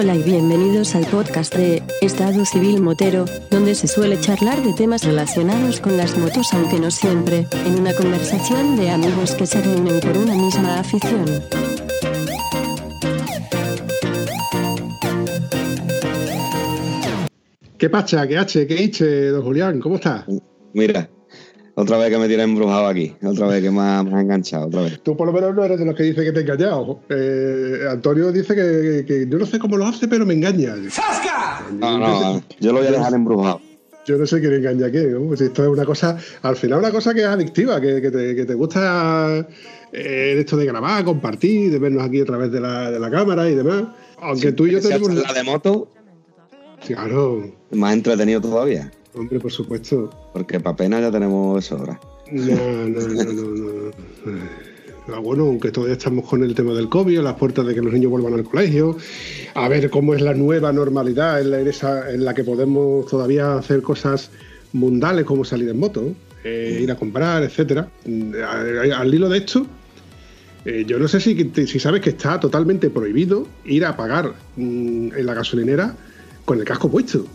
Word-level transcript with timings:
Hola 0.00 0.14
y 0.14 0.22
bienvenidos 0.22 0.94
al 0.94 1.04
podcast 1.06 1.52
de 1.56 1.82
Estado 2.00 2.44
Civil 2.44 2.80
Motero, 2.80 3.24
donde 3.50 3.74
se 3.74 3.88
suele 3.88 4.20
charlar 4.20 4.62
de 4.62 4.72
temas 4.72 5.02
relacionados 5.02 5.80
con 5.80 5.96
las 5.96 6.16
motos, 6.16 6.54
aunque 6.54 6.78
no 6.78 6.92
siempre, 6.92 7.48
en 7.66 7.80
una 7.80 7.92
conversación 7.92 8.76
de 8.76 8.90
amigos 8.90 9.34
que 9.34 9.44
se 9.44 9.60
reúnen 9.60 9.98
por 9.98 10.16
una 10.16 10.36
misma 10.36 10.78
afición. 10.78 11.24
¿Qué 17.76 17.90
pacha? 17.90 18.28
¿Qué 18.28 18.38
H? 18.38 18.68
¿Qué 18.68 18.84
H, 18.84 19.04
don 19.30 19.42
Julián? 19.42 19.80
¿Cómo 19.80 19.96
está? 19.96 20.24
Mira, 20.74 21.10
otra 21.80 21.96
vez 21.96 22.10
que 22.10 22.18
me 22.18 22.26
tienes 22.26 22.44
embrujado 22.44 22.88
aquí, 22.88 23.14
otra 23.22 23.46
vez 23.46 23.62
que 23.62 23.70
me 23.70 23.80
has 23.80 24.04
enganchado, 24.04 24.66
otra 24.66 24.82
vez. 24.82 25.00
Tú 25.04 25.16
por 25.16 25.28
lo 25.28 25.32
menos 25.32 25.54
no 25.54 25.64
eres 25.64 25.78
de 25.78 25.84
los 25.84 25.94
que 25.94 26.02
dice 26.02 26.24
que 26.24 26.32
te 26.32 26.40
he 26.40 26.42
engañado. 26.42 26.98
Eh, 27.08 27.86
Antonio 27.88 28.32
dice 28.32 28.56
que, 28.56 29.04
que, 29.06 29.28
yo 29.28 29.38
no 29.38 29.46
sé 29.46 29.60
cómo 29.60 29.76
lo 29.76 29.86
hace, 29.86 30.08
pero 30.08 30.26
me 30.26 30.34
engaña. 30.34 30.74
¡Sasca! 30.90 31.66
No, 31.72 31.98
no, 31.98 32.42
yo 32.58 32.72
lo 32.72 32.80
voy 32.80 32.88
a 32.88 32.90
dejar 32.90 33.14
embrujado. 33.14 33.60
Yo 34.06 34.18
no 34.18 34.26
sé 34.26 34.40
quién 34.40 34.54
engaña 34.54 34.86
a 34.86 34.90
quién. 34.90 35.12
¿no? 35.12 35.36
Si 35.36 35.44
esto 35.44 35.62
es 35.62 35.68
una 35.68 35.84
cosa, 35.84 36.18
al 36.42 36.56
final 36.56 36.80
una 36.80 36.90
cosa 36.90 37.14
que 37.14 37.20
es 37.20 37.26
adictiva, 37.26 37.80
que, 37.80 38.02
que, 38.02 38.10
te, 38.10 38.34
que 38.34 38.44
te, 38.44 38.54
gusta 38.54 39.46
eh, 39.92 40.34
esto 40.36 40.56
de 40.56 40.66
grabar, 40.66 41.04
compartir, 41.04 41.70
de 41.70 41.78
vernos 41.78 42.02
aquí 42.02 42.22
a 42.22 42.24
través 42.24 42.50
de 42.50 42.60
la, 42.60 42.90
de 42.90 42.98
la 42.98 43.08
cámara 43.08 43.48
y 43.48 43.54
demás. 43.54 43.84
Aunque 44.20 44.48
sí, 44.48 44.52
tú 44.52 44.66
y 44.66 44.72
yo 44.72 44.80
tenemos... 44.80 45.14
La 45.14 45.32
de 45.32 45.44
moto... 45.44 45.92
Claro. 46.84 47.52
Más 47.70 47.92
entretenido 47.92 48.40
todavía. 48.40 48.90
Hombre, 49.18 49.40
por 49.40 49.50
supuesto. 49.50 50.10
Porque 50.32 50.60
para 50.60 50.76
pena 50.76 51.00
ya 51.00 51.10
tenemos 51.10 51.64
eso 51.64 51.76
ahora. 51.76 51.98
No, 52.30 52.88
no, 52.88 53.00
no, 53.00 53.24
no, 53.24 53.42
no. 53.42 53.90
Ah, 55.12 55.20
bueno, 55.20 55.44
aunque 55.44 55.70
todavía 55.70 55.94
estamos 55.94 56.28
con 56.28 56.44
el 56.44 56.54
tema 56.54 56.74
del 56.74 56.88
COVID, 56.88 57.18
a 57.18 57.22
las 57.22 57.34
puertas 57.36 57.66
de 57.66 57.74
que 57.74 57.80
los 57.80 57.92
niños 57.92 58.10
vuelvan 58.10 58.34
al 58.34 58.44
colegio, 58.44 58.96
a 59.54 59.66
ver 59.68 59.88
cómo 59.88 60.14
es 60.14 60.20
la 60.20 60.34
nueva 60.34 60.70
normalidad 60.70 61.40
en 61.40 61.50
la, 61.50 61.60
en 61.60 61.68
esa, 61.68 62.12
en 62.12 62.26
la 62.26 62.34
que 62.34 62.44
podemos 62.44 63.06
todavía 63.06 63.56
hacer 63.56 63.80
cosas 63.80 64.30
mundales 64.74 65.24
como 65.24 65.44
salir 65.44 65.68
en 65.70 65.78
moto, 65.78 66.12
eh, 66.44 66.80
ir 66.82 66.90
a 66.92 66.96
comprar, 66.96 67.42
etcétera. 67.42 67.88
Al 68.04 69.14
hilo 69.14 69.30
de 69.30 69.38
esto, 69.38 69.66
eh, 70.66 70.84
yo 70.86 70.98
no 70.98 71.08
sé 71.08 71.20
si, 71.20 71.50
si 71.66 71.78
sabes 71.78 72.02
que 72.02 72.10
está 72.10 72.38
totalmente 72.38 72.90
prohibido 72.90 73.46
ir 73.64 73.86
a 73.86 73.96
pagar 73.96 74.34
mmm, 74.56 75.08
en 75.16 75.26
la 75.26 75.32
gasolinera 75.32 75.96
con 76.44 76.58
el 76.58 76.66
casco 76.66 76.90
puesto. 76.90 77.26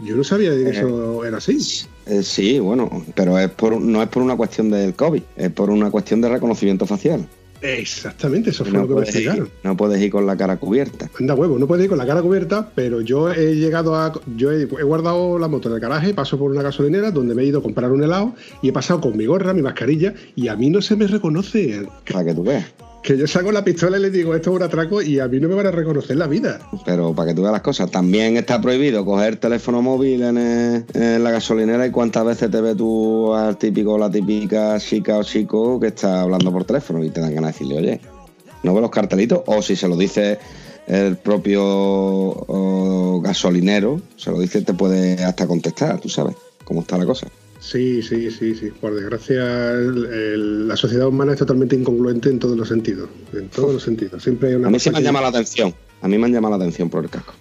Yo 0.00 0.16
no 0.16 0.24
sabía 0.24 0.50
que 0.50 0.70
eso 0.70 1.24
era 1.24 1.38
así. 1.38 1.58
Eh, 2.06 2.22
sí, 2.22 2.58
bueno, 2.58 3.04
pero 3.14 3.38
es 3.38 3.50
por, 3.50 3.80
no 3.80 4.02
es 4.02 4.08
por 4.08 4.22
una 4.22 4.36
cuestión 4.36 4.70
del 4.70 4.94
COVID, 4.94 5.22
es 5.36 5.50
por 5.50 5.70
una 5.70 5.90
cuestión 5.90 6.20
de 6.20 6.28
reconocimiento 6.28 6.86
facial. 6.86 7.26
Exactamente, 7.60 8.50
eso 8.50 8.64
fue 8.64 8.72
no 8.72 8.82
lo 8.82 8.88
que 8.88 8.94
me 8.94 9.00
explicaron. 9.02 9.46
Ir, 9.46 9.52
no 9.64 9.76
puedes 9.76 10.00
ir 10.00 10.10
con 10.10 10.26
la 10.26 10.36
cara 10.36 10.56
cubierta. 10.58 11.10
Anda 11.18 11.34
huevo, 11.34 11.58
no 11.58 11.66
puedes 11.66 11.84
ir 11.84 11.88
con 11.88 11.98
la 11.98 12.06
cara 12.06 12.22
cubierta, 12.22 12.70
pero 12.74 13.00
yo 13.00 13.32
he 13.32 13.56
llegado 13.56 13.96
a. 13.96 14.12
Yo 14.36 14.52
he, 14.52 14.62
he, 14.62 14.82
guardado 14.84 15.38
la 15.38 15.48
moto 15.48 15.68
en 15.68 15.74
el 15.74 15.80
garaje, 15.80 16.14
paso 16.14 16.38
por 16.38 16.52
una 16.52 16.62
gasolinera 16.62 17.10
donde 17.10 17.34
me 17.34 17.42
he 17.42 17.46
ido 17.46 17.58
a 17.58 17.62
comprar 17.62 17.90
un 17.90 18.02
helado 18.02 18.34
y 18.62 18.68
he 18.68 18.72
pasado 18.72 19.00
con 19.00 19.16
mi 19.16 19.26
gorra, 19.26 19.52
mi 19.52 19.62
mascarilla 19.62 20.14
y 20.36 20.48
a 20.48 20.54
mí 20.54 20.70
no 20.70 20.80
se 20.80 20.94
me 20.94 21.08
reconoce. 21.08 21.86
Para 22.10 22.24
que 22.24 22.34
tú 22.34 22.44
veas. 22.44 22.66
Que 23.02 23.16
yo 23.16 23.26
saco 23.26 23.52
la 23.52 23.64
pistola 23.64 23.96
y 23.96 24.02
le 24.02 24.10
digo 24.10 24.34
esto 24.34 24.50
es 24.50 24.56
un 24.56 24.62
atraco 24.62 25.00
y 25.00 25.20
a 25.20 25.28
mí 25.28 25.40
no 25.40 25.48
me 25.48 25.54
van 25.54 25.66
a 25.66 25.70
reconocer 25.70 26.16
la 26.16 26.26
vida. 26.26 26.58
Pero 26.84 27.14
para 27.14 27.28
que 27.28 27.34
tú 27.34 27.42
veas 27.42 27.52
las 27.52 27.62
cosas, 27.62 27.90
también 27.90 28.36
está 28.36 28.60
prohibido 28.60 29.04
coger 29.04 29.36
teléfono 29.36 29.80
móvil 29.80 30.22
en, 30.22 30.36
en 30.36 31.24
la 31.24 31.30
gasolinera 31.30 31.86
y 31.86 31.90
cuántas 31.90 32.24
veces 32.24 32.50
te 32.50 32.60
ve 32.60 32.74
tú 32.74 33.32
al 33.34 33.56
típico 33.56 33.94
o 33.94 33.98
la 33.98 34.10
típica 34.10 34.78
chica 34.78 35.16
o 35.16 35.22
chico 35.22 35.80
que 35.80 35.88
está 35.88 36.22
hablando 36.22 36.52
por 36.52 36.64
teléfono 36.64 37.02
y 37.04 37.10
te 37.10 37.20
dan 37.20 37.34
ganas 37.34 37.58
de 37.58 37.64
decirle, 37.64 37.78
oye, 37.78 38.00
no 38.62 38.74
ve 38.74 38.80
los 38.80 38.90
cartelitos, 38.90 39.42
o 39.46 39.62
si 39.62 39.76
se 39.76 39.88
lo 39.88 39.96
dice 39.96 40.38
el 40.86 41.16
propio 41.16 43.20
gasolinero, 43.22 44.00
se 44.16 44.30
lo 44.30 44.40
dice, 44.40 44.62
te 44.62 44.74
puede 44.74 45.22
hasta 45.22 45.46
contestar, 45.46 46.00
tú 46.00 46.08
sabes 46.08 46.34
cómo 46.64 46.80
está 46.80 46.98
la 46.98 47.06
cosa. 47.06 47.26
Sí, 47.58 48.02
sí, 48.02 48.30
sí, 48.30 48.54
sí. 48.54 48.70
Por 48.80 48.94
desgracia, 48.94 49.72
el, 49.72 50.04
el, 50.06 50.68
la 50.68 50.76
sociedad 50.76 51.08
humana 51.08 51.32
es 51.32 51.38
totalmente 51.38 51.74
incongruente 51.74 52.30
en 52.30 52.38
todos 52.38 52.56
los 52.56 52.68
sentidos. 52.68 53.08
En 53.32 53.48
todos 53.48 53.74
los 53.74 53.82
sentidos. 53.82 54.22
Siempre 54.22 54.50
hay 54.50 54.54
una 54.54 54.68
a 54.68 54.70
mí 54.70 54.78
se 54.78 54.90
me 54.90 55.02
llama 55.02 55.20
la 55.20 55.28
atención. 55.28 55.74
A 56.00 56.08
mí 56.08 56.18
me 56.18 56.26
han 56.26 56.32
llamado 56.32 56.56
la 56.56 56.64
atención 56.64 56.88
por 56.88 57.04
el 57.04 57.10
casco. 57.10 57.34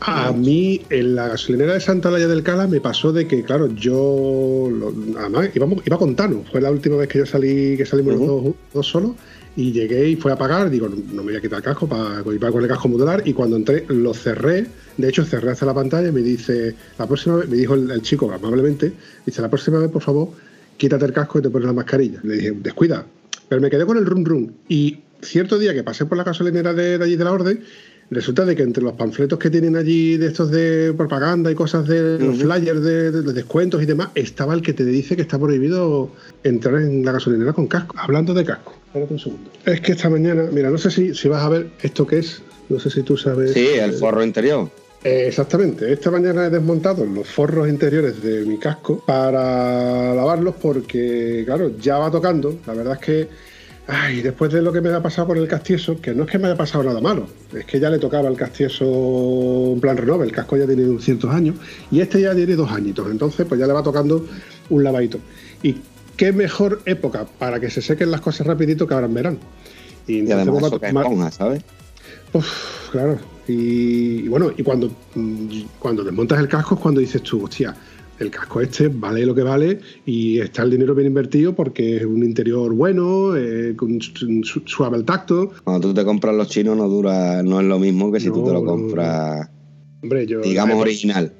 A 0.00 0.32
mí, 0.32 0.82
en 0.90 1.16
la 1.16 1.28
gasolinera 1.28 1.74
de 1.74 1.80
Santa 1.80 2.10
Laya 2.10 2.28
del 2.28 2.42
Cala, 2.42 2.66
me 2.68 2.80
pasó 2.80 3.12
de 3.12 3.26
que, 3.26 3.42
claro, 3.42 3.66
yo. 3.74 4.68
Lo, 4.70 4.94
además, 5.18 5.50
íbamos, 5.52 5.82
iba 5.84 5.98
con 5.98 6.14
Tano. 6.14 6.44
Fue 6.50 6.60
la 6.60 6.70
última 6.70 6.96
vez 6.96 7.08
que 7.08 7.18
yo 7.18 7.26
salí, 7.26 7.76
que 7.76 7.84
salimos 7.84 8.14
uh 8.14 8.18
-huh. 8.18 8.20
los 8.20 8.44
dos, 8.44 8.54
dos 8.72 8.86
solos. 8.86 9.10
Y 9.56 9.72
llegué 9.72 10.08
y 10.08 10.16
fue 10.16 10.32
a 10.32 10.36
pagar. 10.36 10.68
Digo, 10.70 10.88
no, 10.88 11.22
me 11.22 11.30
voy 11.30 11.36
a 11.36 11.40
quitar 11.40 11.58
el 11.58 11.64
casco 11.64 11.88
para 11.88 12.20
ir 12.32 12.40
con 12.40 12.62
el 12.62 12.68
casco 12.68 12.88
modular. 12.88 13.22
Y 13.24 13.32
cuando 13.32 13.56
entré, 13.56 13.84
lo 13.88 14.12
cerré. 14.12 14.66
De 14.96 15.08
hecho, 15.08 15.24
cerré 15.24 15.52
hacia 15.52 15.66
la 15.66 15.74
pantalla 15.74 16.08
y 16.08 16.12
me 16.12 16.22
dice, 16.22 16.74
la 16.98 17.06
próxima 17.06 17.36
vez, 17.36 17.48
me 17.48 17.56
dijo 17.56 17.74
el, 17.74 17.90
el 17.90 18.02
chico 18.02 18.30
amablemente, 18.32 18.92
dice, 19.24 19.42
la 19.42 19.48
próxima 19.50 19.78
vez, 19.78 19.90
por 19.90 20.02
favor, 20.02 20.28
quítate 20.76 21.04
el 21.04 21.12
casco 21.12 21.38
y 21.38 21.42
te 21.42 21.50
pones 21.50 21.66
la 21.66 21.72
mascarilla. 21.72 22.20
Le 22.24 22.34
dije, 22.34 22.52
descuida. 22.62 23.06
Pero 23.48 23.60
me 23.60 23.70
quedé 23.70 23.86
con 23.86 23.96
el 23.96 24.06
rum 24.06 24.24
rum. 24.24 24.50
Y 24.68 24.98
cierto 25.22 25.58
día 25.58 25.72
que 25.74 25.82
pasé 25.82 26.06
por 26.06 26.18
la 26.18 26.24
gasolinera 26.24 26.72
de, 26.74 26.98
de 26.98 27.04
allí 27.04 27.16
de 27.16 27.24
la 27.24 27.32
Orden, 27.32 27.60
resulta 28.10 28.44
de 28.44 28.54
que 28.54 28.62
entre 28.62 28.82
los 28.82 28.92
panfletos 28.94 29.38
que 29.38 29.50
tienen 29.50 29.76
allí 29.76 30.16
de 30.16 30.26
estos 30.26 30.50
de 30.50 30.92
propaganda 30.96 31.50
y 31.50 31.54
cosas 31.54 31.88
de 31.88 32.16
uh 32.16 32.18
-huh. 32.18 32.26
los 32.26 32.38
flyers 32.38 32.82
de, 32.82 33.10
de, 33.10 33.22
de, 33.22 33.32
descuentos 33.32 33.82
y 33.82 33.86
demás, 33.86 34.08
estaba 34.14 34.54
el 34.54 34.62
que 34.62 34.72
te 34.74 34.84
dice 34.84 35.16
que 35.16 35.22
está 35.22 35.38
prohibido 35.38 36.10
entrar 36.42 36.80
en 36.80 37.04
la 37.04 37.12
gasolinera 37.12 37.52
con 37.52 37.66
casco. 37.66 37.94
Hablando 37.98 38.34
de 38.34 38.44
casco, 38.44 38.74
espérate 38.94 39.12
un 39.12 39.18
segundo. 39.18 39.50
Es 39.66 39.80
que 39.80 39.92
esta 39.92 40.08
mañana, 40.08 40.48
mira, 40.52 40.70
no 40.70 40.78
sé 40.78 40.90
si, 40.90 41.14
si 41.14 41.28
vas 41.28 41.42
a 41.42 41.48
ver 41.48 41.66
esto 41.82 42.06
que 42.06 42.18
es, 42.18 42.42
no 42.68 42.78
sé 42.78 42.90
si 42.90 43.02
tú 43.02 43.16
sabes. 43.16 43.52
Sí, 43.52 43.66
el 43.66 43.92
forro 43.92 44.22
interior. 44.22 44.70
Eh, 45.02 45.24
exactamente. 45.26 45.92
Esta 45.92 46.12
mañana 46.12 46.46
he 46.46 46.50
desmontado 46.50 47.04
los 47.04 47.28
forros 47.28 47.68
interiores 47.68 48.22
de 48.22 48.44
mi 48.44 48.56
casco 48.56 49.02
para 49.04 50.14
lavarlos 50.14 50.54
porque, 50.62 51.42
claro, 51.44 51.76
ya 51.78 51.98
va 51.98 52.10
tocando. 52.10 52.56
La 52.66 52.72
verdad 52.72 52.94
es 52.94 53.00
que, 53.00 53.28
ay, 53.88 54.22
después 54.22 54.52
de 54.52 54.62
lo 54.62 54.72
que 54.72 54.80
me 54.80 54.90
ha 54.90 55.02
pasado 55.02 55.26
con 55.26 55.38
el 55.38 55.48
castieso, 55.48 56.00
que 56.00 56.14
no 56.14 56.22
es 56.22 56.30
que 56.30 56.38
me 56.38 56.46
haya 56.46 56.56
pasado 56.56 56.84
nada 56.84 57.00
malo, 57.00 57.26
es 57.52 57.64
que 57.64 57.80
ya 57.80 57.90
le 57.90 57.98
tocaba 57.98 58.28
al 58.28 58.36
castieso 58.36 59.72
en 59.74 59.80
plan 59.80 59.96
renove. 59.96 60.24
El 60.24 60.32
casco 60.32 60.56
ya 60.56 60.66
tiene 60.66 61.00
ciertos 61.00 61.30
años 61.34 61.56
y 61.90 62.00
este 62.00 62.20
ya 62.20 62.32
tiene 62.32 62.54
dos 62.54 62.70
añitos. 62.70 63.10
Entonces, 63.10 63.44
pues 63.44 63.58
ya 63.60 63.66
le 63.66 63.72
va 63.72 63.82
tocando 63.82 64.24
un 64.70 64.84
lavadito. 64.84 65.18
Y 65.64 65.76
qué 66.16 66.32
mejor 66.32 66.82
época 66.86 67.26
para 67.38 67.60
que 67.60 67.70
se 67.70 67.82
sequen 67.82 68.10
las 68.10 68.20
cosas 68.20 68.46
rapidito 68.46 68.86
que 68.86 68.94
ahora 68.94 69.06
en 69.06 69.14
verano. 69.14 69.38
Y, 70.06 70.20
y 70.20 70.32
además 70.32 70.64
eso 70.64 70.80
que 70.80 70.86
esponja, 70.86 71.30
¿sabes? 71.30 71.62
Uf, 72.32 72.90
claro. 72.90 73.18
Y, 73.46 74.24
y, 74.24 74.28
bueno, 74.28 74.50
y 74.56 74.62
cuando, 74.62 74.90
cuando 75.78 76.04
desmontas 76.04 76.40
el 76.40 76.48
casco 76.48 76.74
es 76.74 76.80
cuando 76.80 77.00
dices 77.00 77.22
tú, 77.22 77.44
hostia, 77.44 77.74
el 78.18 78.30
casco 78.30 78.60
este 78.60 78.88
vale 78.88 79.26
lo 79.26 79.34
que 79.34 79.42
vale 79.42 79.80
y 80.06 80.38
está 80.38 80.62
el 80.62 80.70
dinero 80.70 80.94
bien 80.94 81.08
invertido 81.08 81.54
porque 81.54 81.96
es 81.96 82.04
un 82.04 82.22
interior 82.22 82.72
bueno, 82.72 83.36
eh, 83.36 83.74
con 83.76 84.00
suave 84.00 84.96
el 84.96 85.04
tacto. 85.04 85.52
Cuando 85.64 85.88
tú 85.88 85.94
te 85.94 86.04
compras 86.04 86.34
los 86.34 86.48
chinos 86.48 86.76
no 86.76 86.88
dura, 86.88 87.42
no 87.42 87.60
es 87.60 87.66
lo 87.66 87.78
mismo 87.78 88.12
que 88.12 88.20
si 88.20 88.28
no, 88.28 88.34
tú 88.34 88.44
te 88.44 88.52
lo 88.52 88.64
compras, 88.64 89.48
hombre, 90.02 90.26
yo, 90.26 90.40
digamos, 90.40 90.80
original. 90.80 91.32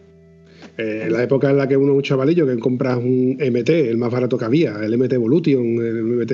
Eh, 0.76 1.08
la 1.08 1.22
época 1.22 1.50
en 1.50 1.56
la 1.56 1.68
que 1.68 1.76
uno 1.76 1.92
es 1.92 1.96
un 1.96 2.02
chavalillo 2.02 2.46
que 2.46 2.58
compras 2.58 2.96
un 2.96 3.38
MT, 3.38 3.68
el 3.68 3.96
más 3.96 4.10
barato 4.10 4.36
que 4.36 4.44
había, 4.44 4.74
el 4.82 4.98
MT 4.98 5.12
Evolution, 5.12 5.62
el 5.76 6.02
MT 6.02 6.32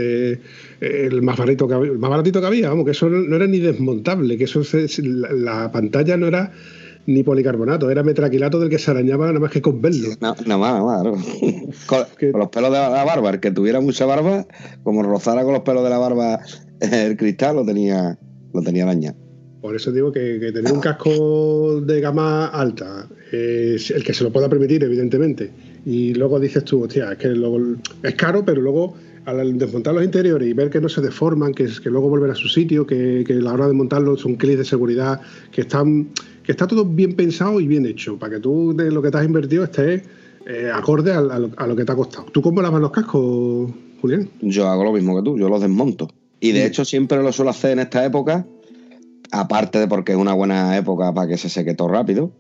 el 0.81 1.23
más 1.23 1.37
baratito 1.37 1.69
que 1.69 1.75
había, 1.75 1.93
el 1.93 1.99
más 1.99 2.11
baratito 2.11 2.41
que 2.41 2.47
había, 2.47 2.71
vamos, 2.71 2.87
que 2.87 2.93
eso 2.93 3.11
no, 3.11 3.37
era 3.37 3.47
ni 3.47 3.59
desmontable, 3.59 4.39
que 4.39 4.45
eso 4.45 4.65
se, 4.65 4.87
la, 5.03 5.31
la, 5.33 5.73
pantalla 5.73 6.17
no 6.17 6.27
era 6.27 6.53
ni 7.07 7.23
policarbonato, 7.23 7.91
era 7.91 8.03
metraquilato 8.03 8.59
del 8.61 8.71
que 8.71 8.79
se 8.79 8.91
arañaba 8.91 9.27
nada 9.27 9.41
más 9.41 9.51
que 9.51 9.61
con 9.61 9.83
verlo. 9.83 10.09
No, 10.21 10.35
nada 10.47 10.59
más, 10.59 10.73
nada 10.73 10.85
más. 10.85 11.05
¿no? 11.05 11.13
con, 11.87 12.05
con, 12.33 12.41
los 12.41 12.49
pelos 12.49 12.73
de 12.73 12.79
la 12.79 13.05
barba, 13.05 13.31
el 13.31 13.41
que 13.41 13.51
tuviera 13.51 13.81
mucha 13.81 14.07
barba, 14.07 14.47
como 14.83 15.03
rozara 15.03 15.45
con 15.45 15.53
los 15.53 15.63
pelos 15.63 15.85
de 15.85 15.91
la 15.91 15.99
barba 15.99 16.41
el 16.81 17.17
cristal, 17.17 17.57
lo 17.57 17.65
tenía, 17.65 18.19
lo 18.55 18.63
tenía 18.63 18.85
arañado. 18.85 19.17
Por 19.61 19.77
eso 19.77 19.93
digo 19.93 20.11
que, 20.11 20.39
que 20.41 20.53
tener 20.53 20.73
un 20.73 20.81
casco 20.81 21.81
de 21.83 22.01
gama 22.01 22.47
alta, 22.47 23.07
eh, 23.31 23.77
el 23.95 24.05
que 24.05 24.15
se 24.15 24.25
lo 24.25 24.33
pueda 24.33 24.49
permitir, 24.49 24.83
evidentemente, 24.83 25.51
y 25.85 26.15
luego 26.15 26.41
dices 26.41 26.65
tú, 26.65 26.85
hostia, 26.85 27.13
es 27.13 27.19
que 27.19 27.29
luego, 27.29 27.61
es 28.03 28.15
caro, 28.15 28.45
pero 28.45 28.63
luego 28.63 28.95
al 29.27 29.59
desmontar 29.59 29.95
los 29.95 30.03
interiores 30.03 30.49
y 30.49 30.55
ver 30.55 30.71
que 30.71 30.81
no 30.81 30.89
se 30.89 31.03
deforman, 31.03 31.53
que, 31.53 31.69
que 31.83 31.91
luego 31.91 32.09
vuelven 32.09 32.31
a 32.31 32.35
su 32.35 32.49
sitio, 32.49 32.87
que, 32.87 33.23
que 33.27 33.35
a 33.35 33.37
la 33.37 33.53
hora 33.53 33.67
de 33.67 33.75
montarlos 33.75 34.21
son 34.21 34.37
clics 34.37 34.59
de 34.59 34.65
seguridad, 34.65 35.21
que 35.53 35.63
están 35.63 36.09
que 36.43 36.53
está 36.53 36.67
todo 36.67 36.85
bien 36.85 37.15
pensado 37.15 37.61
y 37.61 37.67
bien 37.67 37.85
hecho, 37.85 38.19
para 38.19 38.37
que 38.37 38.41
tú 38.41 38.75
de 38.75 38.91
lo 38.91 39.03
que 39.03 39.11
te 39.11 39.19
has 39.19 39.27
invertido 39.27 39.65
esté 39.65 40.03
eh, 40.47 40.71
acorde 40.73 41.13
a, 41.13 41.19
a, 41.19 41.39
lo, 41.39 41.51
a, 41.55 41.67
lo, 41.67 41.77
que 41.77 41.85
te 41.85 41.93
ha 41.93 41.95
costado. 41.95 42.27
¿Tú 42.33 42.41
cómo 42.41 42.63
lavas 42.63 42.81
los 42.81 42.91
cascos, 42.91 43.71
Julián? 44.01 44.29
Yo 44.41 44.67
hago 44.67 44.85
lo 44.85 44.93
mismo 44.93 45.15
que 45.17 45.23
tú, 45.23 45.39
yo 45.39 45.51
los 45.51 45.61
desmonto. 45.61 46.09
Y 46.41 46.53
de 46.53 46.61
sí. 46.61 46.67
hecho 46.67 46.85
siempre 46.87 47.23
lo 47.23 47.31
suelo 47.31 47.51
hacer 47.51 47.73
en 47.73 47.81
esta 47.81 48.05
época 48.05 48.47
aparte 49.33 49.79
de 49.79 49.89
porque 49.89 50.13
es 50.13 50.19
una 50.19 50.35
buena 50.35 50.77
época 50.77 51.13
para 51.13 51.29
que 51.29 51.39
se 51.39 51.49
seque 51.49 51.75
todo 51.75 51.89
rápido, 51.89 52.31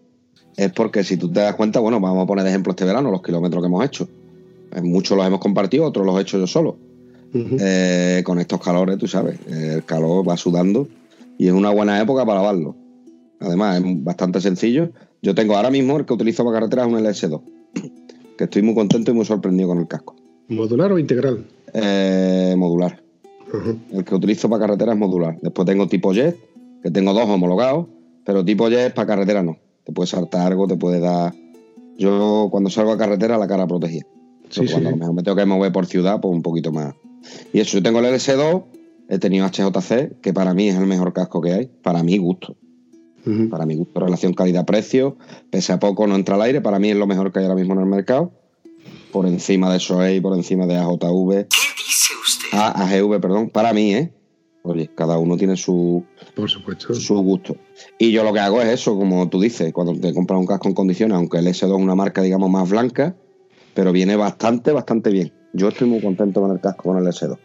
es 0.56 0.72
porque 0.72 1.04
si 1.04 1.16
tú 1.16 1.30
te 1.30 1.40
das 1.40 1.54
cuenta, 1.54 1.80
bueno, 1.80 2.00
vamos 2.00 2.24
a 2.24 2.26
poner 2.26 2.44
de 2.44 2.50
ejemplo 2.50 2.72
este 2.72 2.84
verano, 2.84 3.10
los 3.10 3.22
kilómetros 3.22 3.62
que 3.62 3.66
hemos 3.66 3.84
hecho. 3.84 4.08
Muchos 4.82 5.16
los 5.16 5.26
hemos 5.26 5.40
compartido, 5.40 5.84
otros 5.84 6.06
los 6.06 6.18
he 6.18 6.22
hecho 6.22 6.38
yo 6.38 6.46
solo. 6.46 6.76
Uh 7.32 7.38
-huh. 7.38 7.58
eh, 7.60 8.22
con 8.24 8.40
estos 8.40 8.60
calores, 8.60 8.98
tú 8.98 9.06
sabes, 9.06 9.38
el 9.48 9.84
calor 9.84 10.28
va 10.28 10.36
sudando 10.36 10.88
y 11.38 11.46
es 11.46 11.52
una 11.52 11.70
buena 11.70 12.00
época 12.00 12.26
para 12.26 12.40
lavarlo. 12.40 12.74
además 13.38 13.80
es 13.80 14.04
bastante 14.04 14.40
sencillo. 14.40 14.90
Yo 15.22 15.34
tengo 15.34 15.56
ahora 15.56 15.70
mismo 15.70 15.96
el 15.98 16.04
que 16.04 16.12
utilizo 16.12 16.44
para 16.44 16.58
carreteras 16.58 16.86
un 16.86 16.94
LS2, 16.94 17.40
que 18.36 18.44
estoy 18.44 18.62
muy 18.62 18.74
contento 18.74 19.10
y 19.12 19.14
muy 19.14 19.24
sorprendido 19.24 19.68
con 19.68 19.78
el 19.78 19.88
casco. 19.88 20.16
¿Modular 20.48 20.92
o 20.92 20.98
integral? 20.98 21.46
Eh, 21.72 22.54
modular. 22.58 23.00
El 23.92 24.04
que 24.04 24.14
utilizo 24.14 24.50
para 24.50 24.66
carreteras 24.66 24.94
es 24.94 24.98
modular. 24.98 25.38
Después 25.40 25.66
tengo 25.66 25.88
tipo 25.88 26.12
jet, 26.12 26.36
que 26.82 26.90
tengo 26.90 27.12
dos 27.12 27.28
homologados, 27.28 27.86
pero 28.24 28.44
tipo 28.44 28.68
jet 28.68 28.94
para 28.94 29.06
carretera 29.06 29.42
no. 29.42 29.58
Te 29.84 29.92
puede 29.92 30.06
saltar 30.06 30.46
algo, 30.46 30.66
te 30.66 30.76
puede 30.76 31.00
dar. 31.00 31.34
Yo 31.98 32.48
cuando 32.50 32.70
salgo 32.70 32.92
a 32.92 32.98
carretera 32.98 33.38
la 33.38 33.48
cara 33.48 33.66
protegida. 33.66 34.06
Sí, 34.48 34.66
cuando 34.66 35.12
me 35.12 35.22
tengo 35.22 35.36
que 35.36 35.46
mover 35.46 35.72
por 35.72 35.86
ciudad, 35.86 36.20
pues 36.20 36.34
un 36.34 36.42
poquito 36.42 36.72
más. 36.72 36.94
Y 37.52 37.60
eso, 37.60 37.78
yo 37.78 37.82
tengo 37.82 38.00
el 38.00 38.06
LS2, 38.06 38.64
he 39.08 39.18
tenido 39.18 39.46
HJC, 39.46 40.20
que 40.20 40.32
para 40.32 40.54
mí 40.54 40.68
es 40.68 40.76
el 40.76 40.86
mejor 40.86 41.12
casco 41.12 41.40
que 41.40 41.52
hay, 41.52 41.66
para 41.66 42.02
mi 42.02 42.18
gusto. 42.18 42.56
Para 43.50 43.66
mi 43.66 43.76
gusto, 43.76 44.00
relación 44.00 44.32
calidad-precio, 44.32 45.18
pese 45.50 45.74
a 45.74 45.78
poco, 45.78 46.06
no 46.06 46.14
entra 46.14 46.36
al 46.36 46.42
aire, 46.42 46.62
para 46.62 46.78
mí 46.78 46.90
es 46.90 46.96
lo 46.96 47.06
mejor 47.06 47.30
que 47.30 47.40
hay 47.40 47.44
ahora 47.44 47.54
mismo 47.54 47.74
en 47.74 47.80
el 47.80 47.86
mercado. 47.86 48.32
Por 49.12 49.26
encima 49.26 49.70
de 49.70 49.78
SOEI, 49.78 50.20
por 50.20 50.34
encima 50.34 50.66
de 50.66 50.76
AJV. 50.78 51.46
¿Qué 51.48 51.58
dice 51.76 52.14
usted? 52.24 52.48
Ah, 52.52 52.72
AGV, 52.82 53.20
perdón, 53.20 53.50
para 53.50 53.74
mí, 53.74 53.94
¿eh? 53.94 54.14
Oye, 54.62 54.90
cada 54.94 55.18
uno 55.18 55.36
tiene 55.36 55.56
su, 55.56 56.04
Por 56.34 56.50
supuesto. 56.50 56.92
su 56.92 57.14
gusto. 57.22 57.56
Y 57.98 58.12
yo 58.12 58.22
lo 58.22 58.32
que 58.32 58.40
hago 58.40 58.60
es 58.60 58.68
eso, 58.68 58.96
como 58.96 59.28
tú 59.28 59.40
dices, 59.40 59.72
cuando 59.72 59.98
te 59.98 60.12
compras 60.12 60.38
un 60.38 60.46
casco 60.46 60.68
en 60.68 60.74
condiciones, 60.74 61.16
aunque 61.16 61.38
el 61.38 61.46
S2 61.46 61.76
es 61.76 61.82
una 61.82 61.94
marca, 61.94 62.20
digamos, 62.20 62.50
más 62.50 62.68
blanca, 62.68 63.16
pero 63.74 63.90
viene 63.92 64.16
bastante, 64.16 64.72
bastante 64.72 65.10
bien. 65.10 65.32
Yo 65.54 65.68
estoy 65.68 65.88
muy 65.88 66.00
contento 66.00 66.40
con 66.42 66.50
el 66.50 66.60
casco, 66.60 66.90
con 66.90 66.98
el 66.98 67.04
S2. 67.06 67.38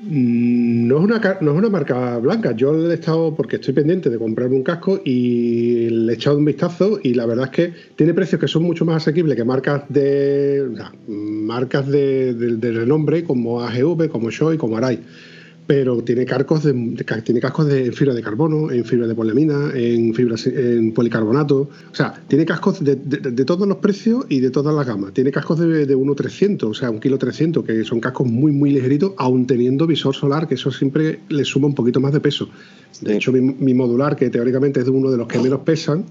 Mm, 0.00 0.86
no 0.86 0.98
es, 0.98 1.04
una, 1.04 1.38
no 1.40 1.52
es 1.52 1.58
una 1.58 1.70
marca 1.70 2.18
blanca. 2.18 2.52
Yo 2.52 2.72
le 2.72 2.90
he 2.90 2.94
estado, 2.94 3.34
porque 3.34 3.56
estoy 3.56 3.74
pendiente 3.74 4.10
de 4.10 4.18
comprarme 4.18 4.54
un 4.54 4.62
casco 4.62 5.00
y 5.04 5.88
le 5.88 6.12
he 6.12 6.14
echado 6.14 6.36
un 6.38 6.44
vistazo 6.44 7.00
y 7.02 7.14
la 7.14 7.26
verdad 7.26 7.46
es 7.46 7.50
que 7.50 7.72
tiene 7.96 8.14
precios 8.14 8.40
que 8.40 8.46
son 8.46 8.62
mucho 8.62 8.84
más 8.84 8.98
asequibles 8.98 9.36
que 9.36 9.44
marcas 9.44 9.82
de 9.88 10.68
marcas 11.08 11.88
de, 11.88 12.34
de 12.34 12.72
renombre 12.72 13.24
como 13.24 13.60
AGV, 13.62 14.08
como 14.08 14.30
Shoei, 14.30 14.56
como 14.56 14.76
Arai 14.76 15.00
pero 15.68 16.02
tiene 16.02 16.24
cascos 16.24 16.64
de, 16.64 16.72
tiene 17.22 17.40
cascos 17.40 17.66
de 17.66 17.92
fibra 17.92 18.14
de 18.14 18.22
carbono, 18.22 18.70
en 18.70 18.86
fibra 18.86 19.06
de 19.06 19.14
polemina, 19.14 19.70
en 19.74 20.14
fibra 20.14 20.36
en 20.46 20.94
policarbonato, 20.94 21.68
o 21.92 21.94
sea, 21.94 22.14
tiene 22.26 22.46
cascos 22.46 22.82
de, 22.82 22.96
todos 23.44 23.68
los 23.68 23.76
precios 23.76 24.24
y 24.30 24.40
de 24.40 24.48
todas 24.48 24.74
las 24.74 24.86
gamas. 24.86 25.12
Tiene 25.12 25.30
cascos 25.30 25.58
de, 25.58 25.84
de 25.84 25.94
1.300, 25.94 26.62
o 26.70 26.72
sea, 26.72 26.90
un 26.90 26.98
kilo 27.00 27.18
300, 27.18 27.66
que 27.66 27.84
son 27.84 28.00
cascos 28.00 28.26
muy 28.26 28.50
muy 28.50 28.70
ligeritos, 28.70 29.12
aun 29.18 29.46
teniendo 29.46 29.86
visor 29.86 30.14
solar, 30.14 30.48
que 30.48 30.54
eso 30.54 30.70
siempre 30.70 31.20
le 31.28 31.44
suma 31.44 31.66
un 31.66 31.74
poquito 31.74 32.00
más 32.00 32.14
de 32.14 32.20
peso. 32.20 32.48
De 33.02 33.16
hecho, 33.16 33.30
mi, 33.30 33.74
modular, 33.74 34.16
que 34.16 34.30
teóricamente 34.30 34.80
es 34.80 34.86
de 34.86 34.90
uno 34.90 35.10
de 35.10 35.18
los 35.18 35.28
que 35.28 35.38
menos 35.38 35.60
pesan, 35.60 36.06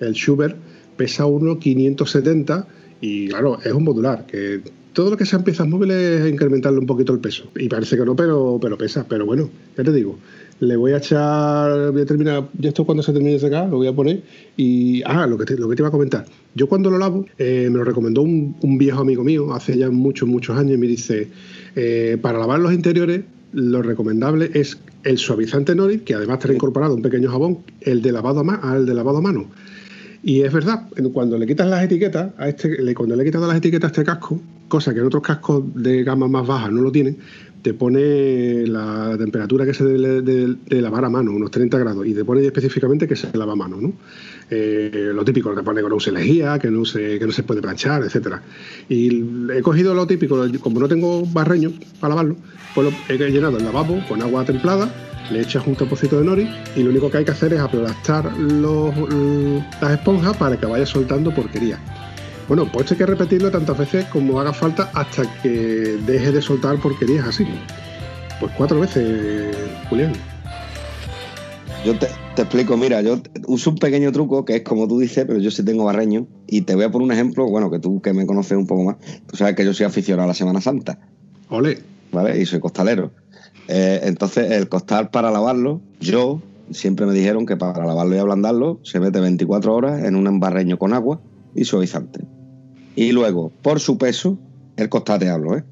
el 0.00 0.14
Schubert, 0.14 0.56
pesa 0.96 1.26
1.570 1.26 2.64
y 3.04 3.28
claro, 3.28 3.58
es 3.62 3.70
un 3.70 3.84
modular 3.84 4.24
que 4.24 4.62
todo 4.94 5.10
lo 5.10 5.16
que 5.18 5.26
sean 5.26 5.44
piezas 5.44 5.68
móviles 5.68 6.22
es 6.22 6.32
incrementarle 6.32 6.78
un 6.78 6.86
poquito 6.86 7.12
el 7.12 7.18
peso. 7.18 7.44
Y 7.54 7.68
parece 7.68 7.98
que 7.98 8.04
no, 8.06 8.16
pero, 8.16 8.58
pero 8.62 8.78
pesa. 8.78 9.04
Pero 9.06 9.26
bueno, 9.26 9.50
ya 9.76 9.84
te 9.84 9.92
digo, 9.92 10.18
le 10.60 10.74
voy 10.76 10.92
a 10.92 10.96
echar, 10.96 11.90
voy 11.92 12.00
a 12.00 12.06
terminar, 12.06 12.48
ya 12.58 12.70
esto 12.70 12.86
cuando 12.86 13.02
se 13.02 13.12
termine 13.12 13.34
de 13.34 13.40
secar, 13.40 13.68
lo 13.68 13.76
voy 13.76 13.88
a 13.88 13.92
poner. 13.92 14.22
Y, 14.56 15.02
ah, 15.04 15.26
lo 15.26 15.36
que 15.36 15.44
te, 15.44 15.58
lo 15.58 15.68
que 15.68 15.76
te 15.76 15.82
iba 15.82 15.88
a 15.88 15.90
comentar. 15.90 16.24
Yo 16.54 16.66
cuando 16.66 16.90
lo 16.90 16.96
lavo, 16.96 17.26
eh, 17.36 17.68
me 17.70 17.76
lo 17.76 17.84
recomendó 17.84 18.22
un, 18.22 18.56
viejo 18.78 19.00
amigo 19.02 19.22
mío 19.22 19.52
hace 19.52 19.76
ya 19.76 19.90
muchos, 19.90 20.26
muchos 20.26 20.56
años 20.56 20.76
y 20.76 20.78
me 20.78 20.86
dice, 20.86 21.28
eh, 21.76 22.16
para 22.22 22.38
lavar 22.38 22.60
los 22.60 22.72
interiores, 22.72 23.22
lo 23.52 23.82
recomendable 23.82 24.50
es 24.54 24.78
el 25.02 25.18
suavizante 25.18 25.74
Norit, 25.74 26.04
que 26.04 26.14
además 26.14 26.38
trae 26.38 26.54
incorporado 26.54 26.94
un 26.94 27.02
pequeño 27.02 27.30
jabón, 27.30 27.58
el 27.82 28.00
de 28.00 28.12
lavado 28.12 28.42
a, 28.48 28.76
el 28.76 28.86
de 28.86 28.94
lavado 28.94 29.18
a 29.18 29.20
mano. 29.20 29.50
Y 30.26 30.40
es 30.40 30.50
verdad, 30.50 30.88
cuando 31.12 31.36
le 31.36 31.46
quitas 31.46 31.68
las 31.68 31.84
etiquetas, 31.84 32.32
a 32.38 32.48
este, 32.48 32.94
cuando 32.94 33.14
le 33.14 33.22
he 33.22 33.26
quitado 33.26 33.46
las 33.46 33.58
etiquetas 33.58 33.88
a 33.88 33.92
este 33.92 34.04
casco, 34.04 34.40
cosa 34.68 34.94
que 34.94 35.00
en 35.00 35.06
otros 35.06 35.22
cascos 35.22 35.62
de 35.74 36.02
gama 36.02 36.28
más 36.28 36.46
baja 36.46 36.70
no 36.70 36.80
lo 36.80 36.90
tienen, 36.90 37.18
te 37.60 37.74
pone 37.74 38.66
la 38.66 39.16
temperatura 39.18 39.66
que 39.66 39.74
se 39.74 39.84
debe 39.84 40.22
de, 40.22 40.80
lavar 40.80 41.04
a 41.04 41.10
mano, 41.10 41.30
unos 41.30 41.50
30 41.50 41.78
grados, 41.78 42.06
y 42.06 42.14
te 42.14 42.24
pone 42.24 42.42
específicamente 42.42 43.06
que 43.06 43.16
se 43.16 43.36
lava 43.36 43.52
a 43.52 43.56
mano, 43.56 43.78
¿no? 43.78 43.92
Eh, 44.48 45.12
lo 45.14 45.26
típico, 45.26 45.54
te 45.54 45.62
pone 45.62 45.82
que 45.82 45.88
no 45.90 45.96
use 45.96 46.10
lejía, 46.10 46.58
que 46.58 46.70
no 46.70 46.86
se, 46.86 47.18
que 47.18 47.26
no 47.26 47.32
se 47.32 47.42
puede 47.42 47.60
planchar, 47.60 48.02
etcétera. 48.02 48.42
Y 48.88 49.24
he 49.52 49.60
cogido 49.60 49.92
lo 49.92 50.06
típico, 50.06 50.42
como 50.60 50.80
no 50.80 50.88
tengo 50.88 51.26
barreño 51.26 51.70
para 52.00 52.14
lavarlo, 52.14 52.36
pues 52.74 52.90
lo, 52.90 53.14
he 53.14 53.30
llenado 53.30 53.58
el 53.58 53.64
lavabo 53.64 54.02
con 54.08 54.22
agua 54.22 54.46
templada 54.46 54.90
le 55.30 55.40
echas 55.40 55.66
un 55.66 55.74
trocito 55.74 56.18
de 56.18 56.26
nori 56.26 56.50
y 56.76 56.82
lo 56.82 56.90
único 56.90 57.10
que 57.10 57.18
hay 57.18 57.24
que 57.24 57.30
hacer 57.30 57.52
es 57.52 57.60
aplastar 57.60 58.30
las 58.36 59.92
esponjas 59.92 60.36
para 60.36 60.56
que 60.56 60.66
vaya 60.66 60.86
soltando 60.86 61.34
porquería. 61.34 61.78
Bueno, 62.46 62.68
pues 62.70 62.90
hay 62.92 62.98
que 62.98 63.06
repetirlo 63.06 63.50
tantas 63.50 63.78
veces 63.78 64.04
como 64.06 64.38
haga 64.40 64.52
falta 64.52 64.90
hasta 64.92 65.22
que 65.42 65.98
deje 66.06 66.30
de 66.30 66.42
soltar 66.42 66.76
porquerías 66.78 67.26
así. 67.26 67.46
Pues 68.38 68.52
cuatro 68.56 68.80
veces, 68.80 69.56
Julián. 69.88 70.12
Yo 71.84 71.94
te, 71.98 72.06
explico, 72.36 72.76
mira, 72.76 73.00
yo 73.02 73.20
uso 73.46 73.70
un 73.70 73.76
pequeño 73.76 74.10
truco 74.12 74.44
que 74.44 74.56
es 74.56 74.62
como 74.62 74.88
tú 74.88 74.98
dices, 74.98 75.24
pero 75.26 75.38
yo 75.38 75.50
sí 75.50 75.64
tengo 75.64 75.84
barreño. 75.84 76.26
Y 76.46 76.62
te 76.62 76.74
voy 76.74 76.84
a 76.84 76.90
poner 76.90 77.06
un 77.06 77.12
ejemplo, 77.12 77.46
bueno, 77.48 77.70
que 77.70 77.78
tú 77.78 78.00
que 78.00 78.12
me 78.12 78.26
conoces 78.26 78.56
un 78.56 78.66
poco 78.66 78.84
más, 78.84 78.96
tú 79.26 79.36
sabes 79.36 79.54
que 79.54 79.64
yo 79.64 79.72
soy 79.72 79.86
aficionado 79.86 80.24
a 80.24 80.28
la 80.28 80.34
Semana 80.34 80.60
Santa. 80.60 80.98
Ole. 81.48 81.78
¿Vale? 82.12 82.40
Y 82.40 82.46
soy 82.46 82.60
costalero. 82.60 83.10
Eh, 83.68 84.00
entonces, 84.04 84.50
el 84.50 84.68
costal 84.68 85.10
para 85.10 85.30
lavarlo, 85.30 85.80
yo 86.00 86.42
siempre 86.70 87.06
me 87.06 87.12
dijeron 87.12 87.46
que 87.46 87.56
para 87.56 87.84
lavarlo 87.84 88.16
y 88.16 88.18
ablandarlo 88.18 88.80
se 88.82 89.00
mete 89.00 89.20
24 89.20 89.74
horas 89.74 90.04
en 90.04 90.16
un 90.16 90.26
embarreño 90.26 90.78
con 90.78 90.92
agua 90.92 91.20
y 91.54 91.64
suavizante. 91.64 92.20
Y 92.96 93.12
luego, 93.12 93.50
por 93.62 93.80
su 93.80 93.98
peso, 93.98 94.38
el 94.76 94.88
costal 94.88 95.20
te 95.20 95.28
hablo, 95.28 95.56
¿eh? 95.56 95.64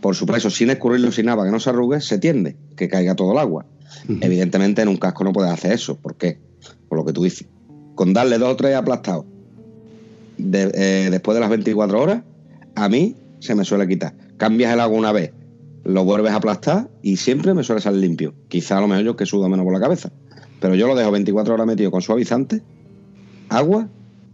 Por 0.00 0.14
su 0.14 0.26
peso, 0.26 0.50
sin 0.50 0.70
escurrirlo 0.70 1.10
sin 1.12 1.26
nada, 1.26 1.44
que 1.44 1.50
no 1.50 1.60
se 1.60 1.70
arrugue, 1.70 2.00
se 2.00 2.18
tiende, 2.18 2.56
que 2.76 2.88
caiga 2.88 3.14
todo 3.14 3.32
el 3.32 3.38
agua. 3.38 3.64
Evidentemente, 4.20 4.82
en 4.82 4.88
un 4.88 4.98
casco 4.98 5.24
no 5.24 5.32
puedes 5.32 5.50
hacer 5.50 5.72
eso. 5.72 5.96
¿Por 5.96 6.16
qué? 6.16 6.38
Por 6.88 6.98
lo 6.98 7.04
que 7.06 7.12
tú 7.12 7.24
dices. 7.24 7.46
Con 7.94 8.12
darle 8.12 8.38
dos 8.38 8.52
o 8.52 8.56
tres 8.56 8.76
aplastados 8.76 9.24
eh, 10.38 11.08
después 11.10 11.34
de 11.34 11.40
las 11.40 11.50
24 11.50 12.00
horas, 12.00 12.22
a 12.74 12.88
mí 12.88 13.16
se 13.40 13.54
me 13.54 13.64
suele 13.64 13.86
quitar. 13.86 14.14
Cambias 14.36 14.72
el 14.72 14.80
agua 14.80 14.98
una 14.98 15.12
vez, 15.12 15.32
lo 15.84 16.04
vuelves 16.04 16.32
a 16.32 16.36
aplastar 16.36 16.88
y 17.02 17.16
siempre 17.16 17.54
me 17.54 17.62
suele 17.62 17.80
salir 17.80 18.00
limpio. 18.00 18.34
Quizá 18.48 18.78
a 18.78 18.80
lo 18.80 18.88
mejor 18.88 19.04
yo 19.04 19.16
que 19.16 19.26
sudo 19.26 19.48
menos 19.48 19.64
por 19.64 19.72
la 19.72 19.80
cabeza. 19.80 20.10
Pero 20.60 20.74
yo 20.74 20.86
lo 20.86 20.94
dejo 20.94 21.10
24 21.10 21.54
horas 21.54 21.66
metido 21.66 21.90
con 21.90 22.00
suavizante, 22.00 22.62
agua, 23.50 23.88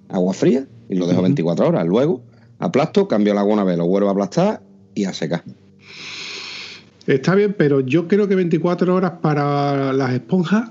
agua 0.08 0.32
fría 0.32 0.66
y 0.88 0.94
lo 0.94 1.06
dejo 1.06 1.22
24 1.22 1.68
horas. 1.68 1.86
Luego 1.86 2.22
aplasto, 2.58 3.08
cambio 3.08 3.32
el 3.32 3.38
agua 3.38 3.54
una 3.54 3.64
vez, 3.64 3.76
lo 3.76 3.86
vuelvo 3.86 4.08
a 4.08 4.12
aplastar 4.12 4.62
y 4.94 5.04
a 5.04 5.12
secar. 5.12 5.42
Está 7.06 7.34
bien, 7.34 7.54
pero 7.58 7.80
yo 7.80 8.06
creo 8.06 8.28
que 8.28 8.36
24 8.36 8.94
horas 8.94 9.12
para 9.20 9.92
las 9.92 10.12
esponjas, 10.12 10.70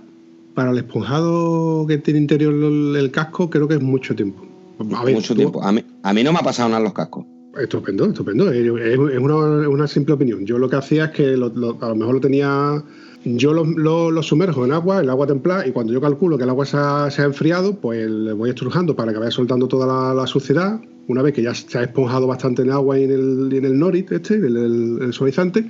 para 0.53 0.71
el 0.71 0.77
esponjado 0.77 1.85
que 1.87 1.97
tiene 1.97 2.19
interior 2.19 2.53
el, 2.53 3.11
casco, 3.11 3.49
creo 3.49 3.67
que 3.67 3.75
es 3.75 3.81
mucho 3.81 4.15
tiempo. 4.15 4.45
mucho 4.77 5.35
tiempo. 5.35 5.61
A 5.61 5.73
mí, 5.73 5.83
a 6.03 6.13
mí 6.13 6.23
no 6.23 6.31
me 6.31 6.39
ha 6.39 6.43
pasado 6.43 6.69
nada 6.69 6.79
en 6.79 6.85
los 6.85 6.93
cascos. 6.93 7.25
Estupendo, 7.57 8.05
estupendo. 8.05 8.51
Es, 8.51 8.97
una, 8.97 9.87
simple 9.87 10.13
opinión. 10.13 10.45
Yo 10.45 10.59
lo 10.59 10.69
que 10.69 10.75
hacía 10.75 11.05
es 11.05 11.11
que 11.11 11.33
a 11.33 11.35
lo 11.35 11.95
mejor 11.95 12.15
lo 12.15 12.21
tenía. 12.21 12.83
Yo 13.23 13.53
lo, 13.53 14.23
sumerjo 14.23 14.63
en 14.65 14.71
agua, 14.71 15.01
el 15.01 15.09
agua 15.09 15.27
templada, 15.27 15.67
y 15.67 15.71
cuando 15.71 15.91
yo 15.91 15.99
calculo 15.99 16.37
que 16.37 16.43
el 16.43 16.49
agua 16.49 16.65
se 16.65 16.77
ha, 16.77 17.25
enfriado, 17.25 17.75
pues 17.75 18.09
le 18.09 18.31
voy 18.33 18.51
estrujando 18.51 18.95
para 18.95 19.11
que 19.11 19.19
vaya 19.19 19.31
soltando 19.31 19.67
toda 19.67 20.13
la, 20.13 20.27
suciedad. 20.27 20.79
Una 21.07 21.23
vez 21.23 21.33
que 21.33 21.41
ya 21.41 21.53
se 21.55 21.79
ha 21.79 21.83
esponjado 21.83 22.27
bastante 22.27 22.61
en 22.61 22.71
agua 22.71 22.99
y 22.99 23.03
en 23.05 23.11
el, 23.11 23.51
el 23.51 23.79
norit, 23.79 24.11
este, 24.11 24.35
el, 24.35 25.01
el, 25.01 25.11
suavizante, 25.11 25.67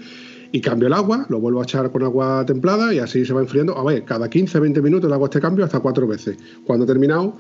y 0.52 0.62
cambio 0.62 0.88
el 0.88 0.94
agua, 0.94 1.26
lo 1.30 1.40
vuelvo 1.40 1.62
a 1.62 1.64
echar 1.64 1.90
con 1.92 2.04
agua 2.04 2.46
templada 2.46 2.94
y 2.94 3.00
así 3.00 3.26
se 3.26 3.34
va 3.34 3.40
enfriando. 3.40 3.78
A 3.78 3.84
ver, 3.84 4.04
cada 4.04 4.30
15, 4.30 4.60
20 4.60 4.82
minutos 4.82 5.08
el 5.08 5.14
agua 5.14 5.28
este 5.28 5.40
cambio 5.40 5.64
hasta 5.64 5.80
cuatro 5.80 6.06
veces. 6.08 6.38
Cuando 6.66 6.84
he 6.84 6.88
terminado, 6.88 7.38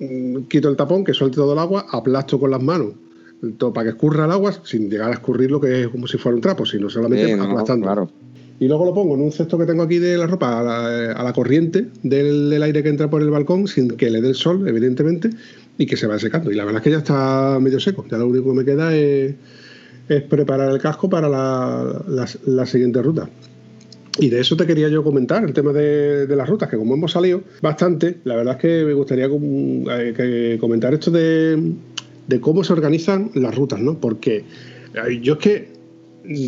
mm, 0.00 0.44
quito 0.48 0.68
el 0.68 0.76
tapón, 0.76 1.04
que 1.04 1.12
suelte 1.12 1.36
todo 1.36 1.52
el 1.52 1.58
agua, 1.58 1.86
aplasto 1.92 2.40
con 2.40 2.50
las 2.50 2.62
manos 2.62 2.94
para 3.58 3.84
que 3.84 3.90
escurra 3.90 4.24
el 4.24 4.30
agua 4.30 4.52
sin 4.64 4.88
llegar 4.88 5.10
a 5.10 5.14
escurrir 5.14 5.50
lo 5.50 5.60
que 5.60 5.82
es 5.82 5.88
como 5.88 6.06
si 6.06 6.18
fuera 6.18 6.36
un 6.36 6.42
trapo, 6.42 6.64
sino 6.64 6.88
solamente 6.88 7.32
aplastando. 7.32 8.08
Y 8.62 8.68
luego 8.68 8.84
lo 8.84 8.94
pongo 8.94 9.16
en 9.16 9.22
un 9.22 9.32
cesto 9.32 9.58
que 9.58 9.66
tengo 9.66 9.82
aquí 9.82 9.98
de 9.98 10.16
la 10.16 10.28
ropa 10.28 10.60
a 10.60 11.24
la, 11.24 11.32
corriente 11.32 11.88
del, 12.04 12.62
aire 12.62 12.84
que 12.84 12.90
entra 12.90 13.10
por 13.10 13.20
el 13.20 13.30
balcón 13.30 13.66
sin 13.66 13.88
que 13.96 14.08
le 14.08 14.20
dé 14.20 14.28
el 14.28 14.34
sol, 14.36 14.68
evidentemente, 14.68 15.30
y 15.78 15.86
que 15.86 15.96
se 15.96 16.06
va 16.06 16.16
secando. 16.20 16.52
Y 16.52 16.54
la 16.54 16.64
verdad 16.64 16.78
es 16.80 16.84
que 16.84 16.90
ya 16.92 16.98
está 16.98 17.58
medio 17.60 17.80
seco. 17.80 18.04
Ya 18.08 18.18
lo 18.18 18.28
único 18.28 18.50
que 18.50 18.56
me 18.58 18.64
queda 18.64 18.94
es, 18.94 19.34
preparar 20.28 20.70
el 20.70 20.78
casco 20.78 21.10
para 21.10 21.28
la, 21.28 22.66
siguiente 22.66 23.02
ruta. 23.02 23.28
Y 24.20 24.28
de 24.28 24.38
eso 24.38 24.56
te 24.56 24.64
quería 24.64 24.88
yo 24.88 25.02
comentar, 25.02 25.42
el 25.42 25.54
tema 25.54 25.72
de, 25.72 26.28
las 26.28 26.48
rutas, 26.48 26.68
que 26.68 26.76
como 26.76 26.94
hemos 26.94 27.10
salido 27.10 27.42
bastante, 27.62 28.18
la 28.22 28.36
verdad 28.36 28.54
es 28.54 28.60
que 28.60 28.84
me 28.84 28.92
gustaría 28.92 29.26
eh, 29.26 30.56
comentar 30.60 30.94
esto 30.94 31.10
de, 31.10 31.58
de 32.32 32.40
cómo 32.40 32.64
se 32.64 32.72
organizan 32.72 33.30
las 33.34 33.54
rutas, 33.54 33.78
¿no? 33.78 34.00
Porque 34.00 34.44
yo 35.20 35.34
es 35.34 35.38
que 35.38 35.68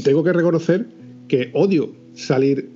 tengo 0.02 0.24
que 0.24 0.32
reconocer 0.32 0.86
que 1.28 1.50
odio 1.52 1.92
salir 2.14 2.70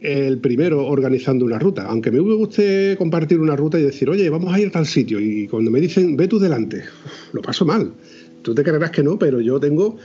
el 0.00 0.38
primero 0.38 0.86
organizando 0.86 1.44
una 1.44 1.58
ruta. 1.58 1.82
Aunque 1.82 2.10
me 2.10 2.20
guste 2.20 2.94
compartir 2.96 3.40
una 3.40 3.56
ruta 3.56 3.78
y 3.78 3.82
decir, 3.82 4.08
oye, 4.08 4.30
vamos 4.30 4.54
a 4.54 4.58
ir 4.58 4.68
a 4.68 4.70
tal 4.70 4.86
sitio. 4.86 5.20
Y 5.20 5.48
cuando 5.48 5.70
me 5.70 5.80
dicen, 5.82 6.16
ve 6.16 6.28
tú 6.28 6.38
delante, 6.38 6.82
lo 7.32 7.42
paso 7.42 7.66
mal. 7.66 7.92
Tú 8.40 8.54
te 8.54 8.62
creerás 8.62 8.90
que 8.90 9.02
no, 9.02 9.18
pero 9.18 9.38
yo 9.42 9.60
tengo, 9.60 9.98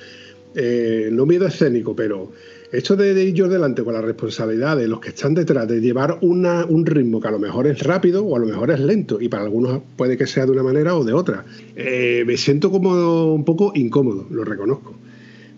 eh, 0.54 1.10
no 1.10 1.26
miedo 1.26 1.48
escénico, 1.48 1.96
pero 1.96 2.34
esto 2.72 2.96
de, 2.96 3.24
ir 3.24 3.34
yo 3.34 3.50
delante 3.50 3.84
con 3.84 3.94
la 3.94 4.02
responsabilidad 4.02 4.78
de 4.78 4.88
los 4.88 5.02
que 5.02 5.10
están 5.10 5.34
detrás, 5.34 5.68
de 5.68 5.82
llevar 5.82 6.20
un 6.22 6.86
ritmo 6.86 7.20
que 7.20 7.28
a 7.28 7.32
lo 7.32 7.40
mejor 7.40 7.68
es 7.68 7.84
rápido 7.84 8.24
o 8.24 8.36
a 8.36 8.40
lo 8.40 8.46
mejor 8.46 8.72
es 8.72 8.80
lento, 8.80 9.20
y 9.20 9.28
para 9.28 9.44
algunos 9.44 9.82
puede 9.98 10.18
que 10.18 10.26
sea 10.26 10.46
de 10.46 10.54
una 10.54 10.64
manera 10.64 10.96
o 10.96 11.04
de 11.04 11.12
otra, 11.12 11.44
eh, 11.76 12.24
me 12.26 12.38
siento 12.38 12.72
como 12.72 13.34
un 13.34 13.44
poco 13.44 13.74
incómodo, 13.76 14.26
lo 14.30 14.46
reconozco. 14.46 14.94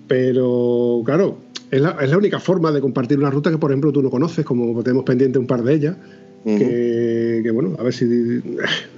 Pero 0.07 1.03
claro, 1.05 1.37
es 1.69 1.81
la, 1.81 2.17
única 2.17 2.39
forma 2.39 2.71
de 2.71 2.81
compartir 2.81 3.19
una 3.19 3.29
ruta 3.29 3.51
que, 3.51 3.57
por 3.57 3.71
ejemplo, 3.71 3.91
tú 3.91 4.01
no 4.01 4.09
conoces, 4.09 4.43
como 4.43 4.81
tenemos 4.83 5.05
pendiente 5.05 5.37
un 5.37 5.47
par 5.47 5.63
de 5.63 5.73
ellas. 5.73 5.95
que, 6.43 7.49
bueno, 7.53 7.75
a 7.79 7.83
ver 7.83 7.93
si 7.93 8.05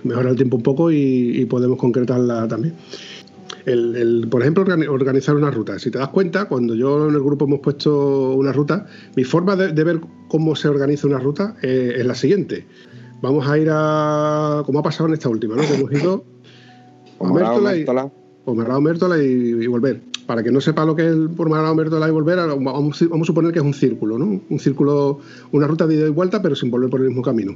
mejora 0.04 0.30
el 0.30 0.36
tiempo 0.36 0.58
un 0.58 0.64
poco 0.64 0.90
y 0.90 1.46
podemos 1.46 1.78
concretarla 1.78 2.48
también 2.48 2.74
el, 3.66 4.28
por 4.30 4.42
ejemplo, 4.42 4.64
organizar 4.90 5.36
una 5.36 5.52
ruta. 5.52 5.80
Si 5.80 5.92
te 5.92 5.98
das 5.98 6.10
cuenta, 6.10 6.46
cuando 6.46 6.76
yo 6.76 7.10
en 7.10 7.16
el 7.16 7.22
grupo 7.22 7.46
hemos 7.46 7.60
puesto 7.60 8.34
una 8.34 8.52
ruta, 8.52 8.86
mi 9.16 9.24
forma 9.24 9.56
de, 9.56 9.84
ver 9.84 10.00
cómo 10.28 10.56
se 10.56 10.68
organiza 10.68 11.08
una 11.08 11.20
ruta 11.20 11.56
eh, 11.62 11.96
es 11.98 12.06
la 12.06 12.16
siguiente. 12.16 12.66
Vamos 13.22 13.48
a 13.48 13.58
ir 13.58 13.70
a, 13.72 14.64
como 14.66 14.80
ha 14.80 14.84
pasado 14.84 15.08
en 15.08 15.14
esta 15.14 15.30
última, 15.30 15.56
¿no? 15.56 15.62
Que 15.64 15.74
hemos 15.74 15.92
ido 15.92 16.24
a 17.20 17.34
Mértola, 18.80 19.18
y, 19.24 19.64
y, 19.64 19.68
volver. 19.68 20.02
Para 20.28 20.44
que 20.44 20.52
no 20.52 20.60
sepa 20.60 20.86
lo 20.86 20.96
que 20.96 21.08
es 21.08 21.16
por 21.36 21.50
Mértola 21.50 22.08
y 22.08 22.12
volver, 22.12 22.38
vamos, 22.38 22.64
vamos, 22.64 23.02
a 23.02 23.26
suponer 23.26 23.52
que 23.52 23.60
es 23.60 23.66
un 23.66 23.74
círculo, 23.74 24.18
¿no? 24.18 24.42
Un 24.50 24.60
círculo, 24.60 25.20
una 25.52 25.68
ruta 25.68 25.88
de 25.88 25.96
ida 25.96 26.08
y 26.08 26.12
vuelta, 26.12 26.42
pero 26.42 26.56
sin 26.56 26.70
volver 26.70 26.90
por 26.90 27.02
el 27.02 27.08
mismo 27.08 27.22
camino. 27.22 27.56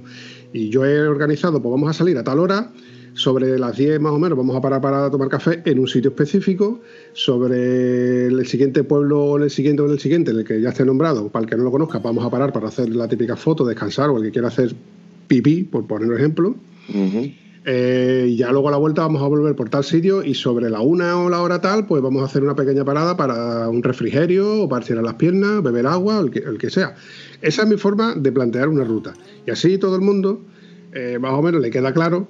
Y 0.54 0.70
yo 0.70 0.86
he 0.86 1.02
organizado, 1.08 1.62
pues 1.62 1.72
vamos 1.72 1.90
a 1.90 1.94
salir 1.94 2.18
a 2.18 2.24
tal 2.24 2.40
hora 2.40 2.72
sobre 3.20 3.60
las 3.60 3.76
10 3.76 4.00
más 4.00 4.14
o 4.14 4.20
menos 4.20 4.38
vamos 4.38 4.56
a 4.56 4.62
parar 4.62 4.80
para 4.80 5.12
tomar 5.12 5.28
café 5.28 5.62
en 5.66 5.80
un 5.80 5.88
sitio 5.88 6.12
específico, 6.12 6.80
sobre 7.14 8.28
el 8.28 8.48
siguiente 8.48 8.84
pueblo 8.84 9.26
o 9.26 9.38
en 9.38 9.44
el 9.44 9.50
siguiente 9.50 9.82
o 9.82 9.86
en 9.88 9.92
el 9.92 10.00
siguiente, 10.00 10.32
en 10.32 10.38
el 10.38 10.46
que 10.46 10.62
ya 10.62 10.70
esté 10.70 10.86
nombrado, 10.86 11.28
para 11.30 11.44
el 11.44 11.50
que 11.50 11.58
no 11.58 11.64
lo 11.64 11.72
conozca, 11.72 12.00
vamos 12.00 12.26
a 12.26 12.30
parar 12.30 12.54
para 12.54 12.70
hacer 12.70 12.90
la 12.90 13.08
típica 13.10 13.36
foto, 13.36 13.66
descansar 13.66 14.10
o 14.10 14.18
el 14.18 14.24
que 14.24 14.32
quiera 14.32 14.48
hacer 14.48 14.74
pipí, 15.28 15.64
por 15.64 15.86
poner 15.86 16.10
un 16.10 16.16
ejemplo. 16.16 16.56
Eh, 17.66 18.28
y 18.30 18.38
ya 18.38 18.52
luego 18.52 18.70
a 18.70 18.72
la 18.72 18.78
vuelta 18.78 19.02
vamos 19.02 19.22
a 19.22 19.28
volver 19.28 19.54
por 19.54 19.70
tal 19.70 19.84
sitio 19.84 20.24
y 20.24 20.34
sobre 20.34 20.70
la 20.70 20.80
una 20.80 21.20
o 21.20 21.30
la 21.30 21.42
hora 21.42 21.60
tal, 21.60 21.86
pues 21.86 22.02
vamos 22.02 22.22
a 22.22 22.26
hacer 22.26 22.42
una 22.42 22.56
pequeña 22.56 22.86
parada 22.86 23.18
para 23.18 23.68
un 23.68 23.84
refrigerio 23.84 24.64
o 24.64 24.70
para 24.70 24.82
estirar 24.82 25.04
las 25.04 25.16
piernas, 25.16 25.62
beber 25.62 25.86
agua, 25.88 26.20
el 26.22 26.32
que, 26.32 26.40
el 26.40 26.58
que 26.58 26.70
sea. 26.70 26.96
Esa 27.42 27.64
es 27.64 27.68
mi 27.68 27.76
forma 27.76 28.16
de 28.16 28.32
plantear 28.32 28.70
una 28.70 28.86
ruta. 28.86 29.14
Y 29.46 29.52
así 29.52 29.78
todo 29.78 29.96
el 29.98 30.02
mundo, 30.02 30.42
eh, 30.94 31.18
más 31.20 31.34
o 31.34 31.42
menos, 31.42 31.62
le 31.62 31.70
queda 31.70 31.94
claro 31.94 32.30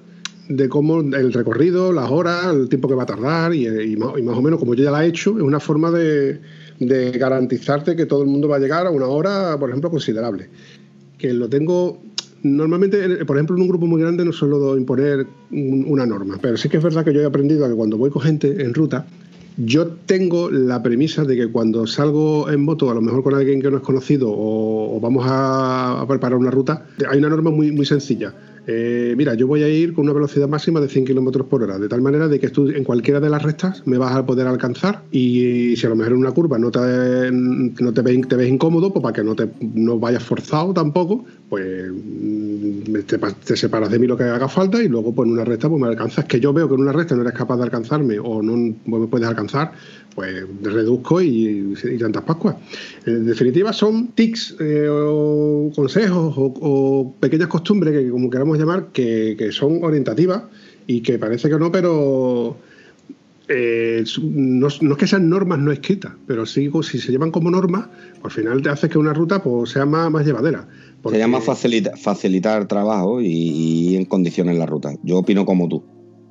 de 0.49 0.67
cómo 0.67 0.99
el 0.99 1.31
recorrido, 1.31 1.93
las 1.93 2.09
horas, 2.09 2.47
el 2.47 2.67
tiempo 2.69 2.87
que 2.87 2.95
va 2.95 3.03
a 3.03 3.05
tardar 3.05 3.53
y, 3.53 3.95
más, 3.95 4.13
o 4.15 4.41
menos 4.41 4.59
como 4.59 4.73
yo 4.73 4.83
ya 4.83 4.91
la 4.91 5.05
he 5.05 5.07
hecho, 5.07 5.37
es 5.37 5.43
una 5.43 5.59
forma 5.59 5.91
de, 5.91 6.41
garantizarte 6.79 7.95
que 7.95 8.07
todo 8.07 8.23
el 8.23 8.27
mundo 8.27 8.47
va 8.49 8.55
a 8.55 8.59
llegar 8.59 8.87
a 8.87 8.89
una 8.89 9.05
hora, 9.05 9.57
por 9.59 9.69
ejemplo, 9.69 9.91
considerable. 9.91 10.49
Que 11.17 11.33
lo 11.33 11.47
tengo 11.47 12.01
Normalmente, 12.41 13.25
por 13.25 13.35
ejemplo, 13.35 13.57
en 13.57 13.63
un 13.63 13.67
grupo 13.67 13.85
muy 13.85 14.01
grande 14.01 14.23
no 14.23 14.31
suelo 14.31 14.77
imponer 14.77 15.27
una 15.51 16.05
norma, 16.05 16.37
pero 16.41 16.55
sí 16.55 16.69
que 16.69 16.77
es 16.77 16.83
verdad 16.83 17.03
que 17.03 17.13
yo 17.13 17.19
he 17.19 17.25
aprendido 17.25 17.67
que 17.67 17.75
cuando 17.75 17.97
voy 17.97 18.09
con 18.11 18.21
gente 18.21 18.63
en 18.63 18.73
ruta, 18.73 19.05
yo 19.57 19.87
tengo 20.05 20.49
la 20.49 20.81
premisa 20.81 21.25
de 21.25 21.35
que 21.35 21.51
cuando 21.51 21.85
salgo 21.85 22.49
en 22.49 22.63
moto, 22.63 22.89
a 22.89 22.93
lo 22.93 23.01
mejor 23.01 23.23
con 23.23 23.35
alguien 23.35 23.61
que 23.61 23.69
no 23.69 23.75
es 23.75 23.83
conocido 23.83 24.29
o, 24.31 24.97
vamos 25.01 25.25
a, 25.27 26.05
preparar 26.07 26.39
una 26.39 26.49
ruta, 26.49 26.85
hay 27.09 27.19
una 27.19 27.27
norma 27.27 27.51
muy, 27.51 27.73
muy 27.73 27.85
sencilla. 27.85 28.33
Eh, 28.67 29.13
mira, 29.17 29.33
yo 29.33 29.47
voy 29.47 29.63
a 29.63 29.67
ir 29.67 29.93
con 29.93 30.05
una 30.05 30.13
velocidad 30.13 30.47
máxima 30.47 30.79
de 30.79 30.89
100 30.89 31.05
kilómetros 31.05 31.47
por 31.47 31.63
hora, 31.63 31.77
de 31.77 31.87
tal 31.87 32.01
manera 32.01 32.27
de 32.27 32.39
que 32.39 32.49
tú 32.49 32.69
en 32.69 32.83
cualquiera 32.83 33.19
de 33.19 33.29
las 33.29 33.41
rectas 33.41 33.83
me 33.85 33.97
vas 33.97 34.15
a 34.15 34.25
poder 34.25 34.47
alcanzar 34.47 35.03
y 35.11 35.75
si 35.75 35.85
a 35.85 35.89
lo 35.89 35.95
mejor 35.95 36.13
en 36.13 36.19
una 36.19 36.31
curva 36.31 36.59
no 36.59 36.71
te, 36.71 36.79
no 37.31 37.93
te, 37.93 38.01
ves, 38.01 38.27
te 38.27 38.35
ves 38.35 38.49
incómodo, 38.49 38.91
pues 38.91 39.03
para 39.03 39.13
que 39.13 39.23
no 39.23 39.35
te 39.35 39.49
no 39.61 39.99
vayas 39.99 40.23
forzado 40.23 40.73
tampoco, 40.73 41.25
pues 41.49 41.91
mm, 41.91 42.93
te, 43.45 43.57
separas 43.57 43.89
de 43.89 43.99
mí 43.99 44.05
lo 44.05 44.15
que 44.15 44.23
haga 44.23 44.47
falta 44.47 44.81
y 44.81 44.87
luego 44.87 45.13
pues 45.13 45.27
una 45.27 45.43
recta 45.43 45.67
pues 45.67 45.81
me 45.81 45.87
alcanzas, 45.87 46.25
que 46.25 46.39
yo 46.39 46.53
veo 46.53 46.67
que 46.67 46.75
en 46.75 46.81
una 46.81 46.91
recta 46.91 47.15
no 47.15 47.23
eres 47.23 47.33
capaz 47.33 47.57
de 47.57 47.63
alcanzarme 47.63 48.19
o 48.19 48.41
no 48.41 48.75
me 48.85 49.07
puedes 49.07 49.27
alcanzar, 49.27 49.71
pues 50.13 50.43
reduzco 50.61 51.21
y, 51.21 51.73
tantas 51.99 52.23
pascuas. 52.23 52.55
En 53.05 53.25
definitiva, 53.25 53.73
son 53.73 54.09
tics 54.09 54.55
eh, 54.59 54.87
o 54.89 55.71
consejos 55.75 56.33
o, 56.37 57.15
pequeñas 57.19 57.47
costumbres 57.47 57.93
que, 57.93 58.09
como 58.09 58.29
queramos 58.29 58.57
llamar, 58.57 58.87
que, 58.93 59.49
son 59.51 59.83
orientativas 59.83 60.43
y 60.85 61.01
que 61.01 61.17
parece 61.17 61.49
que 61.49 61.57
no, 61.57 61.71
pero 61.71 62.57
eh, 63.47 64.03
no, 64.21 64.67
es 64.67 64.97
que 64.97 65.07
sean 65.07 65.29
normas 65.29 65.59
no 65.59 65.71
escritas, 65.71 66.13
pero 66.27 66.45
sí, 66.45 66.69
si 66.83 66.99
se 66.99 67.11
llevan 67.11 67.31
como 67.31 67.49
normas, 67.49 67.87
al 68.23 68.31
final 68.31 68.61
te 68.61 68.69
hace 68.69 68.89
que 68.89 68.97
una 68.97 69.13
ruta 69.13 69.41
pues, 69.41 69.71
sea 69.71 69.85
más, 69.85 70.11
más 70.11 70.25
llevadera. 70.25 70.67
Se 71.07 71.17
llama 71.17 71.39
facilita, 71.41 71.95
facilitar 71.95 72.67
trabajo 72.67 73.21
y, 73.21 73.95
en 73.95 74.05
condiciones 74.05 74.57
la 74.57 74.65
ruta. 74.65 74.93
Yo 75.03 75.19
opino 75.19 75.45
como 75.45 75.67
tú. 75.69 75.83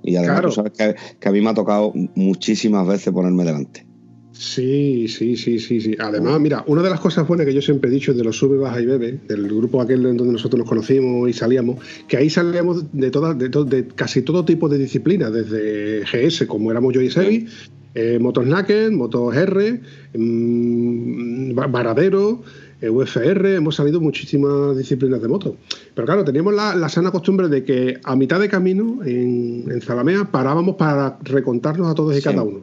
Y 0.02 0.16
además 0.16 0.42
tú 0.42 0.52
sabes 0.52 0.72
que, 0.72 1.28
a 1.28 1.32
mí 1.32 1.40
me 1.40 1.50
ha 1.50 1.54
tocado 1.54 1.92
muchísimas 2.14 2.86
veces 2.86 3.12
ponerme 3.12 3.44
delante. 3.44 3.86
Sí, 4.32 5.08
sí, 5.08 5.36
sí, 5.36 5.58
sí, 5.58 5.80
sí. 5.80 5.96
Además, 5.98 6.38
mira, 6.38 6.62
una 6.68 6.80
de 6.82 6.90
las 6.90 7.00
cosas 7.00 7.26
buenas 7.26 7.44
que 7.44 7.52
yo 7.52 7.60
siempre 7.60 7.90
he 7.90 7.92
dicho 7.92 8.14
de 8.14 8.22
los 8.22 8.36
sube, 8.36 8.56
baja 8.56 8.80
y 8.80 8.86
bebe, 8.86 9.18
del 9.26 9.48
grupo 9.48 9.80
aquel 9.80 10.06
en 10.06 10.16
donde 10.16 10.34
nosotros 10.34 10.60
nos 10.60 10.68
conocimos 10.68 11.28
y 11.28 11.32
salíamos, 11.32 11.78
que 12.06 12.18
ahí 12.18 12.30
salíamos 12.30 12.84
de 12.92 13.10
todas, 13.10 13.36
de, 13.36 13.48
de, 13.48 13.88
casi 13.88 14.22
todo 14.22 14.44
tipo 14.44 14.68
de 14.68 14.78
disciplinas, 14.78 15.32
desde 15.32 16.02
GS, 16.02 16.46
como 16.46 16.70
éramos 16.70 16.94
yo 16.94 17.00
y 17.00 17.10
Sebi, 17.10 17.48
eh, 17.96 18.18
motos 18.20 18.46
naked, 18.46 18.92
motos 18.92 19.34
R, 19.34 19.80
mmm, 20.14 21.54
varadero, 21.54 22.42
UFR, 22.82 23.54
hemos 23.54 23.74
salido 23.74 24.00
muchísimas 24.00 24.76
disciplinas 24.76 25.20
de 25.20 25.28
moto. 25.28 25.56
Pero 25.94 26.06
claro, 26.06 26.24
teníamos 26.24 26.54
la, 26.54 26.88
sana 26.88 27.10
costumbre 27.10 27.48
de 27.48 27.64
que 27.64 27.98
a 28.04 28.14
mitad 28.14 28.38
de 28.38 28.48
camino 28.48 29.00
en, 29.04 29.80
Zalamea 29.82 30.30
parábamos 30.30 30.76
para 30.76 31.18
recontarnos 31.22 31.88
a 31.88 31.94
todos 31.94 32.16
y 32.16 32.22
cada 32.22 32.42
uno. 32.42 32.60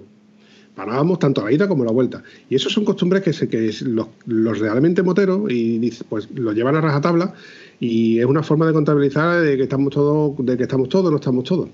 Parábamos 0.74 1.20
tanto 1.20 1.44
la 1.44 1.52
ida 1.52 1.68
como 1.68 1.86
la 1.86 1.92
vuelta. 1.92 2.24
Y 2.50 2.56
eso 2.56 2.70
son 2.70 2.86
costumbres 2.86 3.24
que, 3.24 3.34
se, 3.34 3.48
que 3.48 3.74
los, 3.86 4.60
realmente 4.60 5.04
moteros 5.04 5.50
y 5.50 5.92
pues 6.10 6.30
lo 6.32 6.52
llevan 6.54 6.76
a 6.76 6.82
rajatabla 6.82 7.34
y 7.80 8.20
es 8.20 8.26
una 8.26 8.44
forma 8.44 8.68
de 8.68 8.74
contabilizar 8.74 9.42
de 9.42 9.58
que 9.58 9.64
estamos 9.64 9.94
todos, 9.94 10.34
de 10.46 10.58
que 10.58 10.64
estamos 10.64 10.90
todos, 10.90 11.12
no 11.12 11.18
estamos 11.18 11.44
todos. 11.44 11.70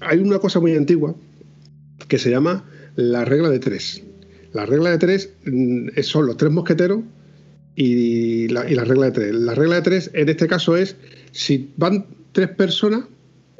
Hay 0.00 0.18
una 0.18 0.38
cosa 0.38 0.60
muy 0.60 0.74
antigua 0.74 1.14
que 2.08 2.18
se 2.18 2.30
llama 2.30 2.64
la 2.96 3.24
regla 3.24 3.50
de 3.50 3.58
tres. 3.58 4.02
La 4.52 4.66
regla 4.66 4.90
de 4.90 4.98
tres 4.98 5.32
mm, 5.46 5.88
son 6.02 6.26
los 6.26 6.36
tres 6.36 6.52
mosqueteros 6.52 7.00
y 7.76 8.48
la, 8.48 8.62
regla 8.62 9.06
de 9.06 9.12
tres. 9.12 9.34
La 9.34 9.54
regla 9.54 9.76
de 9.76 9.82
tres 9.82 10.10
en 10.14 10.28
este 10.28 10.46
caso 10.46 10.76
es, 10.76 10.96
si 11.32 11.70
van 11.76 12.06
tres 12.32 12.48
personas, 12.50 13.04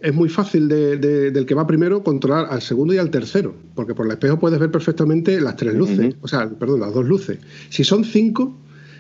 es 0.03 0.15
muy 0.15 0.29
fácil 0.29 0.69
del 0.69 1.47
que 1.47 1.55
va 1.55 1.67
primero 1.67 2.03
controlar 2.03 2.47
al 2.51 2.61
segundo 2.61 2.93
y 2.93 2.99
al 2.99 3.11
tercero, 3.11 3.55
porque 3.75 3.95
por 3.95 4.07
el 4.07 4.13
espejo 4.13 4.39
puedes 4.39 4.61
ver 4.61 4.71
perfectamente 4.71 5.41
las 5.41 5.57
tres 5.57 5.75
luces, 5.75 6.15
o 6.21 6.29
sea, 6.29 6.49
perdón, 6.51 6.81
las 6.81 6.93
dos 6.93 7.07
luces. 7.07 7.39
Si 7.71 7.85
son 7.85 8.05
cinco, 8.05 8.55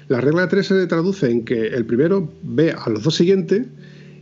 la 0.08 0.20
regla 0.20 0.42
de 0.42 0.48
tres 0.48 0.66
se 0.66 0.86
traduce 0.86 1.30
en 1.30 1.44
que 1.44 1.66
el 1.66 1.84
primero 1.84 2.32
ve 2.42 2.72
a 2.72 2.88
los 2.88 3.02
dos 3.02 3.14
siguientes 3.16 3.66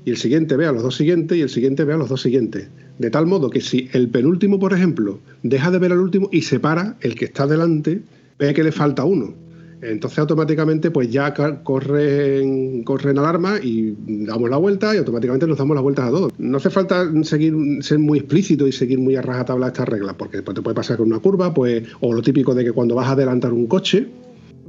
y 0.05 0.11
el 0.11 0.17
siguiente 0.17 0.57
ve 0.57 0.67
a 0.67 0.73
los 0.73 0.83
dos 0.83 0.97
siguientes 0.97 1.39
y 1.39 1.43
el 1.43 1.49
siguiente 1.49 1.85
ve 1.85 1.93
a 1.93 1.97
los 1.97 2.09
dos 2.09 2.23
siguientes. 2.23 2.69
De 2.99 3.11
tal 3.11 3.27
modo 3.27 3.49
que 3.49 3.61
si 3.61 3.89
el 3.93 4.09
penúltimo, 4.09 4.59
por 4.59 4.73
ejemplo, 4.73 5.21
deja 5.43 5.71
de 5.71 5.79
ver 5.79 5.93
al 5.93 6.01
último 6.01 6.29
y 6.33 6.43
se 6.43 6.59
para, 6.59 6.97
el 7.01 7.15
que 7.15 7.27
está 7.27 7.47
delante 7.47 8.03
ve 8.39 8.55
que 8.55 8.65
le 8.65 8.73
falta 8.73 9.05
uno. 9.05 9.35
Entonces 9.83 10.21
automáticamente 10.21 10.93
pues 10.93 11.11
ya 11.11 11.35
corren, 11.65 12.85
corren 12.85 13.19
alarma 13.19 13.59
y 13.61 13.97
damos 14.07 14.49
la 14.49 14.57
vuelta 14.57 14.95
y 14.95 14.99
automáticamente 14.99 15.45
nos 15.49 15.59
damos 15.59 15.75
las 15.75 15.83
vueltas 15.83 16.07
a 16.07 16.11
todos. 16.11 16.33
No 16.39 16.59
hace 16.59 16.71
falta 16.71 17.05
seguir 17.25 17.53
ser 17.81 17.99
muy 17.99 18.21
explícito 18.21 18.69
y 18.69 18.73
seguir 18.73 19.01
muy 19.01 19.17
a 19.17 19.23
rajatabla 19.23 19.67
estas 19.67 19.89
reglas, 19.89 20.15
porque 20.17 20.37
después 20.37 20.55
te 20.55 20.63
puede 20.63 20.77
pasar 20.77 20.99
con 20.99 21.09
una 21.09 21.19
curva, 21.19 21.53
pues, 21.53 21.83
o 21.99 22.13
lo 22.13 22.23
típico 22.23 22.55
de 22.55 22.65
que 22.65 22.71
cuando 22.71 22.95
vas 22.95 23.09
a 23.09 23.13
adelantar 23.13 23.53
un 23.53 23.67
coche, 23.67 24.07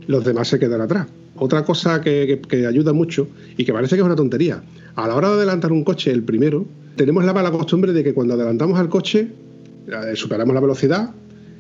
los 0.07 0.25
demás 0.25 0.47
se 0.47 0.57
quedan 0.57 0.81
atrás. 0.81 1.05
Otra 1.35 1.63
cosa 1.63 2.01
que, 2.01 2.41
ayuda 2.67 2.91
mucho 2.91 3.27
y 3.55 3.65
que 3.65 3.71
parece 3.71 3.95
que 3.95 4.01
es 4.01 4.05
una 4.05 4.15
tontería, 4.15 4.63
a 4.95 5.07
la 5.07 5.15
hora 5.15 5.29
de 5.29 5.35
adelantar 5.35 5.71
un 5.71 5.83
coche, 5.83 6.11
el 6.11 6.23
primero, 6.23 6.65
tenemos 6.95 7.23
la 7.23 7.33
mala 7.33 7.51
costumbre 7.51 7.93
de 7.93 8.03
que 8.03 8.15
cuando 8.15 8.33
adelantamos 8.33 8.79
al 8.79 8.89
coche, 8.89 9.27
eh, 9.87 10.15
superamos 10.15 10.55
la 10.55 10.61
velocidad, 10.61 11.11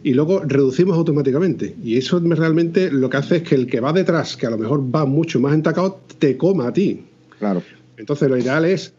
y 0.03 0.13
luego 0.13 0.41
reducimos 0.45 0.97
automáticamente. 0.97 1.75
Y 1.83 1.97
eso 1.97 2.19
realmente 2.19 2.91
lo 2.91 3.09
que 3.09 3.17
hace 3.17 3.37
es 3.37 3.43
que 3.43 3.55
el 3.55 3.67
que 3.67 3.79
va 3.79 3.93
detrás, 3.93 4.35
que 4.35 4.45
a 4.45 4.49
lo 4.49 4.57
mejor 4.57 4.83
va 4.93 5.05
mucho 5.05 5.39
más 5.39 5.53
entacado, 5.53 5.99
te 6.19 6.37
coma 6.37 6.67
a 6.67 6.73
ti. 6.73 7.03
Claro. 7.39 7.63
Entonces 7.97 8.29
lo 8.29 8.37
ideal 8.37 8.65
es 8.65 8.93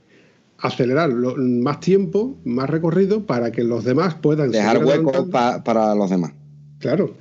acelerar 0.58 1.12
más 1.12 1.80
tiempo, 1.80 2.36
más 2.44 2.70
recorrido, 2.70 3.26
para 3.26 3.52
que 3.52 3.64
los 3.64 3.84
demás 3.84 4.14
puedan... 4.14 4.50
Dejar 4.50 4.84
hueco 4.84 5.28
para 5.28 5.94
los 5.94 6.08
demás. 6.08 6.32
Claro. 6.78 7.14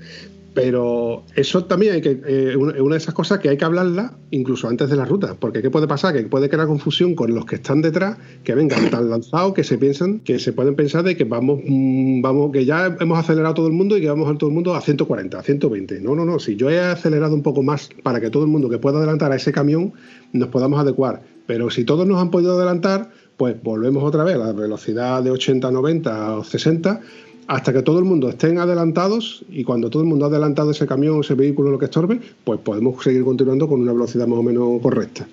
Pero 0.54 1.24
eso 1.36 1.66
también 1.66 1.94
hay 1.94 2.02
que, 2.02 2.22
eh, 2.28 2.56
una 2.56 2.96
de 2.96 2.98
esas 2.98 3.16
cosas 3.16 3.40
que 3.40 3.50
hay 3.50 3.58
que 3.58 3.66
hablarla 3.66 4.14
incluso 4.30 4.68
antes 4.68 4.90
de 4.90 4.96
la 4.96 5.06
ruta, 5.06 5.36
porque 5.40 5.62
¿qué 5.62 5.72
puede 5.72 5.88
pasar? 5.88 6.14
Que 6.14 6.24
puede 6.24 6.48
crear 6.48 6.68
confusión 6.68 7.16
con 7.16 7.34
los 7.34 7.46
que 7.46 7.56
están 7.56 7.82
detrás, 7.82 8.18
que 8.44 8.54
vengan 8.54 8.90
tan 8.92 9.10
lanzados 9.10 9.54
que 9.54 9.64
se 9.64 9.78
piensan, 9.78 10.20
que 10.20 10.38
se 10.38 10.54
pueden 10.54 10.76
pensar 10.76 11.04
de 11.04 11.18
que 11.18 11.24
vamos, 11.24 11.60
mm, 11.66 12.22
vamos, 12.22 12.52
que 12.52 12.66
ya 12.66 12.96
hemos 13.00 13.18
acelerado 13.18 13.56
todo 13.56 13.68
el 13.68 13.74
mundo 13.74 13.98
y 13.98 14.02
que 14.02 14.10
vamos 14.10 14.30
a 14.30 14.38
todo 14.38 14.50
el 14.50 14.54
mundo 14.54 14.76
a 14.76 14.82
140, 14.82 15.40
a 15.40 15.44
120. 15.44 16.02
No, 16.02 16.16
no, 16.16 16.24
no. 16.24 16.38
Si 16.38 16.56
yo 16.56 16.70
he 16.70 16.80
acelerado 16.80 17.34
un 17.34 17.42
poco 17.42 17.64
más 17.64 17.90
para 18.04 18.22
que 18.22 18.30
todo 18.30 18.44
el 18.44 18.50
mundo 18.50 18.70
que 18.70 18.78
pueda 18.78 19.00
adelantar 19.00 19.32
a 19.32 19.36
ese 19.36 19.52
camión 19.52 19.94
nos 20.34 20.50
podamos 20.50 20.80
adecuar. 20.80 21.22
Pero 21.48 21.70
si 21.70 21.84
todos 21.84 22.08
nos 22.08 22.22
han 22.22 22.32
podido 22.32 22.56
adelantar, 22.56 23.10
pues 23.38 23.62
volvemos 23.62 24.04
otra 24.04 24.24
vez 24.24 24.36
a 24.36 24.40
la 24.40 24.54
velocidad 24.54 25.24
de 25.24 25.32
80, 25.32 25.72
90 25.72 26.38
o 26.38 26.44
60 26.44 27.02
hasta 27.48 27.74
que 27.74 27.82
todo 27.82 28.00
el 28.00 28.06
mundo 28.06 28.30
estén 28.30 28.58
adelantados 28.58 29.46
y 29.50 29.64
cuando 29.64 29.90
todo 29.90 30.04
el 30.04 30.10
mundo 30.10 30.26
ha 30.26 30.28
adelantado 30.30 30.72
ese 30.72 30.86
camión, 30.86 31.20
ese 31.20 31.36
vehículo, 31.36 31.72
lo 31.72 31.80
que 31.80 31.86
estorbe, 31.86 32.20
pues 32.44 32.60
podemos 32.60 33.04
seguir 33.04 33.24
continuando 33.24 33.68
con 33.68 33.82
una 33.82 33.94
velocidad 33.94 34.28
más 34.28 34.40
o 34.40 34.44
menos 34.44 34.82
correcta. 34.82 35.28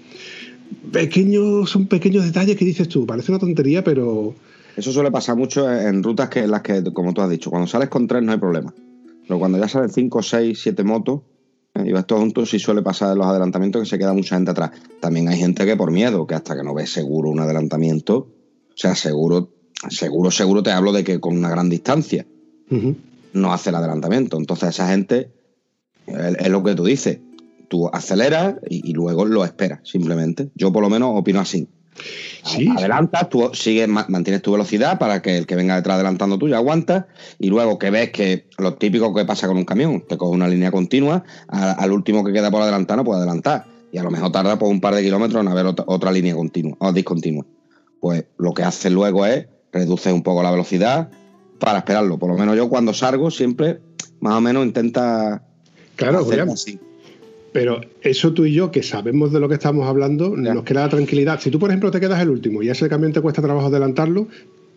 Pequeños, 0.92 1.70
son 1.70 1.86
pequeños 1.86 2.24
detalles 2.24 2.56
que 2.56 2.64
dices 2.64 2.88
tú, 2.88 3.06
parece 3.06 3.32
una 3.32 3.38
tontería, 3.38 3.84
pero... 3.84 4.34
Eso 4.76 4.92
suele 4.92 5.10
pasar 5.10 5.36
mucho 5.36 5.70
en 5.70 6.02
rutas 6.02 6.28
que 6.28 6.40
en 6.40 6.50
las 6.50 6.62
que, 6.62 6.82
como 6.92 7.12
tú 7.12 7.20
has 7.20 7.30
dicho, 7.30 7.50
cuando 7.50 7.66
sales 7.66 7.88
con 7.88 8.06
tres 8.06 8.22
no 8.22 8.32
hay 8.32 8.38
problema. 8.38 8.72
Pero 9.26 9.38
cuando 9.38 9.58
ya 9.58 9.68
salen 9.68 9.90
cinco, 9.90 10.22
seis, 10.22 10.60
siete 10.60 10.82
motos 10.84 11.20
eh, 11.74 11.84
y 11.86 11.92
vas 11.92 12.06
todos 12.06 12.22
juntos, 12.22 12.50
sí 12.50 12.58
suele 12.58 12.82
pasar 12.82 13.12
en 13.12 13.18
los 13.18 13.26
adelantamientos 13.26 13.82
que 13.82 13.88
se 13.88 13.98
queda 13.98 14.12
mucha 14.12 14.36
gente 14.36 14.52
atrás. 14.52 14.70
También 15.00 15.28
hay 15.28 15.38
gente 15.38 15.66
que 15.66 15.76
por 15.76 15.90
miedo, 15.90 16.26
que 16.26 16.34
hasta 16.34 16.56
que 16.56 16.62
no 16.62 16.74
ve 16.74 16.86
seguro 16.86 17.30
un 17.30 17.40
adelantamiento, 17.40 18.16
o 18.16 18.76
sea, 18.76 18.94
seguro 18.94 19.50
seguro, 19.88 20.30
seguro 20.30 20.62
te 20.62 20.70
hablo 20.70 20.92
de 20.92 21.04
que 21.04 21.20
con 21.20 21.36
una 21.36 21.48
gran 21.48 21.70
distancia 21.70 22.26
no 23.32 23.52
hace 23.52 23.70
el 23.70 23.76
adelantamiento. 23.76 24.36
Entonces 24.36 24.70
esa 24.70 24.88
gente, 24.88 25.30
es, 26.06 26.48
lo 26.48 26.62
que 26.62 26.74
tú 26.74 26.84
dices, 26.84 27.18
tú 27.68 27.88
aceleras 27.92 28.56
y, 28.68 28.92
luego 28.92 29.24
lo 29.24 29.44
esperas, 29.44 29.80
simplemente. 29.84 30.50
Yo 30.54 30.72
por 30.72 30.82
lo 30.82 30.90
menos 30.90 31.12
opino 31.14 31.40
así. 31.40 31.68
Sí, 32.44 32.68
adelantas, 32.74 33.28
tú 33.28 33.50
sigues, 33.52 33.86
mantienes 33.86 34.40
tu 34.40 34.52
velocidad 34.52 34.98
para 34.98 35.20
que 35.20 35.36
el 35.36 35.46
que 35.46 35.56
venga 35.56 35.76
detrás 35.76 35.96
adelantando 35.96 36.38
tú 36.38 36.48
ya 36.48 36.56
aguantas 36.56 37.04
y 37.38 37.48
luego 37.48 37.78
que 37.78 37.90
ves 37.90 38.10
que 38.10 38.46
lo 38.56 38.74
típico 38.74 39.12
que 39.12 39.26
pasa 39.26 39.46
con 39.46 39.58
un 39.58 39.64
camión, 39.64 40.04
te 40.08 40.16
coge 40.16 40.34
una 40.34 40.48
línea 40.48 40.70
continua, 40.70 41.24
al 41.48 41.92
último 41.92 42.24
que 42.24 42.32
queda 42.32 42.50
por 42.50 42.62
adelantar 42.62 42.96
no 42.96 43.04
puede 43.04 43.18
adelantar 43.18 43.66
y 43.92 43.98
a 43.98 44.02
lo 44.02 44.10
mejor 44.10 44.32
tarda 44.32 44.58
por 44.58 44.68
un 44.68 44.80
par 44.80 44.94
de 44.94 45.02
kilómetros 45.02 45.42
en 45.42 45.48
haber 45.48 45.66
otra, 45.66 45.84
otra 45.88 46.10
línea 46.10 46.34
continua 46.34 46.76
o 46.78 46.92
discontinua. 46.92 47.44
Pues 48.00 48.24
lo 48.38 48.54
que 48.54 48.62
hace 48.62 48.88
luego 48.88 49.26
es 49.26 49.46
reduce 49.72 50.12
un 50.12 50.22
poco 50.22 50.42
la 50.42 50.50
velocidad 50.50 51.10
para 51.58 51.78
esperarlo. 51.78 52.18
Por 52.18 52.30
lo 52.30 52.38
menos 52.38 52.56
yo 52.56 52.68
cuando 52.68 52.92
salgo 52.94 53.30
siempre 53.30 53.80
más 54.20 54.34
o 54.34 54.40
menos 54.40 54.64
intenta 54.64 55.42
claro, 55.96 56.26
así. 56.52 56.78
Pero 57.52 57.80
eso 58.02 58.32
tú 58.32 58.44
y 58.44 58.52
yo, 58.52 58.70
que 58.70 58.82
sabemos 58.82 59.32
de 59.32 59.40
lo 59.40 59.48
que 59.48 59.54
estamos 59.54 59.86
hablando, 59.86 60.36
nos 60.36 60.64
queda 60.64 60.82
la 60.82 60.88
tranquilidad. 60.88 61.40
Si 61.40 61.50
tú, 61.50 61.58
por 61.58 61.70
ejemplo, 61.70 61.90
te 61.90 62.00
quedas 62.00 62.20
el 62.20 62.30
último 62.30 62.62
y 62.62 62.68
ese 62.68 62.88
camión 62.88 63.12
te 63.12 63.20
cuesta 63.20 63.42
trabajo 63.42 63.66
adelantarlo, 63.66 64.28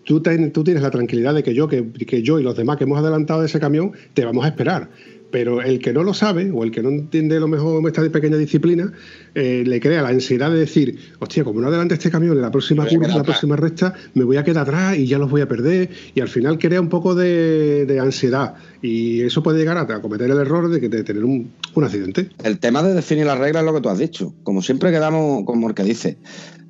tú, 0.03 0.21
tú 0.21 0.63
tienes 0.63 0.81
la 0.81 0.89
tranquilidad 0.89 1.35
de 1.35 1.43
que 1.43 1.53
yo, 1.53 1.67
que, 1.67 1.91
que, 1.91 2.23
yo 2.23 2.39
y 2.39 2.43
los 2.43 2.57
demás 2.57 2.77
que 2.77 2.85
hemos 2.85 2.97
adelantado 2.97 3.41
de 3.41 3.47
ese 3.47 3.59
camión, 3.59 3.91
te 4.13 4.25
vamos 4.25 4.43
a 4.43 4.47
esperar 4.47 4.89
pero 5.33 5.63
el 5.63 5.79
que 5.79 5.91
no 5.93 6.03
lo 6.03 6.13
sabe 6.13 6.51
o 6.51 6.63
el 6.63 6.69
que 6.69 6.83
no 6.83 6.89
entiende 6.89 7.39
lo 7.39 7.47
mejor 7.47 7.83
esta 7.87 8.07
pequeña 8.07 8.37
disciplina 8.37 8.93
eh, 9.33 9.63
le 9.65 9.79
crea 9.79 10.03
la 10.03 10.09
ansiedad 10.09 10.51
de 10.51 10.59
decir, 10.59 10.95
hostia, 11.17 11.43
como 11.43 11.59
no 11.59 11.69
adelante 11.69 11.95
este 11.95 12.11
camión 12.11 12.35
en 12.35 12.41
la 12.43 12.51
próxima 12.51 12.85
curva, 12.85 13.07
en 13.07 13.17
la 13.17 13.23
próxima 13.23 13.55
recta, 13.55 13.95
me 14.13 14.25
voy 14.25 14.37
a 14.37 14.43
quedar 14.43 14.61
atrás 14.61 14.95
y 14.95 15.07
ya 15.07 15.17
los 15.17 15.31
voy 15.31 15.41
a 15.41 15.47
perder 15.47 15.89
y 16.13 16.21
al 16.21 16.27
final 16.27 16.59
crea 16.59 16.79
un 16.79 16.87
poco 16.87 17.15
de, 17.15 17.97
ansiedad 17.99 18.53
y 18.83 19.21
eso 19.21 19.41
puede 19.41 19.57
llegar 19.57 19.75
a, 19.75 20.01
cometer 20.03 20.29
el 20.29 20.37
error 20.37 20.69
de, 20.69 20.79
que, 20.79 20.87
de 20.87 21.03
tener 21.03 21.25
un, 21.25 21.51
accidente. 21.77 22.29
El 22.43 22.59
tema 22.59 22.83
de 22.83 22.93
definir 22.93 23.25
las 23.25 23.39
reglas 23.39 23.63
es 23.63 23.65
lo 23.65 23.73
que 23.73 23.81
tú 23.81 23.89
has 23.89 23.97
dicho. 23.97 24.35
Como 24.43 24.61
siempre 24.61 24.91
quedamos, 24.91 25.45
como 25.45 25.67
el 25.67 25.73
que 25.73 25.83
dice, 25.83 26.17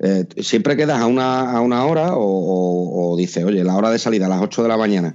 eh, 0.00 0.24
siempre 0.38 0.74
quedas 0.74 1.02
a 1.02 1.06
una, 1.06 1.52
a 1.52 1.60
una 1.60 1.84
hora 1.84 2.14
o, 2.16 3.12
o 3.12 3.14
dice, 3.18 3.44
oye, 3.44 3.62
la 3.62 3.76
hora 3.76 3.90
de 3.90 3.98
salida 3.98 4.24
a 4.24 4.30
las 4.30 4.40
8 4.40 4.62
de 4.62 4.68
la 4.70 4.78
mañana 4.78 5.14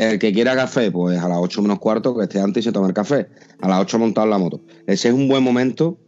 el 0.00 0.18
que 0.18 0.32
quiera 0.32 0.56
café, 0.56 0.90
pues 0.90 1.18
a 1.18 1.28
las 1.28 1.38
8 1.38 1.62
menos 1.62 1.78
cuarto, 1.78 2.16
que 2.16 2.22
esté 2.22 2.40
antes 2.40 2.62
y 2.62 2.64
se 2.64 2.72
tome 2.72 2.88
el 2.88 2.94
café. 2.94 3.28
A 3.60 3.68
las 3.68 3.80
8 3.80 3.98
montado 3.98 4.26
en 4.26 4.30
la 4.30 4.38
moto. 4.38 4.60
Ese 4.86 5.08
es 5.08 5.14
un 5.14 5.28
buen 5.28 5.44
momento 5.44 5.98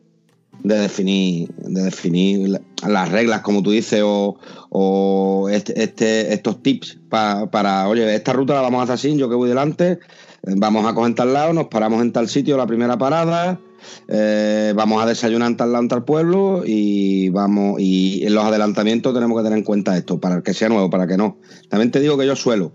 de 0.63 0.79
definir, 0.79 1.49
de 1.57 1.83
definir 1.83 2.61
las 2.87 3.09
reglas, 3.11 3.43
como 3.43 3.63
tú 3.63 3.71
dices, 3.71 4.03
o, 4.03 5.49
este, 5.51 5.83
este, 5.83 6.33
estos 6.33 6.63
tips 6.63 6.99
para, 7.09 7.89
oye, 7.89 8.15
esta 8.15 8.33
ruta 8.33 8.55
la 8.55 8.63
vamos 8.63 8.81
a 8.81 8.83
hacer 8.85 8.95
así, 8.95 9.17
yo 9.17 9.29
que 9.29 9.35
voy 9.35 9.49
delante, 9.49 9.99
vamos 10.43 10.87
a 10.87 10.95
coger 10.95 11.15
tal 11.15 11.33
lado, 11.33 11.53
nos 11.53 11.67
paramos 11.67 12.01
en 12.01 12.13
tal 12.13 12.29
sitio 12.29 12.57
la 12.57 12.67
primera 12.67 12.97
parada, 12.97 13.61
eh, 14.09 14.73
vamos 14.77 15.03
a 15.03 15.07
desayunar 15.07 15.51
en 15.51 15.57
tal 15.57 15.73
lado, 15.73 15.83
en 15.83 15.89
tal 15.89 16.05
pueblo, 16.05 16.63
y 16.65 17.29
vamos, 17.31 17.81
y 17.81 18.25
en 18.25 18.35
los 18.35 18.45
adelantamientos 18.45 19.13
tenemos 19.13 19.37
que 19.39 19.45
tener 19.45 19.59
en 19.59 19.65
cuenta 19.65 19.97
esto, 19.97 20.21
para 20.21 20.43
que 20.43 20.55
sea 20.55 20.69
nuevo, 20.69 20.89
para 20.91 21.07
que 21.07 21.17
no. 21.17 21.39
También 21.69 21.91
te 21.91 22.01
digo 22.01 22.17
que 22.17 22.27
yo 22.27 22.37
suelo 22.37 22.73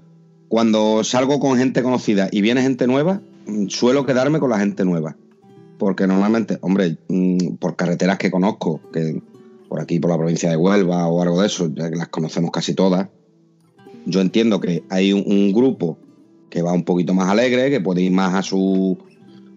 cuando 0.48 1.04
salgo 1.04 1.40
con 1.40 1.58
gente 1.58 1.84
conocida 1.84 2.30
y 2.32 2.42
viene 2.42 2.62
gente 2.62 2.88
nueva, 2.88 3.22
mm, 3.46 3.68
suelo 3.68 4.06
quedarme 4.06 4.40
con 4.40 4.50
la 4.50 4.60
gente 4.60 4.86
nueva. 4.86 5.16
Porque 5.78 6.08
normalmente, 6.08 6.58
hombre, 6.62 6.98
mm, 7.08 7.56
por 7.56 7.76
carreteras 7.76 8.18
que 8.18 8.32
conozco, 8.32 8.82
que 8.92 9.22
por 9.68 9.82
aquí, 9.82 10.00
por 10.00 10.12
la 10.12 10.18
provincia 10.18 10.50
de 10.50 10.56
Huelva 10.56 11.08
o 11.08 11.22
algo 11.22 11.42
de 11.42 11.48
eso, 11.48 11.70
ya 11.74 11.90
que 11.90 11.98
las 11.98 12.08
conocemos 12.08 12.52
casi 12.52 12.74
todas, 12.74 13.10
yo 14.06 14.22
entiendo 14.22 14.62
que 14.62 14.84
hay 14.90 15.12
un, 15.12 15.52
grupo 15.52 15.98
que 16.50 16.62
va 16.62 16.72
un 16.72 16.84
poquito 16.84 17.14
más 17.14 17.30
alegre, 17.30 17.70
que 17.70 17.82
puede 17.82 18.02
ir 18.02 18.12
más 18.12 18.34
a 18.34 18.42
su 18.42 18.98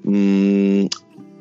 mm, 0.02 0.86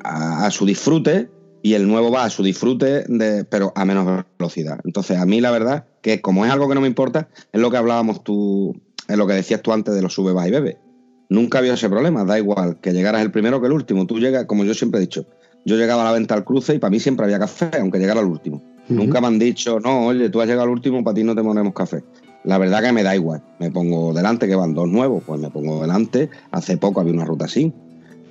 a, 0.04 0.50
su 0.52 0.64
disfrute 0.64 1.28
y 1.62 1.74
el 1.74 1.88
nuevo 1.88 2.10
va 2.10 2.24
a 2.24 2.30
su 2.30 2.42
disfrute, 2.42 3.04
pero 3.50 3.72
a 3.74 3.84
menos 3.84 4.24
velocidad. 4.38 4.78
Entonces, 4.84 5.18
a 5.18 5.26
mí 5.26 5.40
la 5.40 5.50
verdad 5.50 5.86
que 6.02 6.20
como 6.20 6.46
es 6.46 6.52
algo 6.52 6.68
que 6.68 6.74
no 6.74 6.80
me 6.80 6.86
importa, 6.86 7.28
es 7.52 7.60
lo 7.60 7.70
que 7.70 7.76
hablábamos 7.76 8.24
tú 8.24 8.80
es 9.10 9.16
lo 9.16 9.26
que 9.26 9.34
decías 9.34 9.62
tú 9.62 9.72
antes 9.72 9.94
de 9.94 10.02
los 10.02 10.14
sube, 10.14 10.32
va 10.32 10.46
y 10.46 10.50
bebe. 10.50 10.78
Nunca 11.28 11.58
había 11.58 11.74
ese 11.74 11.88
problema, 11.88 12.24
da 12.24 12.38
igual 12.38 12.78
que 12.80 12.92
llegaras 12.92 13.22
el 13.22 13.30
primero 13.30 13.60
que 13.60 13.66
el 13.66 13.72
último. 13.72 14.06
Tú 14.06 14.18
llegas, 14.18 14.46
como 14.46 14.64
yo 14.64 14.74
siempre 14.74 14.98
he 14.98 15.00
dicho, 15.00 15.26
yo 15.64 15.76
llegaba 15.76 16.02
a 16.02 16.06
la 16.06 16.12
venta 16.12 16.34
al 16.34 16.44
cruce 16.44 16.74
y 16.74 16.78
para 16.78 16.90
mí 16.90 16.98
siempre 16.98 17.24
había 17.24 17.38
café, 17.38 17.70
aunque 17.78 17.98
llegara 17.98 18.20
al 18.20 18.26
último. 18.26 18.62
Nunca 18.88 19.20
me 19.20 19.28
han 19.28 19.38
dicho, 19.38 19.78
no, 19.78 20.06
oye, 20.06 20.30
tú 20.30 20.40
has 20.40 20.48
llegado 20.48 20.64
al 20.64 20.70
último, 20.70 21.04
para 21.04 21.14
ti 21.14 21.22
no 21.22 21.36
te 21.36 21.42
ponemos 21.42 21.72
café. 21.72 22.02
La 22.42 22.58
verdad 22.58 22.82
que 22.82 22.92
me 22.92 23.02
da 23.02 23.14
igual. 23.14 23.42
Me 23.60 23.70
pongo 23.70 24.12
delante, 24.12 24.48
que 24.48 24.56
van 24.56 24.74
dos 24.74 24.88
nuevos, 24.88 25.22
pues 25.24 25.40
me 25.40 25.50
pongo 25.50 25.80
delante. 25.80 26.30
Hace 26.50 26.76
poco 26.76 27.00
había 27.00 27.12
una 27.12 27.24
ruta 27.24 27.44
así. 27.44 27.72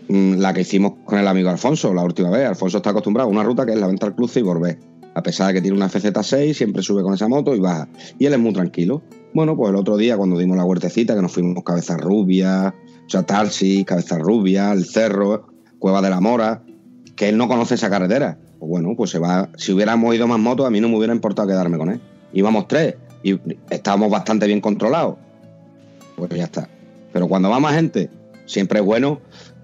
Mm, 0.09 0.39
la 0.39 0.53
que 0.53 0.61
hicimos 0.61 0.93
con 1.05 1.19
el 1.19 1.27
amigo 1.27 1.49
Alfonso 1.49 1.93
la 1.93 2.03
última 2.03 2.29
vez. 2.29 2.47
Alfonso 2.47 2.77
está 2.77 2.89
acostumbrado 2.89 3.29
a 3.29 3.31
una 3.31 3.43
ruta 3.43 3.65
que 3.65 3.73
es 3.73 3.79
la 3.79 3.87
venta 3.87 4.07
al 4.07 4.15
cruce 4.15 4.39
y 4.39 4.43
volver. 4.43 4.79
A 5.13 5.23
pesar 5.23 5.47
de 5.47 5.53
que 5.53 5.61
tiene 5.61 5.77
una 5.77 5.89
FZ6, 5.89 6.53
siempre 6.53 6.81
sube 6.81 7.03
con 7.03 7.13
esa 7.13 7.27
moto 7.27 7.55
y 7.55 7.59
baja. 7.59 7.87
Y 8.17 8.25
él 8.25 8.33
es 8.33 8.39
muy 8.39 8.53
tranquilo. 8.53 9.01
Bueno, 9.33 9.55
pues 9.55 9.69
el 9.69 9.75
otro 9.75 9.97
día 9.97 10.17
cuando 10.17 10.37
dimos 10.37 10.57
la 10.57 10.65
huertecita, 10.65 11.15
que 11.15 11.21
nos 11.21 11.31
fuimos 11.31 11.63
Cabeza 11.63 11.97
Rubia, 11.97 12.73
o 13.05 13.09
sea, 13.09 13.23
Tarsi, 13.23 13.85
Cabeza 13.85 14.17
Rubia, 14.17 14.71
El 14.71 14.85
Cerro, 14.85 15.47
Cueva 15.77 16.01
de 16.01 16.09
la 16.09 16.19
Mora, 16.19 16.63
que 17.15 17.29
él 17.29 17.37
no 17.37 17.47
conoce 17.47 17.75
esa 17.75 17.89
carretera. 17.89 18.37
Pues 18.59 18.69
bueno, 18.69 18.93
pues 18.95 19.11
se 19.11 19.19
va. 19.19 19.49
Si 19.57 19.71
hubiéramos 19.71 20.13
ido 20.15 20.27
más 20.27 20.39
motos, 20.39 20.65
a 20.65 20.69
mí 20.69 20.81
no 20.81 20.89
me 20.89 20.97
hubiera 20.97 21.13
importado 21.13 21.47
quedarme 21.47 21.77
con 21.77 21.89
él. 21.89 22.01
Íbamos 22.33 22.67
tres 22.67 22.95
y 23.23 23.39
estábamos 23.69 24.09
bastante 24.09 24.47
bien 24.47 24.61
controlados. 24.61 25.15
Pues 26.15 26.29
ya 26.31 26.43
está. 26.43 26.69
Pero 27.13 27.27
cuando 27.27 27.49
va 27.49 27.59
más 27.59 27.75
gente, 27.75 28.09
siempre 28.45 28.79
es 28.79 28.85
bueno. 28.85 29.21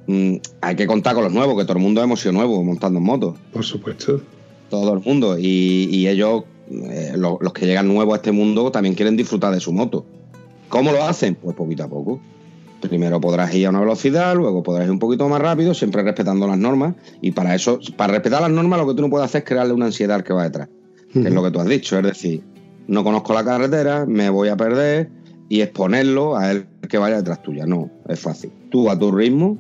Mm, 0.08 0.36
hay 0.62 0.76
que 0.76 0.88
contar 0.88 1.16
con 1.16 1.24
los 1.24 1.34
nuevos, 1.34 1.58
que 1.58 1.64
todo 1.64 1.78
el 1.78 1.84
mundo 1.84 2.02
hemos 2.02 2.20
sido 2.20 2.34
nuevos 2.34 2.64
montando 2.64 3.00
en 3.00 3.06
motos. 3.06 3.36
Por 3.52 3.66
supuesto. 3.66 4.22
Todo 4.70 4.94
el 4.94 5.02
mundo. 5.02 5.38
Y, 5.38 5.90
y 5.92 6.08
ellos 6.08 6.44
eh, 6.70 7.14
los, 7.16 7.40
que 7.54 7.66
llegan 7.66 7.88
nuevos 7.88 8.14
a 8.14 8.18
este 8.18 8.32
mundo 8.32 8.72
también 8.72 8.96
quieren 8.96 9.16
disfrutar 9.16 9.54
de 9.54 9.60
su 9.60 9.72
moto. 9.72 10.06
¿Cómo 10.70 10.92
lo 10.92 11.04
hacen? 11.04 11.36
Pues 11.36 11.56
poquito 11.56 11.84
a 11.84 11.88
poco. 11.88 12.20
Primero 12.82 13.20
podrás 13.20 13.54
ir 13.56 13.66
a 13.66 13.70
una 13.70 13.80
velocidad, 13.80 14.36
luego 14.36 14.62
podrás 14.62 14.86
ir 14.86 14.92
un 14.92 15.00
poquito 15.00 15.28
más 15.28 15.42
rápido, 15.42 15.74
siempre 15.74 16.04
respetando 16.04 16.48
las 16.48 16.58
normas. 16.58 16.96
Y 17.22 17.32
para 17.32 17.56
eso, 17.56 17.80
para 17.98 18.14
respetar 18.14 18.42
las 18.42 18.52
normas, 18.52 18.80
lo 18.80 18.88
que 18.88 18.94
tú 18.94 19.02
no 19.02 19.10
puedes 19.10 19.26
hacer 19.26 19.40
es 19.40 19.48
crearle 19.48 19.74
una 19.74 19.86
ansiedad 19.86 20.18
al 20.18 20.24
que 20.24 20.34
va 20.34 20.44
detrás. 20.44 20.70
Que 21.12 21.20
es 21.20 21.34
lo 21.34 21.42
que 21.44 21.52
tú 21.52 21.60
has 21.60 21.68
dicho. 21.68 21.98
Es 21.98 22.04
decir, 22.04 22.44
no 22.88 23.04
conozco 23.04 23.34
la 23.34 23.44
carretera, 23.44 24.06
me 24.06 24.30
voy 24.30 24.50
a 24.50 24.58
perder 24.58 25.10
y 25.50 25.62
exponerlo 25.62 26.36
a 26.36 26.52
él 26.52 26.68
que 26.90 26.98
vaya 26.98 27.18
detrás 27.18 27.42
tuya. 27.42 27.66
No, 27.66 27.90
es 28.08 28.20
fácil. 28.20 28.52
Tú 28.70 28.90
a 28.90 29.00
tu 29.00 29.12
ritmo, 29.12 29.58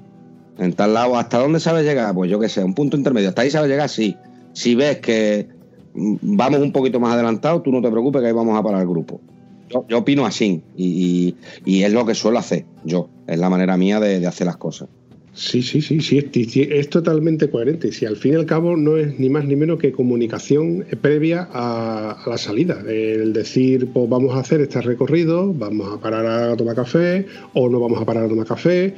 en 0.57 0.73
tal 0.73 0.93
lado, 0.93 1.17
¿hasta 1.17 1.39
dónde 1.39 1.59
sabes 1.59 1.85
llegar? 1.85 2.13
Pues 2.13 2.29
yo 2.29 2.39
que 2.39 2.49
sé, 2.49 2.63
un 2.63 2.73
punto 2.73 2.97
intermedio. 2.97 3.29
¿Hasta 3.29 3.43
ahí 3.43 3.49
sabes 3.49 3.69
llegar? 3.69 3.89
Sí. 3.89 4.17
Si 4.53 4.75
ves 4.75 4.99
que 4.99 5.47
vamos 5.95 6.59
un 6.59 6.71
poquito 6.71 6.99
más 6.99 7.13
adelantado, 7.13 7.61
tú 7.61 7.71
no 7.71 7.81
te 7.81 7.89
preocupes 7.89 8.21
que 8.21 8.27
ahí 8.27 8.33
vamos 8.33 8.57
a 8.57 8.63
parar 8.63 8.81
el 8.81 8.87
grupo. 8.87 9.21
Yo, 9.69 9.97
opino 9.97 10.25
así 10.25 10.61
y, 10.77 11.35
es 11.65 11.91
lo 11.91 12.05
que 12.05 12.13
suelo 12.13 12.37
hacer 12.37 12.65
yo, 12.83 13.09
es 13.27 13.39
la 13.39 13.49
manera 13.49 13.77
mía 13.77 13.99
de, 13.99 14.25
hacer 14.27 14.45
las 14.45 14.57
cosas. 14.57 14.89
Sí, 15.33 15.61
sí, 15.63 15.81
sí, 15.81 15.99
sí 15.99 16.69
es, 16.71 16.89
totalmente 16.89 17.49
coherente. 17.49 17.91
Si 17.91 18.05
al 18.05 18.15
fin 18.15 18.33
y 18.33 18.35
al 18.35 18.45
cabo 18.45 18.77
no 18.77 18.95
es 18.95 19.19
ni 19.19 19.27
más 19.29 19.43
ni 19.43 19.57
menos 19.57 19.79
que 19.79 19.91
comunicación 19.91 20.85
previa 21.01 21.49
a, 21.51 22.23
la 22.25 22.37
salida. 22.37 22.81
El 22.87 23.33
decir, 23.33 23.89
pues 23.91 24.07
vamos 24.07 24.33
a 24.35 24.39
hacer 24.39 24.61
este 24.61 24.79
recorrido, 24.79 25.53
vamos 25.53 25.91
a 25.91 25.99
parar 25.99 26.25
a 26.25 26.55
tomar 26.55 26.75
café 26.75 27.25
o 27.53 27.67
no 27.67 27.81
vamos 27.81 28.01
a 28.01 28.05
parar 28.05 28.25
a 28.25 28.29
tomar 28.29 28.45
café 28.45 28.93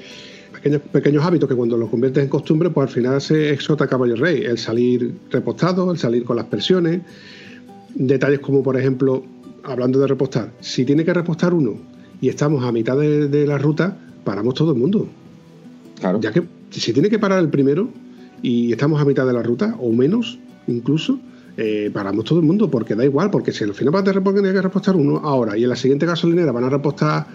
pequeños, 0.57 0.81
pequeños 0.91 1.23
hábitos 1.23 1.47
que 1.47 1.55
cuando 1.55 1.77
los 1.77 1.89
conviertes 1.89 2.23
en 2.23 2.29
costumbre, 2.29 2.69
pues 2.69 2.89
al 2.89 2.93
final 2.93 3.21
se 3.21 3.51
exota 3.51 3.87
caballo 3.87 4.15
rey. 4.15 4.43
El 4.43 4.57
salir 4.57 5.13
repostado, 5.31 5.91
el 5.91 5.97
salir 5.97 6.23
con 6.23 6.35
las 6.35 6.45
presiones. 6.45 7.01
Detalles 7.93 8.39
como, 8.39 8.63
por 8.63 8.77
ejemplo, 8.77 9.23
hablando 9.63 9.99
de 9.99 10.07
repostar, 10.07 10.51
si 10.59 10.85
tiene 10.85 11.03
que 11.03 11.13
repostar 11.13 11.53
uno 11.53 11.75
y 12.21 12.29
estamos 12.29 12.63
a 12.63 12.71
mitad 12.71 12.97
de, 12.97 13.47
la 13.47 13.57
ruta, 13.57 13.97
paramos 14.23 14.53
todo 14.55 14.71
el 14.71 14.79
mundo. 14.79 15.07
Claro. 15.99 16.19
Ya 16.21 16.31
que 16.31 16.43
si 16.71 16.93
tiene 16.93 17.09
que 17.09 17.19
parar 17.19 17.39
el 17.39 17.49
primero 17.49 17.89
y 18.41 18.71
estamos 18.71 19.01
a 19.01 19.05
mitad 19.05 19.25
de 19.25 19.33
la 19.33 19.43
ruta, 19.43 19.75
o 19.79 19.91
menos 19.91 20.39
incluso, 20.67 21.19
eh, 21.57 21.89
paramos 21.93 22.25
todo 22.25 22.39
el 22.39 22.45
mundo, 22.45 22.69
porque 22.69 22.95
da 22.95 23.03
igual, 23.03 23.29
porque 23.31 23.51
si 23.51 23.63
al 23.63 23.73
final 23.73 23.91
vas 23.91 24.01
a 24.01 24.13
tener 24.13 24.53
que 24.53 24.61
repostar 24.61 24.95
uno 24.95 25.17
ahora 25.17 25.57
y 25.57 25.63
en 25.63 25.69
la 25.69 25.75
siguiente 25.75 26.05
gasolinera 26.05 26.51
van 26.51 26.63
a 26.65 26.69
repostar 26.69 27.27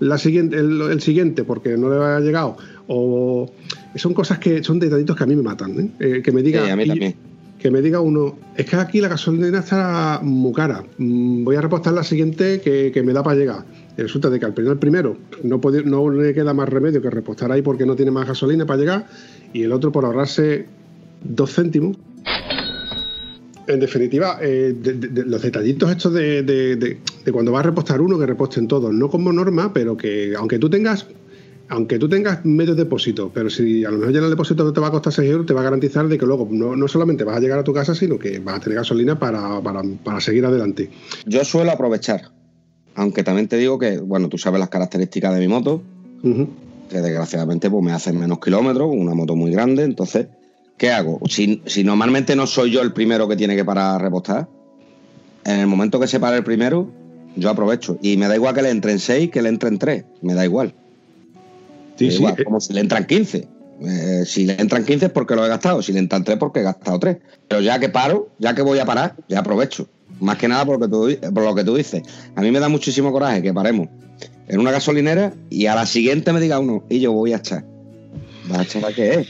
la 0.00 0.18
siguiente, 0.18 0.56
el, 0.56 1.00
siguiente 1.00 1.44
porque 1.44 1.76
no 1.76 1.90
le 1.90 1.96
ha 1.96 2.20
llegado, 2.20 2.56
o 2.86 3.50
son 3.94 4.14
cosas 4.14 4.38
que 4.38 4.62
son 4.62 4.78
detallitos 4.78 5.16
que 5.16 5.24
a 5.24 5.26
mí 5.26 5.36
me 5.36 5.42
matan, 5.42 5.78
¿eh? 5.78 5.90
Eh, 6.00 6.22
que 6.22 6.32
me 6.32 6.42
diga... 6.42 6.62
que 7.58 7.70
me 7.70 7.80
diga 7.80 8.00
uno, 8.00 8.38
es 8.54 8.66
que 8.66 8.76
aquí 8.76 9.00
la 9.00 9.08
gasolina 9.08 9.58
está 9.58 10.20
muy 10.22 10.52
cara, 10.52 10.84
mm, 10.98 11.42
voy 11.42 11.56
a 11.56 11.62
repostar 11.62 11.94
la 11.94 12.04
siguiente 12.04 12.60
que, 12.60 13.02
me 13.04 13.12
da 13.12 13.22
para 13.22 13.36
llegar. 13.36 13.64
Y 13.96 14.02
resulta 14.02 14.28
de 14.28 14.38
que 14.38 14.44
al 14.44 14.52
primer 14.52 14.76
primero 14.76 15.16
no, 15.42 15.60
puede, 15.60 15.82
no 15.82 16.10
le 16.10 16.34
queda 16.34 16.52
más 16.52 16.68
remedio 16.68 17.00
que 17.00 17.08
repostar 17.08 17.50
ahí 17.50 17.62
porque 17.62 17.86
no 17.86 17.96
tiene 17.96 18.10
más 18.10 18.28
gasolina 18.28 18.66
para 18.66 18.78
llegar, 18.78 19.06
y 19.52 19.62
el 19.62 19.72
otro 19.72 19.90
por 19.90 20.04
ahorrarse 20.04 20.66
dos 21.24 21.54
céntimos, 21.54 21.96
en 23.66 23.80
definitiva, 23.80 24.38
eh, 24.40 24.74
los 25.26 25.42
detallitos 25.42 25.90
estos 25.90 26.12
de, 26.12 26.98
cuando 27.32 27.52
vas 27.52 27.60
a 27.60 27.68
repostar 27.68 28.00
uno, 28.00 28.18
que 28.18 28.26
reposten 28.26 28.68
todos, 28.68 28.92
no 28.92 29.10
como 29.10 29.32
norma, 29.32 29.72
pero 29.72 29.96
que 29.96 30.34
aunque 30.36 30.58
tú 30.58 30.70
tengas 30.70 31.06
aunque 31.68 31.98
tú 31.98 32.08
tengas 32.08 32.44
medio 32.44 32.76
depósito, 32.76 33.32
pero 33.34 33.50
si 33.50 33.84
a 33.84 33.90
lo 33.90 33.98
mejor 33.98 34.14
ya 34.14 34.20
el 34.20 34.30
depósito 34.30 34.72
te 34.72 34.80
va 34.80 34.86
a 34.86 34.90
costar 34.92 35.12
6 35.12 35.28
euros, 35.28 35.46
te 35.46 35.52
va 35.52 35.62
a 35.62 35.64
garantizar 35.64 36.06
de 36.06 36.16
que 36.16 36.24
luego 36.24 36.46
no, 36.48 36.86
solamente 36.86 37.24
vas 37.24 37.38
a 37.38 37.40
llegar 37.40 37.58
a 37.58 37.64
tu 37.64 37.72
casa, 37.72 37.92
sino 37.92 38.20
que 38.20 38.38
vas 38.38 38.58
a 38.58 38.60
tener 38.60 38.78
gasolina 38.78 39.18
para, 39.18 39.60
seguir 40.20 40.46
adelante. 40.46 40.90
Yo 41.26 41.44
suelo 41.44 41.72
aprovechar, 41.72 42.30
aunque 42.94 43.24
también 43.24 43.48
te 43.48 43.56
digo 43.56 43.80
que, 43.80 43.98
bueno, 43.98 44.28
tú 44.28 44.38
sabes 44.38 44.60
las 44.60 44.68
características 44.68 45.34
de 45.34 45.40
mi 45.40 45.48
moto, 45.48 45.82
que 46.22 47.00
desgraciadamente 47.00 47.68
pues, 47.68 47.84
me 47.84 47.90
hacen 47.90 48.16
menos 48.16 48.38
kilómetros, 48.38 48.88
una 48.92 49.14
moto 49.14 49.34
muy 49.34 49.50
grande, 49.50 49.82
entonces 49.82 50.28
¿qué 50.76 50.90
hago? 50.90 51.20
Si, 51.28 51.60
normalmente 51.84 52.36
no 52.36 52.46
soy 52.46 52.70
yo 52.70 52.82
el 52.82 52.92
primero 52.92 53.28
que 53.28 53.36
tiene 53.36 53.56
que 53.56 53.64
parar 53.64 53.96
a 53.96 53.98
repostar, 53.98 54.48
en 55.44 55.60
el 55.60 55.66
momento 55.66 56.00
que 56.00 56.06
se 56.06 56.20
para 56.20 56.36
el 56.36 56.44
primero, 56.44 56.90
yo 57.36 57.50
aprovecho. 57.50 57.98
Y 58.02 58.16
me 58.16 58.28
da 58.28 58.34
igual 58.34 58.54
que 58.54 58.62
le 58.62 58.70
entren 58.70 58.98
6 58.98 59.30
que 59.30 59.42
le 59.42 59.48
entren 59.48 59.78
3, 59.78 60.04
me 60.22 60.34
da 60.34 60.44
igual. 60.44 60.74
Sí, 61.96 62.10
sí, 62.10 62.24
eh. 62.24 62.44
como 62.44 62.60
si 62.60 62.72
le 62.72 62.80
entran 62.80 63.06
15. 63.06 63.48
Eh, 63.78 64.22
si 64.24 64.46
le 64.46 64.54
entran 64.58 64.84
15 64.84 65.06
es 65.06 65.12
porque 65.12 65.34
lo 65.34 65.44
he 65.44 65.48
gastado, 65.48 65.82
si 65.82 65.92
le 65.92 65.98
entran 65.98 66.24
3 66.24 66.38
porque 66.38 66.60
he 66.60 66.62
gastado 66.62 66.98
3. 66.98 67.18
Pero 67.48 67.60
ya 67.60 67.78
que 67.78 67.88
paro, 67.88 68.30
ya 68.38 68.54
que 68.54 68.62
voy 68.62 68.78
a 68.78 68.84
parar, 68.84 69.14
ya 69.28 69.40
aprovecho. 69.40 69.88
Más 70.20 70.38
que 70.38 70.48
nada 70.48 70.64
por 70.64 70.80
lo 70.80 70.86
que 70.86 71.18
tú, 71.18 71.32
por 71.32 71.44
lo 71.44 71.54
que 71.54 71.64
tú 71.64 71.76
dices. 71.76 72.02
A 72.34 72.40
mí 72.40 72.50
me 72.50 72.58
da 72.58 72.68
muchísimo 72.68 73.12
coraje 73.12 73.42
que 73.42 73.52
paremos 73.52 73.88
en 74.48 74.60
una 74.60 74.70
gasolinera 74.70 75.34
y 75.50 75.66
a 75.66 75.74
la 75.74 75.86
siguiente 75.86 76.32
me 76.32 76.40
diga 76.40 76.58
uno, 76.58 76.84
y 76.88 77.00
yo 77.00 77.12
voy 77.12 77.32
a 77.32 77.36
echar. 77.36 77.64
¿Vas 78.48 78.58
a 78.58 78.62
echar 78.62 78.84
a 78.84 78.92
qué 78.92 79.14
es? 79.14 79.28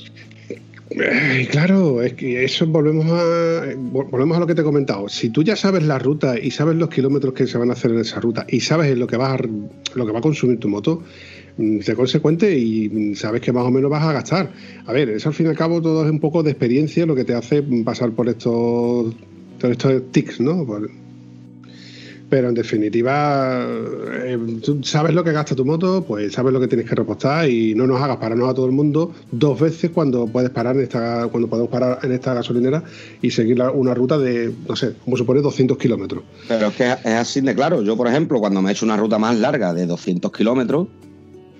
Claro, 1.51 2.03
es 2.03 2.15
que 2.15 2.45
eso 2.45 2.67
volvemos 2.67 3.07
a 3.07 3.75
volvemos 3.77 4.37
a 4.37 4.41
lo 4.41 4.47
que 4.47 4.55
te 4.55 4.61
he 4.61 4.65
comentado. 4.65 5.09
Si 5.09 5.31
tú 5.31 5.43
ya 5.43 5.57
sabes 5.57 5.83
la 5.83 5.99
ruta 5.99 6.39
y 6.39 6.51
sabes 6.53 6.77
los 6.77 6.89
kilómetros 6.89 7.35
que 7.35 7.47
se 7.47 7.59
van 7.59 7.71
a 7.71 7.73
hacer 7.73 7.91
en 7.91 7.99
esa 7.99 8.21
ruta 8.21 8.47
y 8.49 8.61
sabes 8.61 8.97
lo 8.97 9.07
que 9.07 9.17
va 9.17 9.35
a, 9.35 9.39
lo 9.95 10.07
que 10.07 10.13
va 10.13 10.19
a 10.21 10.23
consumir 10.23 10.61
tu 10.61 10.69
moto, 10.69 11.03
mm, 11.57 11.81
sé 11.81 11.95
consecuente 11.95 12.57
y 12.57 13.15
sabes 13.17 13.41
que 13.41 13.53
más 13.53 13.65
o 13.65 13.71
menos 13.71 13.91
vas 13.91 14.05
a 14.05 14.13
gastar. 14.13 14.53
A 14.87 14.93
ver, 14.93 15.11
eso 15.11 15.29
al 15.29 15.35
fin 15.35 15.47
y 15.47 15.49
al 15.49 15.57
cabo 15.57 15.83
todo 15.83 16.05
es 16.05 16.11
un 16.11 16.21
poco 16.21 16.43
de 16.43 16.53
experiencia 16.53 17.05
lo 17.05 17.17
que 17.17 17.25
te 17.25 17.35
hace 17.35 17.63
pasar 17.85 18.13
por 18.13 18.29
estos, 18.29 19.15
por 19.61 19.71
estos 19.71 20.13
tics, 20.13 20.41
¿no? 20.41 20.65
Pero 22.29 22.49
en 22.49 22.55
definitiva, 22.55 23.65
eh, 24.25 24.39
sabes 24.83 25.15
lo 25.15 25.23
que 25.23 25.31
gasta 25.31 25.55
tu 25.55 25.65
moto, 25.65 26.05
pues 26.05 26.33
sabes 26.33 26.53
lo 26.53 26.59
que 26.59 26.67
tienes 26.67 26.89
que 26.89 26.97
repostar 26.97 27.49
y 27.49 27.75
no 27.77 27.87
nos 27.87 28.03
hagas 28.03 28.17
pararnos 28.17 28.51
a 28.51 28.55
todo 28.55 28.67
el 28.67 28.73
mundo 28.73 29.13
dos 29.31 29.61
veces 29.61 29.93
cuando 29.93 30.27
puedes 30.27 30.51
parar 30.51 30.75
en 30.77 30.83
esta, 30.83 31.29
cuando 31.29 31.49
podemos 31.49 31.71
parar 31.71 32.01
en 32.03 32.11
esta 32.11 32.35
gasolinera 32.35 32.83
y 33.23 33.31
seguir 33.31 33.63
una 33.63 33.95
ruta 33.95 34.19
de, 34.19 34.53
no 34.69 34.75
sé, 34.75 34.95
como 35.05 35.17
supone 35.17 35.41
200 35.41 35.79
kilómetros. 35.79 36.25
Pero 36.49 36.67
es 36.67 36.75
que 36.75 36.85
es 36.91 37.07
así 37.07 37.41
de 37.43 37.55
claro. 37.55 37.83
Yo, 37.83 37.97
por 37.97 38.09
ejemplo, 38.09 38.41
cuando 38.41 38.61
me 38.61 38.71
he 38.71 38.73
hecho 38.73 38.85
una 38.85 38.97
ruta 38.97 39.19
más 39.19 39.39
larga 39.39 39.73
de 39.73 39.87
200 39.87 40.33
kilómetros, 40.33 40.89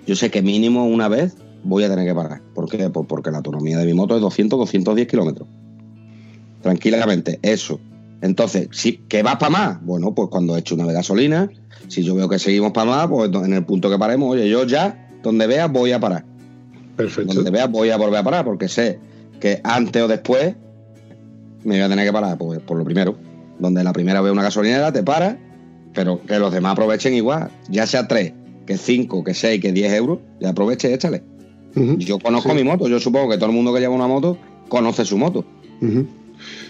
yo 0.05 0.15
sé 0.17 0.29
que 0.29 0.41
mínimo 0.41 0.85
una 0.85 1.07
vez 1.07 1.37
voy 1.63 1.85
a 1.85 1.89
tener 1.89 2.05
que 2.05 2.13
parar. 2.13 2.41
¿Por 2.53 2.69
qué? 2.69 2.89
Pues 2.89 3.05
porque 3.07 3.31
la 3.31 3.37
autonomía 3.37 3.77
de 3.77 3.85
mi 3.85 3.93
moto 3.93 4.15
es 4.15 4.21
200, 4.21 4.59
210 4.59 5.07
kilómetros. 5.07 5.47
Tranquilamente, 6.61 7.39
eso 7.41 7.79
entonces, 8.21 8.69
si, 8.71 8.97
¿qué 9.07 9.23
vas 9.23 9.35
para 9.37 9.49
más? 9.49 9.85
Bueno, 9.85 10.13
pues 10.13 10.29
cuando 10.29 10.55
he 10.55 10.59
hecho 10.59 10.75
una 10.75 10.85
de 10.85 10.93
gasolina, 10.93 11.49
si 11.87 12.03
yo 12.03 12.15
veo 12.15 12.27
que 12.27 12.39
seguimos 12.39 12.71
para 12.71 12.89
más, 12.89 13.07
pues 13.07 13.31
en 13.33 13.53
el 13.53 13.63
punto 13.63 13.89
que 13.89 13.97
paremos, 13.97 14.31
oye, 14.31 14.49
yo 14.49 14.65
ya, 14.65 15.09
donde 15.21 15.47
veas, 15.47 15.71
voy 15.71 15.91
a 15.91 15.99
parar. 15.99 16.25
Perfecto. 16.95 17.33
Donde 17.33 17.51
veas, 17.51 17.69
voy 17.69 17.89
a 17.91 17.97
volver 17.97 18.19
a 18.19 18.23
parar, 18.23 18.45
porque 18.45 18.67
sé 18.67 18.99
que 19.39 19.61
antes 19.63 20.01
o 20.01 20.07
después 20.07 20.55
me 21.63 21.75
voy 21.75 21.83
a 21.83 21.89
tener 21.89 22.05
que 22.05 22.13
parar, 22.13 22.37
pues 22.37 22.59
por 22.61 22.77
lo 22.77 22.83
primero. 22.83 23.15
Donde 23.59 23.83
la 23.83 23.93
primera 23.93 24.21
veo 24.21 24.33
una 24.33 24.43
gasolinera, 24.43 24.91
te 24.91 25.03
para, 25.03 25.37
pero 25.93 26.21
que 26.21 26.39
los 26.39 26.51
demás 26.51 26.73
aprovechen 26.73 27.13
igual, 27.13 27.51
ya 27.69 27.85
sea 27.85 28.07
tres, 28.07 28.33
que 28.65 28.77
cinco, 28.77 29.23
que 29.23 29.33
seis, 29.33 29.61
que 29.61 29.71
diez 29.71 29.93
euros, 29.93 30.19
ya 30.39 30.49
aproveche, 30.49 30.93
échale. 30.93 31.23
Yo 31.75 32.17
conozco 32.17 32.55
mi 32.55 32.63
moto, 32.63 32.87
yo 32.87 32.99
supongo 32.99 33.29
que 33.29 33.37
todo 33.37 33.49
el 33.49 33.55
mundo 33.55 33.71
que 33.71 33.79
lleva 33.79 33.93
una 33.93 34.07
moto 34.07 34.37
conoce 34.67 35.05
su 35.05 35.17
moto. 35.17 35.45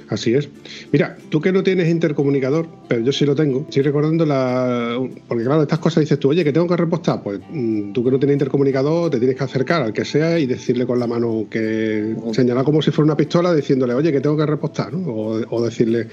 Así 0.09 0.33
es. 0.33 0.49
Mira, 0.91 1.17
tú 1.29 1.41
que 1.41 1.51
no 1.51 1.63
tienes 1.63 1.89
intercomunicador, 1.89 2.67
pero 2.87 3.01
yo 3.01 3.11
sí 3.11 3.25
lo 3.25 3.35
tengo, 3.35 3.61
estoy 3.67 3.83
recordando 3.83 4.25
la. 4.25 4.97
Porque 5.27 5.43
claro, 5.43 5.61
estas 5.61 5.79
cosas 5.79 6.01
dices 6.01 6.19
tú, 6.19 6.29
oye, 6.29 6.43
que 6.43 6.53
tengo 6.53 6.67
que 6.67 6.77
repostar. 6.77 7.21
Pues 7.21 7.39
mm, 7.49 7.93
tú 7.93 8.03
que 8.03 8.11
no 8.11 8.19
tienes 8.19 8.35
intercomunicador, 8.35 9.09
te 9.11 9.19
tienes 9.19 9.35
que 9.35 9.43
acercar 9.43 9.81
al 9.81 9.93
que 9.93 10.05
sea 10.05 10.39
y 10.39 10.45
decirle 10.45 10.85
con 10.85 10.99
la 10.99 11.07
mano 11.07 11.45
que. 11.49 12.15
señalar 12.31 12.63
como 12.63 12.81
si 12.81 12.91
fuera 12.91 13.05
una 13.05 13.17
pistola 13.17 13.53
diciéndole, 13.53 13.93
oye, 13.93 14.11
que 14.11 14.21
tengo 14.21 14.37
que 14.37 14.45
repostar, 14.45 14.93
¿no? 14.93 15.13
O, 15.49 15.63
decirle 15.63 16.07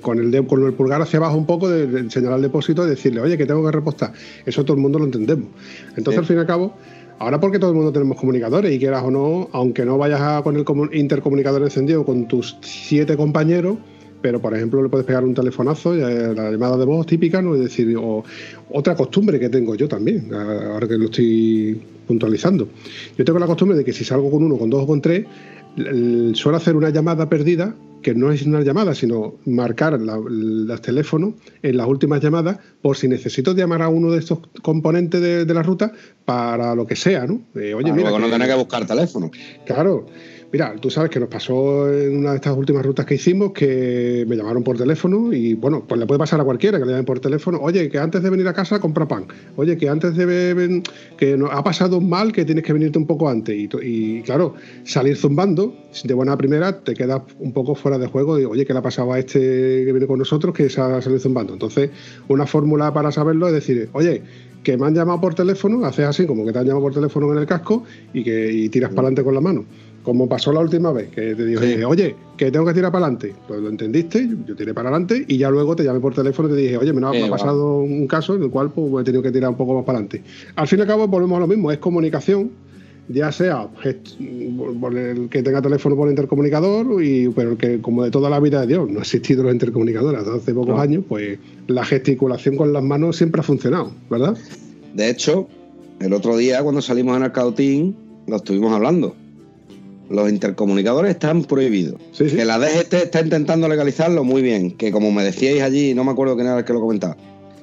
con 0.00 0.18
el, 0.18 0.30
de, 0.32 0.44
con 0.44 0.64
el 0.64 0.72
pulgar 0.72 1.00
hacia 1.00 1.18
abajo 1.18 1.36
un 1.36 1.46
poco, 1.46 1.68
de, 1.68 2.10
señalar 2.10 2.38
el 2.38 2.42
depósito 2.42 2.84
y 2.84 2.90
decirle, 2.90 3.20
oye, 3.20 3.38
que 3.38 3.46
tengo 3.46 3.64
que 3.64 3.70
repostar. 3.70 4.12
Eso 4.44 4.64
todo 4.64 4.76
el 4.76 4.82
mundo 4.82 4.98
lo 4.98 5.04
entendemos. 5.04 5.48
Entonces, 5.96 6.18
al 6.18 6.26
fin 6.26 6.36
y 6.36 6.40
al 6.40 6.46
cabo 6.46 6.74
Ahora 7.18 7.40
porque 7.40 7.58
todo 7.58 7.70
el 7.70 7.76
mundo 7.76 7.92
tenemos 7.92 8.18
comunicadores 8.18 8.72
y 8.74 8.78
quieras 8.78 9.04
o 9.04 9.10
no, 9.10 9.48
aunque 9.52 9.84
no 9.84 9.96
vayas 9.98 10.42
con 10.42 10.56
el 10.56 10.64
intercomunicador 10.92 11.62
encendido 11.62 12.04
con 12.04 12.26
tus 12.26 12.56
siete 12.62 13.16
compañeros, 13.16 13.78
pero 14.20 14.40
por 14.40 14.54
ejemplo 14.54 14.82
le 14.82 14.88
puedes 14.88 15.06
pegar 15.06 15.24
un 15.24 15.34
telefonazo, 15.34 15.94
la 15.94 16.50
llamada 16.50 16.76
de 16.76 16.84
voz 16.84 17.06
típica, 17.06 17.40
¿no? 17.40 17.54
Es 17.54 17.60
decir, 17.60 17.96
o, 17.96 18.24
otra 18.70 18.96
costumbre 18.96 19.38
que 19.38 19.48
tengo 19.48 19.74
yo 19.74 19.88
también, 19.88 20.32
ahora 20.34 20.88
que 20.88 20.96
lo 20.96 21.04
estoy 21.06 21.80
puntualizando. 22.06 22.68
Yo 23.16 23.24
tengo 23.24 23.38
la 23.38 23.46
costumbre 23.46 23.76
de 23.76 23.84
que 23.84 23.92
si 23.92 24.04
salgo 24.04 24.30
con 24.30 24.42
uno, 24.42 24.56
con 24.56 24.70
dos 24.70 24.82
o 24.82 24.86
con 24.86 25.00
tres, 25.00 25.26
suelo 26.34 26.56
hacer 26.56 26.76
una 26.76 26.90
llamada 26.90 27.28
perdida 27.28 27.74
que 28.02 28.14
no 28.14 28.30
es 28.30 28.42
una 28.42 28.60
llamada, 28.60 28.94
sino 28.94 29.34
marcar 29.46 29.98
los 30.00 30.82
teléfonos 30.82 31.34
en 31.62 31.76
las 31.76 31.86
últimas 31.86 32.20
llamadas 32.20 32.58
por 32.82 32.96
si 32.96 33.08
necesito 33.08 33.54
llamar 33.54 33.82
a 33.82 33.88
uno 33.88 34.10
de 34.10 34.18
estos 34.18 34.40
componentes 34.62 35.20
de, 35.20 35.52
la 35.52 35.62
ruta 35.62 35.92
para 36.24 36.74
lo 36.74 36.86
que 36.86 36.96
sea, 36.96 37.26
¿no? 37.26 37.40
Eh, 37.54 37.74
oye, 37.74 37.92
mira. 37.92 38.10
no 38.10 38.28
tener 38.28 38.48
que 38.48 38.54
buscar 38.54 38.86
teléfono. 38.86 39.30
Claro. 39.64 40.06
Mira, 40.52 40.74
tú 40.78 40.90
sabes 40.90 41.10
que 41.10 41.18
nos 41.18 41.30
pasó 41.30 41.90
en 41.90 42.18
una 42.18 42.32
de 42.32 42.36
estas 42.36 42.54
últimas 42.54 42.84
rutas 42.84 43.06
que 43.06 43.14
hicimos 43.14 43.52
que 43.52 44.26
me 44.28 44.36
llamaron 44.36 44.62
por 44.62 44.76
teléfono 44.76 45.32
y 45.32 45.54
bueno, 45.54 45.82
pues 45.88 45.98
le 45.98 46.06
puede 46.06 46.18
pasar 46.18 46.42
a 46.42 46.44
cualquiera 46.44 46.78
que 46.78 46.84
le 46.84 46.90
llamen 46.90 47.06
por 47.06 47.20
teléfono. 47.20 47.58
Oye, 47.62 47.88
que 47.88 47.98
antes 47.98 48.22
de 48.22 48.28
venir 48.28 48.46
a 48.46 48.52
casa 48.52 48.78
compra 48.78 49.08
pan. 49.08 49.24
Oye, 49.56 49.78
que 49.78 49.88
antes 49.88 50.14
de 50.14 50.82
que 51.16 51.38
nos 51.38 51.50
ha 51.50 51.64
pasado 51.64 52.02
mal 52.02 52.32
que 52.32 52.44
tienes 52.44 52.64
que 52.64 52.74
venirte 52.74 52.98
un 52.98 53.06
poco 53.06 53.30
antes. 53.30 53.56
Y, 53.82 54.20
claro, 54.24 54.54
salir 54.84 55.16
zumbando 55.16 55.74
de 56.04 56.12
buena 56.12 56.36
primera 56.36 56.80
te 56.80 56.92
quedas 56.92 57.22
un 57.38 57.54
poco 57.54 57.74
fuera 57.74 57.96
de 57.96 58.08
juego. 58.08 58.38
Y 58.38 58.44
oye, 58.44 58.66
¿qué 58.66 58.74
le 58.74 58.80
ha 58.80 58.82
pasado 58.82 59.10
a 59.14 59.18
este 59.18 59.38
que 59.86 59.90
viene 59.90 60.06
con 60.06 60.18
nosotros 60.18 60.54
que 60.54 60.68
se 60.68 60.82
ha 60.82 61.00
salido 61.00 61.18
zumbando? 61.18 61.54
Entonces, 61.54 61.88
una 62.28 62.44
fórmula 62.44 62.92
para 62.92 63.10
saberlo 63.10 63.46
es 63.46 63.54
decir, 63.54 63.88
oye, 63.94 64.22
que 64.62 64.76
me 64.76 64.86
han 64.86 64.94
llamado 64.94 65.18
por 65.18 65.34
teléfono, 65.34 65.86
haces 65.86 66.04
así 66.04 66.26
como 66.26 66.44
que 66.44 66.52
te 66.52 66.58
han 66.58 66.66
llamado 66.66 66.82
por 66.82 66.92
teléfono 66.92 67.32
en 67.32 67.38
el 67.38 67.46
casco 67.46 67.84
y 68.12 68.22
que 68.22 68.52
y 68.52 68.68
tiras 68.68 68.90
para 68.90 69.08
adelante 69.08 69.24
con 69.24 69.32
la 69.32 69.40
mano 69.40 69.64
como 70.02 70.28
pasó 70.28 70.52
la 70.52 70.60
última 70.60 70.92
vez, 70.92 71.10
que 71.10 71.34
te 71.34 71.44
dije, 71.44 71.84
oye, 71.84 72.14
que 72.36 72.50
tengo 72.50 72.66
que 72.66 72.74
tirar 72.74 72.90
para 72.90 73.06
adelante. 73.06 73.34
Pues 73.46 73.60
lo 73.60 73.68
entendiste, 73.68 74.28
yo 74.46 74.56
tiré 74.56 74.74
para 74.74 74.88
adelante 74.88 75.24
y 75.28 75.38
ya 75.38 75.50
luego 75.50 75.76
te 75.76 75.84
llamé 75.84 76.00
por 76.00 76.14
teléfono 76.14 76.48
y 76.48 76.52
te 76.52 76.56
dije, 76.58 76.76
oye, 76.76 76.92
me, 76.92 77.06
ha 77.06 77.30
pasado 77.30 77.78
un 77.78 78.06
caso 78.06 78.34
en 78.34 78.42
el 78.42 78.50
cual 78.50 78.70
pues, 78.70 79.02
he 79.02 79.04
tenido 79.04 79.22
que 79.22 79.30
tirar 79.30 79.50
un 79.50 79.56
poco 79.56 79.74
más 79.74 79.84
para 79.84 79.98
adelante. 79.98 80.22
Al 80.56 80.66
fin 80.66 80.80
y 80.80 80.82
al 80.82 80.88
cabo 80.88 81.06
volvemos 81.06 81.36
a 81.36 81.40
lo 81.40 81.46
mismo, 81.46 81.70
es 81.70 81.78
comunicación, 81.78 82.50
ya 83.08 83.30
sea 83.30 83.68
por 84.80 84.96
el 84.96 85.28
que 85.28 85.42
tenga 85.42 85.62
teléfono 85.62 85.96
por 85.96 86.08
intercomunicador, 86.08 87.02
y, 87.02 87.28
pero 87.28 87.56
que 87.56 87.80
como 87.80 88.02
de 88.02 88.10
toda 88.10 88.28
la 88.28 88.40
vida 88.40 88.60
de 88.60 88.66
Dios 88.66 88.90
no 88.90 88.98
ha 88.98 89.02
existido 89.02 89.42
los 89.44 89.52
intercomunicadores 89.52 90.26
hace 90.26 90.54
pocos 90.54 90.80
años, 90.80 91.04
pues 91.08 91.38
la 91.68 91.84
gesticulación 91.84 92.56
con 92.56 92.72
las 92.72 92.82
manos 92.82 93.16
siempre 93.16 93.40
ha 93.40 93.44
funcionado, 93.44 93.92
¿verdad? 94.10 94.36
De 94.94 95.10
hecho, 95.10 95.48
el 96.00 96.12
otro 96.12 96.36
día 96.36 96.62
cuando 96.62 96.82
salimos 96.82 97.16
en 97.16 97.24
el 97.24 97.32
cautín 97.32 97.96
lo 98.26 98.36
estuvimos 98.36 98.72
hablando. 98.72 99.14
Los 100.12 100.28
intercomunicadores 100.28 101.12
están 101.12 101.44
prohibidos. 101.44 101.98
Que 102.16 102.44
la 102.44 102.58
DGT 102.58 102.92
está 102.92 103.22
intentando 103.22 103.66
legalizarlo 103.66 104.24
muy 104.24 104.42
bien. 104.42 104.76
Que 104.76 104.92
como 104.92 105.10
me 105.10 105.24
decíais 105.24 105.62
allí, 105.62 105.94
no 105.94 106.04
me 106.04 106.10
acuerdo 106.10 106.34
quién 106.34 106.48
era 106.48 106.58
el 106.58 106.64
que 106.66 106.74
lo 106.74 106.82
comentaba. 106.82 107.16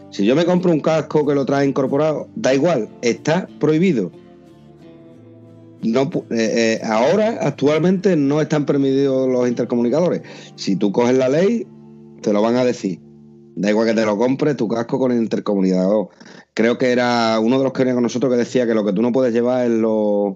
Si 0.10 0.26
yo 0.26 0.36
me 0.36 0.46
compro 0.46 0.72
un 0.72 0.80
casco 0.80 1.28
que 1.28 1.36
lo 1.36 1.46
trae 1.46 1.68
incorporado, 1.68 2.28
da 2.36 2.56
igual, 2.56 2.90
está 3.04 3.48
prohibido. 3.60 4.12
No, 5.84 6.10
eh, 6.32 6.80
eh, 6.82 6.82
ahora, 6.84 7.38
actualmente, 7.42 8.16
no 8.16 8.42
están 8.42 8.66
permitidos 8.66 9.30
los 9.30 9.48
intercomunicadores. 9.48 10.24
Si 10.56 10.76
tú 10.76 10.92
coges 10.92 11.16
la 11.16 11.30
ley, 11.30 11.68
te 12.22 12.34
lo 12.34 12.42
van 12.42 12.56
a 12.56 12.66
decir. 12.66 13.00
Da 13.56 13.70
igual 13.70 13.88
que 13.88 13.94
te 13.94 14.06
lo 14.06 14.18
compres, 14.18 14.58
tu 14.58 14.68
casco 14.68 14.98
con 14.98 15.12
el 15.12 15.20
intercomunicador. 15.20 16.10
Creo 16.56 16.80
que 16.80 16.92
era 16.92 17.40
uno 17.40 17.60
de 17.60 17.64
los 17.64 17.74
que 17.74 17.84
venía 17.84 17.94
con 17.94 18.04
nosotros 18.04 18.32
que 18.32 18.40
decía 18.40 18.66
que 18.66 18.74
lo 18.74 18.84
que 18.84 18.94
tú 18.94 19.04
no 19.04 19.12
puedes 19.12 19.34
llevar 19.34 19.68
es 19.68 19.72
los 19.72 20.36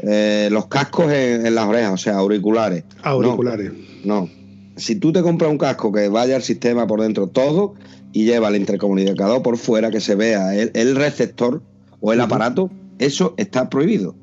eh, 0.00 0.48
los 0.50 0.66
cascos 0.66 1.12
en, 1.12 1.54
las 1.54 1.66
orejas, 1.66 1.92
o 1.92 1.96
sea, 1.96 2.16
auriculares. 2.16 2.84
Auriculares. 3.02 3.72
No, 4.04 4.28
Si 4.76 4.96
tú 4.96 5.12
te 5.12 5.22
compras 5.22 5.50
un 5.50 5.58
casco 5.58 5.92
que 5.92 6.08
vaya 6.08 6.36
al 6.36 6.42
sistema 6.42 6.86
por 6.86 7.00
dentro 7.00 7.28
todo 7.28 7.74
y 8.12 8.24
lleva 8.24 8.48
el 8.48 8.56
intercomunicador 8.56 9.42
por 9.42 9.56
fuera, 9.56 9.90
que 9.90 10.00
se 10.00 10.14
vea 10.14 10.54
el, 10.54 10.96
receptor 10.96 11.62
o 12.00 12.12
el 12.12 12.20
aparato, 12.20 12.70
eso 12.98 13.34
está 13.36 13.68
prohibido. 13.68 14.14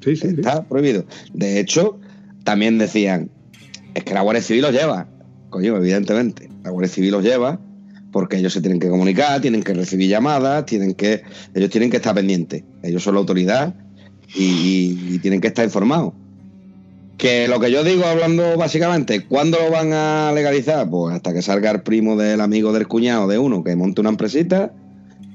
Sí, 0.00 0.16
sí. 0.16 0.28
Está 0.28 0.64
prohibido. 0.64 1.04
De 1.32 1.60
hecho, 1.60 1.98
también 2.44 2.78
decían, 2.78 3.30
es 3.94 4.04
que 4.04 4.14
la 4.14 4.22
Guardia 4.22 4.42
Civil 4.42 4.62
los 4.62 4.72
lleva. 4.72 5.08
Coño, 5.50 5.76
evidentemente. 5.76 6.48
La 6.62 6.70
Guardia 6.70 6.92
Civil 6.92 7.12
los 7.12 7.22
lleva 7.22 7.60
porque 8.10 8.36
ellos 8.36 8.52
se 8.52 8.60
tienen 8.60 8.78
que 8.78 8.88
comunicar, 8.88 9.40
tienen 9.40 9.64
que 9.64 9.74
recibir 9.74 10.08
llamadas, 10.08 10.66
tienen 10.66 10.94
que, 10.94 11.22
ellos 11.52 11.68
tienen 11.70 11.90
que 11.90 11.96
estar 11.96 12.14
pendientes. 12.14 12.62
Ellos 12.84 13.02
son 13.02 13.14
la 13.14 13.20
autoridad 13.20 13.74
y, 14.34 15.18
tienen 15.18 15.40
que 15.40 15.48
estar 15.48 15.64
informados. 15.64 16.12
Que 17.16 17.48
lo 17.48 17.60
que 17.60 17.70
yo 17.70 17.84
digo 17.84 18.04
hablando 18.04 18.56
básicamente, 18.56 19.24
¿cuándo 19.24 19.58
lo 19.58 19.70
van 19.70 19.92
a 19.92 20.32
legalizar? 20.34 20.88
Pues 20.90 21.14
hasta 21.14 21.32
que 21.32 21.42
salga 21.42 21.70
el 21.70 21.82
primo 21.82 22.16
del 22.16 22.40
amigo 22.40 22.72
del 22.72 22.88
cuñado 22.88 23.28
de 23.28 23.38
uno 23.38 23.62
que 23.62 23.76
monte 23.76 24.00
una 24.00 24.10
empresita, 24.10 24.72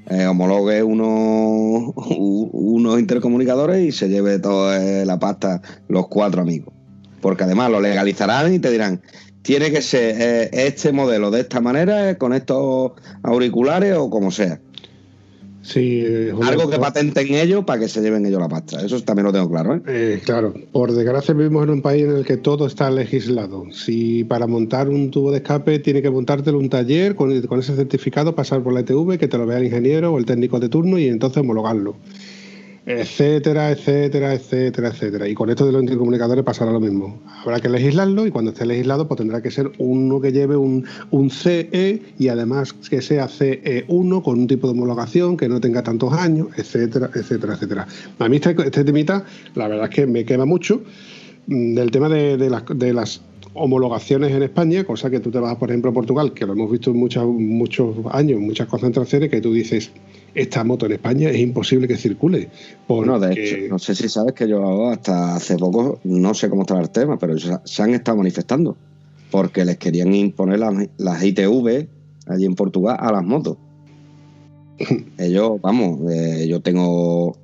eh, 0.09 0.25
homologue 0.25 0.83
unos, 0.83 1.93
unos 1.95 2.99
intercomunicadores 2.99 3.87
y 3.87 3.91
se 3.91 4.09
lleve 4.09 4.39
toda 4.39 5.05
la 5.05 5.19
pasta 5.19 5.61
los 5.87 6.07
cuatro 6.07 6.41
amigos. 6.41 6.73
Porque 7.21 7.43
además 7.43 7.71
lo 7.71 7.81
legalizarán 7.81 8.53
y 8.53 8.59
te 8.59 8.71
dirán, 8.71 9.01
tiene 9.41 9.71
que 9.71 9.81
ser 9.81 10.15
eh, 10.19 10.49
este 10.67 10.91
modelo 10.91 11.31
de 11.31 11.41
esta 11.41 11.61
manera, 11.61 12.17
con 12.17 12.33
estos 12.33 12.91
auriculares 13.23 13.95
o 13.95 14.09
como 14.09 14.31
sea. 14.31 14.59
Sí, 15.61 16.05
Algo 16.41 16.69
que 16.69 16.79
patenten 16.79 17.33
ellos 17.33 17.65
para 17.65 17.81
que 17.81 17.89
se 17.89 18.01
lleven 18.01 18.25
ellos 18.25 18.39
la 18.39 18.47
pasta. 18.47 18.83
Eso 18.83 19.01
también 19.01 19.25
lo 19.25 19.33
tengo 19.33 19.49
claro. 19.49 19.75
¿eh? 19.75 19.81
¿eh? 19.87 20.21
claro, 20.23 20.53
por 20.71 20.93
desgracia 20.93 21.33
vivimos 21.33 21.63
en 21.63 21.69
un 21.71 21.81
país 21.81 22.05
en 22.05 22.17
el 22.17 22.25
que 22.25 22.37
todo 22.37 22.65
está 22.65 22.89
legislado. 22.89 23.65
Si 23.71 24.23
para 24.23 24.47
montar 24.47 24.89
un 24.89 25.11
tubo 25.11 25.31
de 25.31 25.37
escape 25.37 25.79
tiene 25.79 26.01
que 26.01 26.09
montártelo 26.09 26.57
un 26.57 26.69
taller 26.69 27.15
con, 27.15 27.41
con 27.43 27.59
ese 27.59 27.75
certificado, 27.75 28.35
pasar 28.35 28.63
por 28.63 28.73
la 28.73 28.81
ETV, 28.81 29.17
que 29.17 29.27
te 29.27 29.37
lo 29.37 29.45
vea 29.45 29.57
el 29.57 29.65
ingeniero 29.65 30.13
o 30.13 30.17
el 30.17 30.25
técnico 30.25 30.59
de 30.59 30.69
turno 30.69 30.97
y 30.97 31.07
entonces 31.07 31.41
homologarlo 31.41 31.95
etcétera, 32.89 33.69
etcétera, 33.69 34.33
etcétera, 34.33 34.87
etcétera. 34.87 35.27
Y 35.27 35.35
con 35.35 35.51
esto 35.51 35.63
de 35.63 35.71
los 35.71 35.81
intercomunicadores 35.81 36.43
pasará 36.43 36.71
lo 36.71 36.79
mismo. 36.79 37.21
Habrá 37.43 37.59
que 37.59 37.69
legislarlo 37.69 38.25
y 38.25 38.31
cuando 38.31 38.49
esté 38.49 38.65
legislado 38.65 39.07
pues 39.07 39.19
tendrá 39.19 39.43
que 39.43 39.51
ser 39.51 39.71
uno 39.77 40.19
que 40.19 40.31
lleve 40.31 40.57
un, 40.57 40.85
un 41.11 41.29
CE 41.29 42.01
y 42.17 42.27
además 42.29 42.73
que 42.73 43.03
sea 43.03 43.27
CE1 43.27 44.23
con 44.23 44.39
un 44.39 44.47
tipo 44.47 44.65
de 44.65 44.73
homologación 44.73 45.37
que 45.37 45.47
no 45.47 45.61
tenga 45.61 45.83
tantos 45.83 46.13
años, 46.13 46.47
etcétera, 46.57 47.11
etcétera, 47.13 47.53
etcétera. 47.53 47.87
A 48.17 48.27
mí 48.27 48.37
este, 48.37 48.55
este 48.59 48.83
temita 48.83 49.23
la 49.53 49.67
verdad 49.67 49.85
es 49.89 49.95
que 49.95 50.07
me 50.07 50.25
quema 50.25 50.45
mucho 50.45 50.81
mm, 51.45 51.75
del 51.75 51.91
tema 51.91 52.09
de, 52.09 52.37
de, 52.37 52.49
las, 52.49 52.63
de 52.73 52.93
las 52.93 53.21
homologaciones 53.53 54.31
en 54.31 54.41
España, 54.41 54.83
cosa 54.83 55.11
que 55.11 55.19
tú 55.19 55.29
te 55.29 55.37
vas, 55.37 55.55
por 55.57 55.69
ejemplo, 55.69 55.91
a 55.91 55.93
Portugal, 55.93 56.33
que 56.33 56.45
lo 56.47 56.53
hemos 56.53 56.71
visto 56.71 56.89
en 56.89 56.97
muchos, 56.97 57.25
muchos 57.25 57.95
años, 58.11 58.39
muchas 58.39 58.67
concentraciones, 58.67 59.29
que 59.29 59.41
tú 59.41 59.53
dices, 59.53 59.91
esta 60.33 60.63
moto 60.63 60.85
en 60.85 60.93
España 60.93 61.29
es 61.29 61.39
imposible 61.39 61.87
que 61.87 61.97
circule. 61.97 62.49
No, 62.87 63.19
de 63.19 63.33
hecho, 63.33 63.55
no 63.69 63.79
sé 63.79 63.95
si 63.95 64.09
sabes 64.09 64.33
que 64.33 64.47
yo 64.47 64.89
hasta 64.89 65.35
hace 65.35 65.57
poco, 65.57 65.99
no 66.03 66.33
sé 66.33 66.49
cómo 66.49 66.63
está 66.63 66.79
el 66.79 66.89
tema, 66.89 67.17
pero 67.17 67.35
se 67.37 67.83
han 67.83 67.93
estado 67.93 68.17
manifestando 68.17 68.77
porque 69.31 69.65
les 69.65 69.77
querían 69.77 70.13
imponer 70.13 70.59
las, 70.59 71.23
ITV 71.23 71.87
allí 72.27 72.45
en 72.45 72.55
Portugal 72.55 72.97
a 72.99 73.11
las 73.11 73.23
motos. 73.23 73.57
Ellos, 75.17 75.61
vamos, 75.61 76.11
eh, 76.11 76.47
yo 76.47 76.61
tengo 76.61 77.37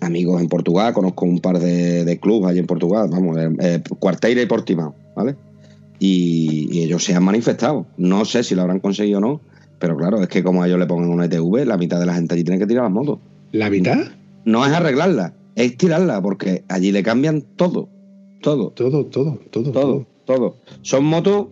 amigos 0.00 0.40
en 0.40 0.48
Portugal, 0.48 0.92
conozco 0.92 1.26
un 1.26 1.40
par 1.40 1.58
de, 1.58 2.18
clubes 2.20 2.50
allí 2.50 2.60
en 2.60 2.66
Portugal, 2.66 3.08
vamos, 3.10 3.36
eh, 3.38 3.48
eh, 3.60 3.82
Cuarteira 3.98 4.40
y 4.40 4.46
Portimao, 4.46 4.94
¿vale? 5.16 5.36
y, 6.00 6.80
ellos 6.82 7.04
se 7.04 7.14
han 7.14 7.22
manifestado. 7.22 7.86
No 7.96 8.24
sé 8.24 8.42
si 8.42 8.56
lo 8.56 8.62
habrán 8.62 8.80
conseguido 8.80 9.18
o 9.18 9.20
no, 9.20 9.40
pero 9.80 9.96
claro, 9.96 10.22
es 10.22 10.28
que 10.28 10.44
como 10.44 10.62
a 10.62 10.66
ellos 10.66 10.78
le 10.78 10.86
pongan 10.86 11.10
una 11.10 11.24
ETV, 11.24 11.64
la 11.64 11.78
mitad 11.78 11.98
de 11.98 12.06
la 12.06 12.14
gente 12.14 12.34
allí 12.34 12.44
tiene 12.44 12.60
que 12.60 12.66
tirar 12.66 12.84
las 12.84 12.92
motos. 12.92 13.18
¿La 13.50 13.70
mitad? 13.70 13.98
No 14.44 14.64
es 14.64 14.72
arreglarla, 14.72 15.34
es 15.56 15.76
tirarla, 15.76 16.20
porque 16.20 16.64
allí 16.68 16.92
le 16.92 17.02
cambian 17.02 17.42
todo. 17.56 17.88
Todo. 18.42 18.70
Todo, 18.72 19.06
todo, 19.06 19.38
todo. 19.50 19.72
Todo, 19.72 20.06
todo. 20.26 20.56
Son 20.82 21.04
motos, 21.04 21.46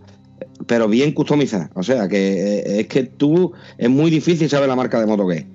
pero 0.67 0.89
bien 0.89 1.13
customizadas. 1.13 1.71
O 1.75 1.83
sea, 1.83 2.07
que 2.07 2.59
eh, 2.59 2.81
es 2.81 2.87
que 2.87 3.05
tú, 3.05 3.53
es 3.79 3.89
muy 3.89 4.11
difícil 4.11 4.49
saber 4.49 4.69
la 4.69 4.77
marca 4.77 5.01
de 5.01 5.07
moto 5.07 5.27
que 5.27 5.37
es. 5.39 5.47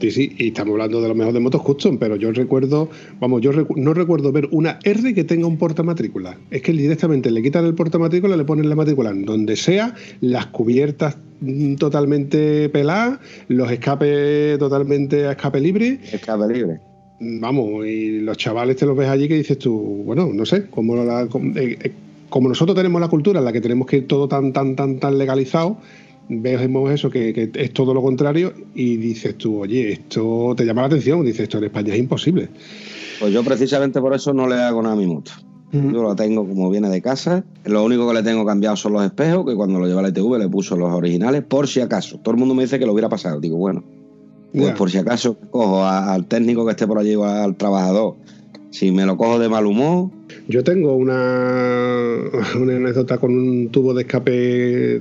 Sí, 0.00 0.10
sí, 0.10 0.34
y 0.38 0.48
estamos 0.48 0.72
hablando 0.72 1.00
de 1.00 1.08
lo 1.08 1.14
mejor 1.14 1.32
de 1.32 1.40
motos 1.40 1.62
custom, 1.62 1.98
pero 1.98 2.16
yo 2.16 2.32
recuerdo, 2.32 2.90
vamos, 3.20 3.40
yo 3.40 3.52
no 3.76 3.94
recuerdo 3.94 4.32
ver 4.32 4.48
una 4.50 4.78
R 4.82 5.14
que 5.14 5.24
tenga 5.24 5.46
un 5.46 5.58
portamatrícula. 5.58 6.36
Es 6.50 6.62
que 6.62 6.72
directamente 6.72 7.30
le 7.30 7.42
quitan 7.42 7.66
el 7.66 7.74
portamatrícula, 7.74 8.36
le 8.36 8.44
ponen 8.44 8.68
la 8.68 8.74
matrícula 8.74 9.12
donde 9.14 9.56
sea, 9.56 9.94
las 10.20 10.46
cubiertas 10.46 11.16
mm, 11.40 11.74
totalmente 11.74 12.68
peladas, 12.70 13.20
los 13.48 13.70
escapes 13.70 14.58
totalmente 14.58 15.26
a 15.26 15.32
escape 15.32 15.60
libre. 15.60 16.00
Escape 16.12 16.52
libre. 16.52 16.80
Vamos, 17.20 17.86
y 17.86 18.18
los 18.20 18.36
chavales 18.36 18.76
te 18.76 18.86
los 18.86 18.96
ves 18.96 19.08
allí 19.08 19.28
que 19.28 19.34
dices 19.34 19.56
tú, 19.56 20.02
bueno, 20.04 20.30
no 20.32 20.44
sé, 20.44 20.66
como, 20.66 20.96
la, 20.96 21.28
como, 21.28 21.56
eh, 21.56 21.78
eh, 21.80 21.92
como 22.28 22.48
nosotros 22.48 22.74
tenemos 22.74 23.00
la 23.00 23.06
cultura 23.06 23.38
en 23.38 23.44
la 23.44 23.52
que 23.52 23.60
tenemos 23.60 23.86
que 23.86 23.98
ir 23.98 24.08
todo 24.08 24.26
tan, 24.26 24.52
tan, 24.52 24.74
tan, 24.74 24.98
tan 24.98 25.18
legalizado, 25.18 25.76
vemos 26.40 26.90
eso, 26.90 27.10
que, 27.10 27.50
es 27.54 27.72
todo 27.72 27.92
lo 27.92 28.02
contrario, 28.02 28.52
y 28.74 28.96
dices 28.96 29.36
tú, 29.36 29.60
oye, 29.60 29.92
esto 29.92 30.54
te 30.56 30.64
llama 30.64 30.82
la 30.82 30.86
atención, 30.86 31.24
dices, 31.24 31.40
esto 31.40 31.58
en 31.58 31.64
España 31.64 31.92
es 31.94 32.00
imposible. 32.00 32.48
Pues 33.20 33.32
yo 33.32 33.44
precisamente 33.44 34.00
por 34.00 34.14
eso 34.14 34.32
no 34.32 34.48
le 34.48 34.56
hago 34.56 34.82
nada 34.82 34.94
a 34.94 34.98
mi 34.98 35.06
moto. 35.06 35.32
Yo 35.72 36.02
la 36.06 36.14
tengo 36.14 36.46
como 36.46 36.68
viene 36.70 36.90
de 36.90 37.00
casa. 37.00 37.44
Lo 37.64 37.82
único 37.82 38.06
que 38.06 38.14
le 38.14 38.22
tengo 38.22 38.44
cambiado 38.44 38.76
son 38.76 38.92
los 38.92 39.04
espejos, 39.04 39.46
que 39.46 39.54
cuando 39.54 39.78
lo 39.78 39.86
lleva 39.86 40.02
la 40.02 40.10
ITV 40.10 40.38
le 40.38 40.48
puso 40.48 40.76
los 40.76 40.92
originales, 40.92 41.42
por 41.44 41.66
si 41.66 41.80
acaso. 41.80 42.18
Todo 42.18 42.34
el 42.34 42.38
mundo 42.38 42.54
me 42.54 42.64
dice 42.64 42.78
que 42.78 42.84
lo 42.84 42.92
hubiera 42.92 43.08
pasado. 43.08 43.40
Digo, 43.40 43.56
bueno, 43.56 43.82
pues 44.52 44.74
por 44.74 44.90
si 44.90 44.98
acaso 44.98 45.38
cojo 45.50 45.82
al 45.84 46.26
técnico 46.26 46.66
que 46.66 46.72
esté 46.72 46.86
por 46.86 46.98
allí 46.98 47.14
o 47.14 47.24
al 47.24 47.56
trabajador. 47.56 48.16
Si 48.70 48.90
me 48.92 49.06
lo 49.06 49.16
cojo 49.16 49.38
de 49.38 49.48
mal 49.48 49.66
humor. 49.66 50.10
Yo 50.48 50.62
tengo 50.62 50.94
una, 50.94 52.22
una 52.60 52.76
anécdota 52.76 53.18
con 53.18 53.34
un 53.34 53.68
tubo 53.70 53.94
de 53.94 54.02
escape 54.02 55.00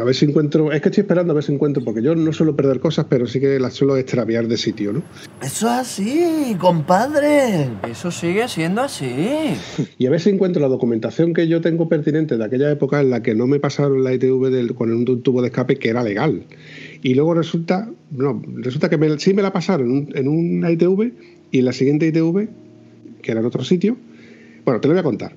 a 0.00 0.04
ver 0.04 0.14
si 0.14 0.24
encuentro. 0.24 0.72
Es 0.72 0.80
que 0.80 0.88
estoy 0.88 1.02
esperando 1.02 1.32
a 1.32 1.34
ver 1.34 1.44
si 1.44 1.52
encuentro, 1.52 1.82
porque 1.84 2.02
yo 2.02 2.14
no 2.14 2.32
suelo 2.32 2.56
perder 2.56 2.80
cosas, 2.80 3.06
pero 3.08 3.26
sí 3.26 3.40
que 3.40 3.58
las 3.58 3.74
suelo 3.74 3.96
extraviar 3.96 4.48
de 4.48 4.56
sitio, 4.56 4.92
¿no? 4.92 5.02
Eso 5.42 5.66
es 5.66 5.72
así, 5.72 6.56
compadre. 6.58 7.68
Eso 7.90 8.10
sigue 8.10 8.48
siendo 8.48 8.82
así. 8.82 9.06
Y 9.98 10.06
a 10.06 10.10
ver 10.10 10.20
si 10.20 10.30
encuentro 10.30 10.60
la 10.60 10.68
documentación 10.68 11.32
que 11.32 11.48
yo 11.48 11.60
tengo 11.60 11.88
pertinente 11.88 12.36
de 12.36 12.44
aquella 12.44 12.70
época 12.70 13.00
en 13.00 13.10
la 13.10 13.22
que 13.22 13.34
no 13.34 13.46
me 13.46 13.58
pasaron 13.58 14.04
la 14.04 14.12
ITV 14.12 14.50
del, 14.50 14.74
con 14.74 14.92
un 14.92 15.22
tubo 15.22 15.40
de 15.40 15.48
escape 15.48 15.76
que 15.76 15.88
era 15.88 16.02
legal. 16.02 16.44
Y 17.02 17.14
luego 17.14 17.34
resulta, 17.34 17.88
no, 18.10 18.42
resulta 18.56 18.90
que 18.90 19.18
sí 19.18 19.32
me 19.32 19.42
la 19.42 19.52
pasaron 19.52 19.86
en, 19.86 19.92
un, 19.92 20.16
en 20.16 20.28
una 20.28 20.70
ITV 20.70 21.12
y 21.50 21.62
la 21.62 21.72
siguiente 21.72 22.06
ITV, 22.06 22.48
que 23.22 23.30
era 23.30 23.40
en 23.40 23.46
otro 23.46 23.64
sitio. 23.64 23.96
Bueno, 24.64 24.80
te 24.80 24.88
lo 24.88 24.94
voy 24.94 25.00
a 25.00 25.04
contar. 25.04 25.32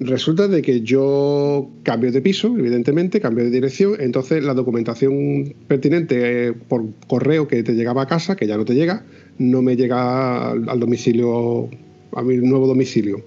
Resulta 0.00 0.48
de 0.48 0.62
que 0.62 0.80
yo 0.80 1.70
cambio 1.84 2.10
de 2.10 2.20
piso, 2.20 2.54
evidentemente, 2.58 3.20
cambio 3.20 3.44
de 3.44 3.50
dirección, 3.50 3.94
entonces 4.00 4.42
la 4.42 4.54
documentación 4.54 5.54
pertinente 5.68 6.48
eh, 6.48 6.52
por 6.52 6.84
correo 7.06 7.46
que 7.46 7.62
te 7.62 7.74
llegaba 7.74 8.02
a 8.02 8.06
casa, 8.06 8.34
que 8.34 8.46
ya 8.46 8.56
no 8.56 8.64
te 8.64 8.74
llega, 8.74 9.04
no 9.38 9.62
me 9.62 9.76
llega 9.76 10.50
al, 10.50 10.80
domicilio, 10.80 11.68
a 12.14 12.22
mi 12.22 12.36
nuevo 12.36 12.66
domicilio. 12.66 13.22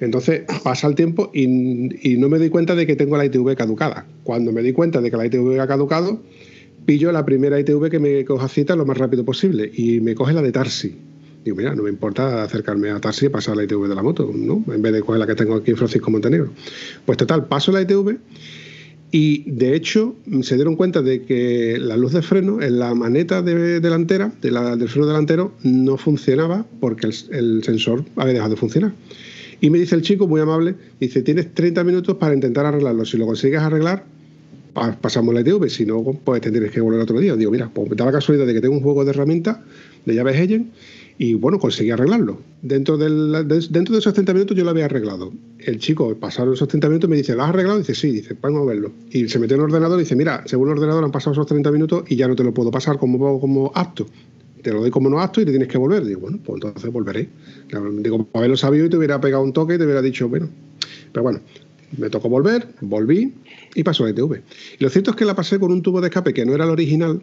Entonces 0.00 0.42
pasa 0.64 0.88
el 0.88 0.94
tiempo 0.94 1.30
y, 1.32 1.46
no 1.46 2.28
me 2.28 2.38
doy 2.38 2.50
cuenta 2.50 2.74
de 2.74 2.86
que 2.86 2.96
tengo 2.96 3.16
la 3.16 3.24
ITV 3.24 3.54
caducada. 3.56 4.06
Cuando 4.24 4.52
me 4.52 4.62
di 4.62 4.72
cuenta 4.72 5.00
de 5.00 5.10
que 5.10 5.16
la 5.16 5.26
ITV 5.26 5.60
ha 5.60 5.66
caducado, 5.66 6.20
pillo 6.86 7.12
la 7.12 7.24
primera 7.24 7.58
ITV 7.60 7.88
que 7.90 7.98
me 7.98 8.24
coja 8.24 8.48
cita 8.48 8.76
lo 8.76 8.84
más 8.84 8.98
rápido 8.98 9.24
posible 9.24 9.70
y 9.72 10.00
me 10.00 10.14
coge 10.14 10.32
la 10.32 10.42
de 10.42 10.52
Tarsi. 10.52 11.09
Digo, 11.44 11.56
mira, 11.56 11.74
no 11.74 11.82
me 11.82 11.90
importa 11.90 12.42
acercarme 12.42 12.90
a 12.90 13.00
taxi 13.00 13.26
y 13.26 13.28
pasar 13.30 13.56
la 13.56 13.64
ITV 13.64 13.88
de 13.88 13.94
la 13.94 14.02
moto, 14.02 14.30
¿no? 14.34 14.62
En 14.72 14.82
vez 14.82 14.92
de 14.92 15.00
coger 15.00 15.20
la 15.20 15.26
que 15.26 15.34
tengo 15.34 15.54
aquí 15.54 15.70
en 15.70 15.76
Francisco 15.78 16.10
Montenegro. 16.10 16.50
Pues 17.06 17.16
total, 17.16 17.46
paso 17.46 17.72
la 17.72 17.80
ITV 17.80 18.18
Y 19.10 19.50
de 19.50 19.74
hecho 19.74 20.16
se 20.42 20.56
dieron 20.56 20.76
cuenta 20.76 21.00
de 21.00 21.22
que 21.22 21.78
la 21.80 21.96
luz 21.96 22.12
de 22.12 22.20
freno 22.20 22.60
en 22.60 22.78
la 22.78 22.94
maneta 22.94 23.40
delantera, 23.40 24.32
de 24.42 24.50
la, 24.50 24.76
del 24.76 24.88
freno 24.88 25.06
delantero, 25.06 25.54
no 25.62 25.96
funcionaba 25.96 26.66
porque 26.78 27.06
el, 27.06 27.14
el, 27.30 27.64
sensor 27.64 28.04
había 28.16 28.34
dejado 28.34 28.50
de 28.50 28.56
funcionar. 28.56 28.92
Y 29.62 29.70
me 29.70 29.78
dice 29.78 29.94
el 29.94 30.02
chico, 30.02 30.26
muy 30.26 30.42
amable, 30.42 30.74
dice, 31.00 31.22
tienes 31.22 31.54
30 31.54 31.84
minutos 31.84 32.16
para 32.16 32.34
intentar 32.34 32.66
arreglarlo. 32.66 33.04
Si 33.06 33.16
lo 33.16 33.26
consigues 33.26 33.60
arreglar, 33.60 34.04
pasamos 35.00 35.34
la 35.34 35.40
ITV, 35.40 35.68
si 35.68 35.86
no, 35.86 36.02
pues 36.02 36.42
tendrías 36.42 36.70
que 36.70 36.80
volver 36.80 37.00
otro 37.00 37.18
día. 37.18 37.34
Digo, 37.34 37.50
mira, 37.50 37.70
pues 37.72 37.88
da 37.96 38.04
la 38.04 38.12
casualidad 38.12 38.46
de 38.46 38.54
que 38.54 38.60
tengo 38.60 38.74
un 38.74 38.82
juego 38.82 39.04
de 39.04 39.10
herramientas 39.10 39.58
de 40.04 40.14
llaves 40.14 40.36
Ellen 40.36 40.70
y 41.22 41.34
bueno, 41.34 41.58
conseguí 41.58 41.90
arreglarlo. 41.90 42.38
Dentro, 42.62 42.96
del, 42.96 43.46
de, 43.46 43.66
dentro 43.68 43.92
de 43.92 43.98
esos 43.98 44.14
30 44.14 44.32
minutos 44.32 44.56
yo 44.56 44.64
lo 44.64 44.70
había 44.70 44.86
arreglado. 44.86 45.30
El 45.58 45.78
chico, 45.78 46.14
pasaron 46.14 46.54
esos 46.54 46.66
30 46.66 46.88
minutos, 46.88 47.10
me 47.10 47.16
dice, 47.16 47.34
¿lo 47.34 47.42
has 47.42 47.50
arreglado? 47.50 47.78
dice, 47.78 47.94
sí, 47.94 48.10
dice, 48.10 48.34
vamos 48.40 48.62
a 48.62 48.64
verlo. 48.64 48.90
Y 49.10 49.28
se 49.28 49.38
metió 49.38 49.56
en 49.56 49.60
el 49.60 49.66
ordenador 49.66 49.98
y 49.98 50.04
dice, 50.04 50.16
mira, 50.16 50.42
según 50.46 50.68
el 50.68 50.78
ordenador 50.78 51.04
han 51.04 51.12
pasado 51.12 51.32
esos 51.32 51.46
30 51.46 51.70
minutos 51.72 52.04
y 52.08 52.16
ya 52.16 52.26
no 52.26 52.34
te 52.34 52.42
lo 52.42 52.54
puedo 52.54 52.70
pasar 52.70 52.96
como, 52.96 53.38
como 53.38 53.70
apto. 53.74 54.06
Te 54.62 54.72
lo 54.72 54.80
doy 54.80 54.90
como 54.90 55.10
no 55.10 55.20
apto 55.20 55.42
y 55.42 55.44
te 55.44 55.50
tienes 55.50 55.68
que 55.68 55.76
volver. 55.76 56.06
Digo, 56.06 56.20
bueno, 56.20 56.38
pues 56.42 56.54
entonces 56.54 56.90
volveré. 56.90 57.28
Digo, 57.98 58.24
para 58.24 58.40
haberlo 58.40 58.56
sabido 58.56 58.86
y 58.86 58.88
te 58.88 58.96
hubiera 58.96 59.20
pegado 59.20 59.42
un 59.42 59.52
toque 59.52 59.74
y 59.74 59.78
te 59.78 59.84
hubiera 59.84 60.00
dicho, 60.00 60.26
bueno. 60.26 60.48
Pero 61.12 61.22
bueno, 61.22 61.40
me 61.98 62.08
tocó 62.08 62.30
volver, 62.30 62.66
volví 62.80 63.34
y 63.74 63.82
pasó 63.82 64.04
la 64.04 64.10
ITV. 64.12 64.40
Y 64.78 64.84
lo 64.84 64.88
cierto 64.88 65.10
es 65.10 65.16
que 65.18 65.26
la 65.26 65.36
pasé 65.36 65.58
con 65.58 65.70
un 65.70 65.82
tubo 65.82 66.00
de 66.00 66.08
escape 66.08 66.32
que 66.32 66.46
no 66.46 66.54
era 66.54 66.64
el 66.64 66.70
original, 66.70 67.20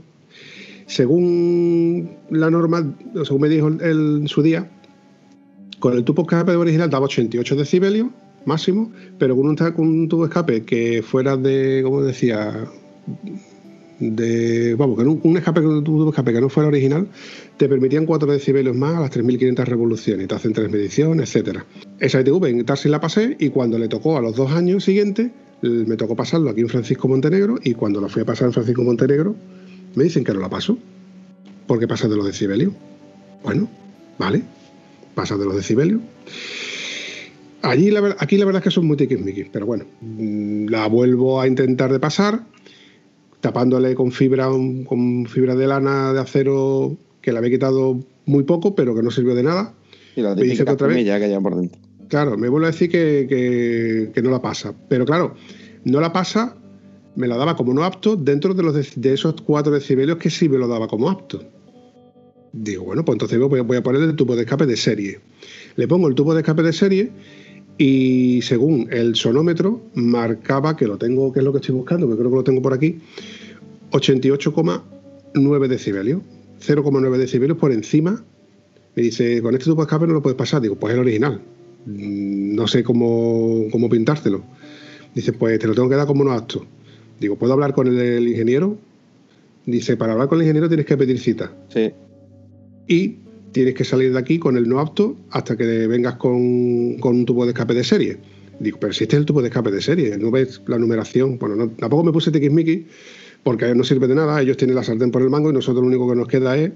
según 0.88 2.18
la 2.32 2.50
norma, 2.50 2.94
según 3.24 3.42
me 3.42 3.50
dijo 3.50 3.68
en 3.68 4.28
su 4.28 4.42
día, 4.42 4.70
con 5.80 5.94
el 5.96 6.04
tubo 6.04 6.24
escape 6.24 6.56
original 6.56 6.90
daba 6.90 7.06
88 7.06 7.56
decibelios 7.56 8.08
máximo, 8.46 8.92
pero 9.20 9.36
con 9.36 9.48
un, 9.48 10.08
tubo 10.08 10.26
escape 10.26 10.64
que 10.64 11.04
fuera 11.04 11.36
de, 11.36 11.82
como 11.84 12.02
decía, 12.02 12.66
de, 14.00 14.76
vamos, 14.76 14.98
que 14.98 15.04
un, 15.04 15.20
un 15.22 15.38
escape, 15.38 15.60
un 15.60 15.84
tubo 15.84 16.10
escape 16.10 16.32
que 16.32 16.40
no 16.40 16.48
fuera 16.48 16.70
original, 16.70 17.08
te 17.58 17.68
permitían 17.68 18.06
4 18.06 18.32
decibelios 18.32 18.76
más 18.76 18.96
a 18.96 19.02
las 19.02 19.12
3.500 19.12 19.66
revoluciones, 19.66 20.28
te 20.30 20.36
hacen 20.36 20.54
tres 20.54 20.72
mediciones, 20.72 21.30
etcétera. 21.30 21.66
Esa 22.00 22.22
ITV 22.22 22.46
en 22.46 22.66
Taxi 22.66 22.88
la 22.88 23.02
pasé 23.02 23.36
y 23.38 23.50
cuando 23.50 23.78
le 23.78 23.90
tocó 23.90 24.18
a 24.18 24.22
los 24.22 24.38
dos 24.38 24.52
años 24.52 24.86
siguientes, 24.86 25.32
me 25.62 25.98
tocó 25.98 26.16
pasarlo 26.16 26.50
aquí 26.50 26.62
en 26.62 26.70
Francisco 26.70 27.10
Montenegro 27.10 27.58
y 27.62 27.74
cuando 27.74 28.00
lo 28.00 28.08
fui 28.08 28.22
a 28.22 28.26
pasar 28.26 28.48
en 28.48 28.54
Francisco 28.54 28.84
Montenegro, 28.84 29.36
me 29.98 30.04
dicen 30.04 30.24
que 30.24 30.32
no 30.32 30.40
la 30.40 30.48
paso, 30.48 30.78
porque 31.66 31.88
pasa 31.88 32.08
de 32.08 32.16
los 32.16 32.28
decibelios. 32.28 32.72
Bueno, 33.44 33.68
vale, 34.20 34.44
pasa 35.16 35.36
de 35.38 35.46
los 35.46 35.56
decibelios. 35.56 36.02
Allí 37.64 37.90
la, 37.90 38.16
aquí 38.20 38.38
la 38.38 38.46
verdad 38.46 38.60
es 38.60 38.66
que 38.66 38.72
son 38.72 38.86
muy 38.86 38.96
tiquismiquis, 38.96 39.48
pero 39.52 39.66
bueno, 39.66 39.86
mm, 40.02 40.68
la 40.68 40.88
vuelvo 40.88 41.42
a 41.42 41.48
intentar 41.48 41.92
de 41.92 42.00
pasar, 42.00 42.44
tapándole 43.42 43.96
con 43.96 44.12
fibra, 44.12 44.46
con 44.86 45.26
fibra 45.26 45.56
de 45.56 45.66
lana 45.66 46.14
de 46.14 46.20
acero 46.20 46.96
que 47.20 47.32
le 47.32 47.40
había 47.40 47.50
quitado 47.50 48.00
muy 48.28 48.44
poco, 48.44 48.76
pero 48.76 48.94
que 48.94 49.02
no 49.02 49.10
sirvió 49.10 49.34
de 49.34 49.42
nada. 49.42 49.74
Y 50.16 50.22
la 50.22 50.36
me 50.36 50.44
dice 50.44 50.64
que 50.64 50.72
otra 50.74 50.86
vez. 50.86 51.04
Que 51.04 51.40
por 51.42 51.56
dentro. 51.56 51.82
Claro, 52.08 52.38
me 52.38 52.50
vuelve 52.50 52.68
a 52.68 52.72
decir 52.72 52.92
que, 52.92 53.26
que, 53.28 54.12
que, 54.14 54.22
no 54.22 54.30
la 54.30 54.44
pasa. 54.44 54.76
Pero 54.90 55.06
claro, 55.06 55.34
no 55.86 56.00
la 56.00 56.14
pasa 56.14 56.56
me 57.18 57.28
la 57.28 57.36
daba 57.36 57.56
como 57.56 57.74
no 57.74 57.84
apto 57.84 58.16
dentro 58.16 58.54
de, 58.54 58.62
los 58.62 58.96
de, 58.96 59.14
esos 59.14 59.42
cuatro 59.42 59.74
decibelios 59.74 60.20
que 60.20 60.30
sí 60.30 60.48
me 60.48 60.60
lo 60.60 60.68
daba 60.68 60.88
como 60.88 61.10
apto. 61.10 61.44
Digo, 62.54 62.86
bueno, 62.86 63.04
pues 63.04 63.16
entonces 63.16 63.40
voy 63.40 63.60
a, 63.60 63.64
voy 63.64 63.78
a 63.78 63.84
poner 63.84 64.04
el 64.04 64.16
tubo 64.16 64.36
de 64.36 64.44
escape 64.44 64.68
de 64.68 64.78
serie. 64.78 65.20
Le 65.76 65.88
pongo 65.88 66.08
el 66.08 66.14
tubo 66.14 66.36
de 66.36 66.42
escape 66.42 66.62
de 66.62 66.74
serie 66.74 67.12
y 67.80 68.42
según 68.44 68.88
el 68.92 69.16
sonómetro 69.16 69.82
marcaba, 69.96 70.78
que 70.78 70.86
lo 70.86 71.00
tengo, 71.00 71.34
que 71.34 71.40
es 71.40 71.46
lo 71.46 71.52
que 71.52 71.58
estoy 71.58 71.74
buscando, 71.74 72.08
que 72.08 72.16
creo 72.16 72.30
que 72.30 72.36
lo 72.36 72.44
tengo 72.44 72.62
por 72.62 72.74
aquí, 72.74 73.00
88,9 73.92 75.68
decibelios. 75.68 76.22
0,9 76.62 77.18
decibelios 77.18 77.58
por 77.58 77.72
encima. 77.72 78.24
Me 78.96 79.02
dice, 79.02 79.42
con 79.42 79.56
este 79.56 79.66
tubo 79.66 79.82
de 79.82 79.88
escape 79.88 80.06
no 80.06 80.14
lo 80.14 80.22
puedes 80.22 80.38
pasar. 80.38 80.62
Digo, 80.62 80.76
pues 80.76 80.94
el 80.94 81.00
original. 81.00 81.42
Mm, 81.88 82.54
no 82.56 82.68
sé 82.68 82.84
cómo, 82.84 83.66
cómo 83.72 83.90
pintártelo. 83.90 84.44
Dice, 85.16 85.34
pues 85.34 85.58
te 85.58 85.66
lo 85.66 85.74
tengo 85.74 85.90
que 85.90 85.96
dar 85.96 86.06
como 86.06 86.24
no 86.24 86.32
apto. 86.32 86.77
Digo, 87.20 87.36
¿puedo 87.36 87.54
hablar 87.54 87.74
con 87.74 87.88
el, 87.88 88.28
ingeniero? 88.28 88.78
Dice, 89.66 89.98
para 89.98 90.14
hablar 90.14 90.28
con 90.28 90.40
el 90.40 90.44
ingeniero 90.44 90.68
tienes 90.68 90.86
que 90.86 90.98
pedir 90.98 91.20
cita. 91.20 91.52
Sí. 91.70 91.92
Y 92.88 93.16
tienes 93.52 93.74
que 93.74 93.84
salir 93.84 94.14
de 94.14 94.20
aquí 94.20 94.40
con 94.40 94.58
el 94.58 94.70
no 94.70 94.80
apto 94.80 95.18
hasta 95.32 95.58
que 95.58 95.88
vengas 95.88 96.16
con, 96.16 96.36
un 96.36 97.26
tubo 97.26 97.46
de 97.46 97.52
escape 97.52 97.74
de 97.74 97.84
serie. 97.84 98.18
Digo, 98.60 98.78
pero 98.80 98.94
si 98.94 99.04
este 99.04 99.16
es 99.16 99.22
el 99.22 99.26
tubo 99.26 99.42
de 99.42 99.48
escape 99.48 99.72
de 99.72 99.82
serie, 99.82 100.18
no 100.18 100.32
ves 100.32 100.62
la 100.68 100.78
numeración. 100.78 101.38
Bueno, 101.38 101.70
tampoco 101.70 102.04
me 102.04 102.12
puse 102.12 102.32
tiquismiqui 102.32 102.88
porque 103.44 103.74
no 103.76 103.84
sirve 103.84 104.08
de 104.08 104.16
nada. 104.16 104.42
Ellos 104.42 104.58
tienen 104.58 104.76
la 104.76 104.84
sartén 104.84 105.12
por 105.12 105.22
el 105.22 105.30
mango 105.30 105.50
y 105.50 105.54
nosotros 105.54 105.82
lo 105.82 105.88
único 105.88 106.10
que 106.10 106.16
nos 106.16 106.28
queda 106.28 106.58
es 106.58 106.72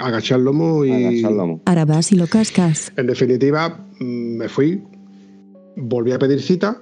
agachar 0.00 0.38
el 0.40 0.44
lomo 0.44 0.84
y. 0.84 0.90
Agachar 0.90 1.30
el 1.30 1.36
lomo. 1.36 1.60
Ahora 1.64 1.84
vas 1.84 2.12
y 2.12 2.16
lo 2.16 2.26
cascas. 2.26 2.92
En 2.96 3.06
definitiva, 3.06 3.86
mm, 3.98 4.36
me 4.36 4.48
fui, 4.48 4.82
volví 5.76 6.12
a 6.12 6.18
pedir 6.18 6.40
cita, 6.40 6.80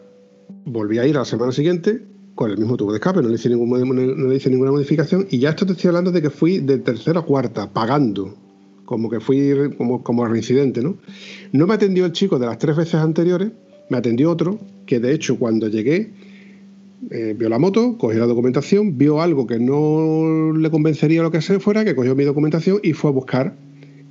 volví 0.65 0.99
a 0.99 1.07
ir 1.07 1.17
a 1.17 1.21
la 1.21 1.25
semana 1.25 1.53
siguiente 1.53 2.03
con 2.39 2.53
el 2.53 2.57
mismo 2.57 2.77
tubo 2.77 2.93
de 2.93 2.99
escape, 2.99 3.21
no 3.21 3.31
le 3.31 3.35
hice, 3.35 3.51
no 3.51 4.29
le 4.29 4.37
hice 4.37 4.49
ninguna 4.49 4.71
modificación 4.71 5.27
y 5.29 5.41
ya 5.41 5.51
esto 5.51 5.67
te 5.67 5.73
estoy 5.73 5.89
hablando 5.89 6.13
de 6.13 6.23
que 6.23 6.31
fui 6.31 6.61
de 6.61 6.79
tercera 6.79 7.19
a 7.19 7.23
cuarta, 7.25 7.69
pagando, 7.69 8.33
como 8.85 9.11
que 9.11 9.19
fui 9.19 9.75
como, 9.77 10.05
como 10.05 10.25
reincidente, 10.25 10.81
¿no? 10.81 10.99
No 11.51 11.67
me 11.67 11.75
atendió 11.75 12.07
el 12.07 12.13
chico 12.13 12.39
de 12.39 12.47
las 12.47 12.57
tres 12.59 12.77
veces 12.77 12.95
anteriores, 12.95 13.51
me 13.91 13.97
atendió 13.97 14.31
otro, 14.31 14.61
que 14.87 15.01
de 15.01 15.15
hecho 15.15 15.37
cuando 15.37 15.67
llegué 15.67 16.13
eh, 17.11 17.35
vio 17.37 17.49
la 17.49 17.59
moto, 17.59 17.99
cogió 17.99 18.21
la 18.21 18.27
documentación, 18.27 18.97
vio 18.97 19.21
algo 19.21 19.45
que 19.49 19.59
no 19.59 20.53
le 20.57 20.71
convencería 20.71 21.23
lo 21.23 21.33
que 21.33 21.43
sea 21.43 21.59
fuera, 21.59 21.85
que 21.85 21.97
cogió 21.97 22.15
mi 22.15 22.23
documentación 22.23 22.79
y 22.85 22.93
fue 22.93 23.11
a 23.11 23.15
buscar 23.15 23.57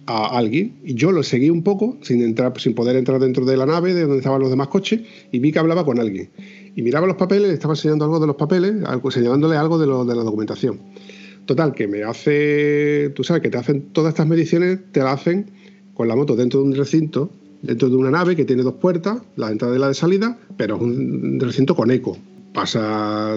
a 0.06 0.38
alguien. 0.38 0.74
Y 0.84 0.96
yo 0.96 1.13
lo 1.13 1.24
seguí 1.24 1.50
un 1.50 1.63
poco, 1.63 1.98
sin, 2.02 2.22
entrar, 2.22 2.60
sin 2.60 2.76
poder 2.76 2.98
entrar 2.98 3.22
dentro 3.22 3.46
de 3.46 3.56
la 3.56 3.66
nave, 3.66 3.94
de 3.94 4.02
donde 4.02 4.18
estaban 4.18 4.42
los 4.42 4.50
demás 4.50 4.68
coches, 4.68 5.00
y 5.32 5.40
vi 5.40 5.54
que 5.54 5.60
hablaba 5.60 5.86
con 5.86 5.98
alguien 5.98 6.30
y 6.78 6.84
miraba 6.84 7.08
los 7.08 7.16
papeles, 7.16 7.48
le 7.48 7.56
estaba 7.56 7.74
enseñando 7.74 8.06
algo 8.06 8.20
de 8.20 8.28
los 8.28 8.36
papeles, 8.36 8.86
algo, 8.86 9.10
señalándole 9.10 9.58
algo 9.58 9.80
de, 9.80 9.88
lo, 9.88 10.06
de 10.06 10.16
la 10.16 10.22
documentación. 10.22 10.80
Total, 11.48 11.74
que 11.74 11.88
me 11.88 12.04
hace, 12.04 13.12
tú 13.16 13.24
sabes, 13.24 13.42
que 13.42 13.50
te 13.50 13.58
hacen 13.58 13.90
todas 13.94 14.10
estas 14.13 14.28
mediciones, 14.28 14.78
te 14.92 15.00
las 15.00 15.20
hacen 15.20 15.50
con 15.96 16.08
la 16.08 16.16
moto 16.16 16.36
dentro 16.36 16.60
de 16.60 16.68
un 16.68 16.76
recinto, 16.76 17.32
dentro 17.63 17.90
de 17.90 17.96
una 17.96 18.12
nave 18.12 18.36
que 18.36 18.46
tiene 18.46 18.62
dos 18.62 18.76
puertas, 18.76 19.18
la 19.38 19.48
de 19.48 19.54
entrada 19.54 19.76
y 19.76 19.80
la 19.80 19.88
de 19.88 19.96
salida, 19.96 20.38
pero 20.56 20.76
es 20.76 20.82
un 20.84 21.40
recinto 21.40 21.76
con 21.76 21.90
eco. 21.90 22.16
Pasa, 22.54 23.36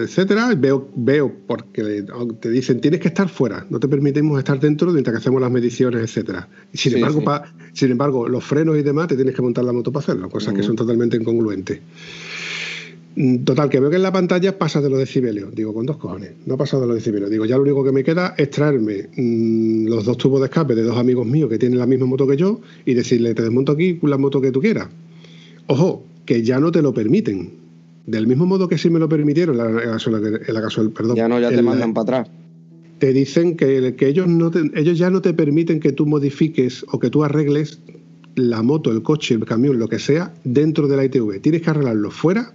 etcétera, 0.00 0.54
veo, 0.56 0.88
veo 0.94 1.32
porque 1.48 2.04
te 2.40 2.50
dicen 2.50 2.80
tienes 2.80 3.00
que 3.00 3.08
estar 3.08 3.28
fuera, 3.28 3.66
no 3.70 3.80
te 3.80 3.88
permitimos 3.88 4.38
estar 4.38 4.58
dentro 4.60 4.92
mientras 4.92 5.14
que 5.14 5.18
hacemos 5.18 5.40
las 5.40 5.50
mediciones, 5.50 6.02
etcétera. 6.02 6.48
Sin, 6.72 6.94
embargo, 6.94 7.24
sin 7.72 7.90
embargo, 7.90 8.28
los 8.28 8.44
frenos 8.44 8.78
y 8.78 8.82
demás 8.82 9.08
te 9.08 9.16
tienes 9.16 9.34
que 9.34 9.42
montar 9.42 9.64
la 9.64 9.72
moto 9.72 9.90
para 9.90 10.04
hacerlo, 10.04 10.28
cosas 10.28 10.54
que 10.54 10.62
son 10.62 10.76
totalmente 10.76 11.16
incongruentes. 11.16 11.80
Mm, 13.20 13.38
total, 13.42 13.68
que 13.68 13.80
veo 13.80 13.90
que 13.90 13.96
en 13.96 14.04
la 14.04 14.12
pantalla 14.12 14.56
pasa 14.56 14.80
de 14.80 14.88
los 14.88 14.96
decibelios. 14.96 15.52
Digo, 15.52 15.74
con 15.74 15.84
dos 15.84 15.96
cojones, 15.96 16.34
no 16.46 16.54
ha 16.54 16.56
pasado 16.56 16.82
de 16.82 16.86
los 16.86 16.96
decibelios. 16.98 17.28
Digo, 17.28 17.46
ya 17.46 17.56
lo 17.56 17.62
único 17.62 17.82
que 17.82 17.90
me 17.90 18.04
queda 18.04 18.36
es 18.38 18.48
traerme 18.50 19.08
mm, 19.16 19.88
los 19.88 20.04
dos 20.04 20.18
tubos 20.18 20.38
de 20.40 20.46
escape 20.46 20.76
de 20.76 20.84
dos 20.84 20.96
amigos 20.96 21.26
míos 21.26 21.50
que 21.50 21.58
tienen 21.58 21.80
la 21.80 21.86
misma 21.86 22.06
moto 22.06 22.28
que 22.28 22.36
yo 22.36 22.60
y 22.84 22.94
decirle, 22.94 23.34
te 23.34 23.42
desmonto 23.42 23.72
aquí 23.72 23.98
la 24.02 24.18
moto 24.18 24.40
que 24.40 24.52
tú 24.52 24.60
quieras. 24.60 24.86
Ojo, 25.66 26.04
que 26.26 26.44
ya 26.44 26.60
no 26.60 26.70
te 26.70 26.80
lo 26.80 26.94
permiten. 26.94 27.54
Del 28.06 28.28
mismo 28.28 28.46
modo 28.46 28.68
que 28.68 28.78
sí 28.78 28.88
me 28.88 29.00
lo 29.00 29.08
permitieron 29.08 29.56
en 29.58 29.90
la, 30.54 30.60
casual, 30.62 30.92
perdón. 30.92 31.16
Ya 31.16 31.26
no, 31.26 31.40
ya 31.40 31.48
te 31.48 31.60
mandan 31.60 31.94
para 31.94 32.20
atrás. 32.20 32.30
Te 33.00 33.12
dicen 33.12 33.56
que, 33.56 33.96
que 33.96 34.06
ellos, 34.06 34.28
no 34.28 34.52
ellos 34.76 34.96
ya 34.96 35.10
no 35.10 35.22
te 35.22 35.34
permiten 35.34 35.80
que 35.80 35.90
tú 35.90 36.06
modifiques 36.06 36.86
o 36.88 37.00
que 37.00 37.10
tú 37.10 37.24
arregles 37.24 37.80
la 38.36 38.62
moto, 38.62 38.92
el 38.92 39.02
coche, 39.02 39.34
el 39.34 39.44
camión, 39.44 39.80
lo 39.80 39.88
que 39.88 39.98
sea, 39.98 40.32
dentro 40.44 40.86
de 40.86 40.96
la 40.96 41.04
ITV. 41.04 41.40
Tienes 41.40 41.62
que 41.62 41.70
arreglarlo 41.70 42.12
fuera 42.12 42.54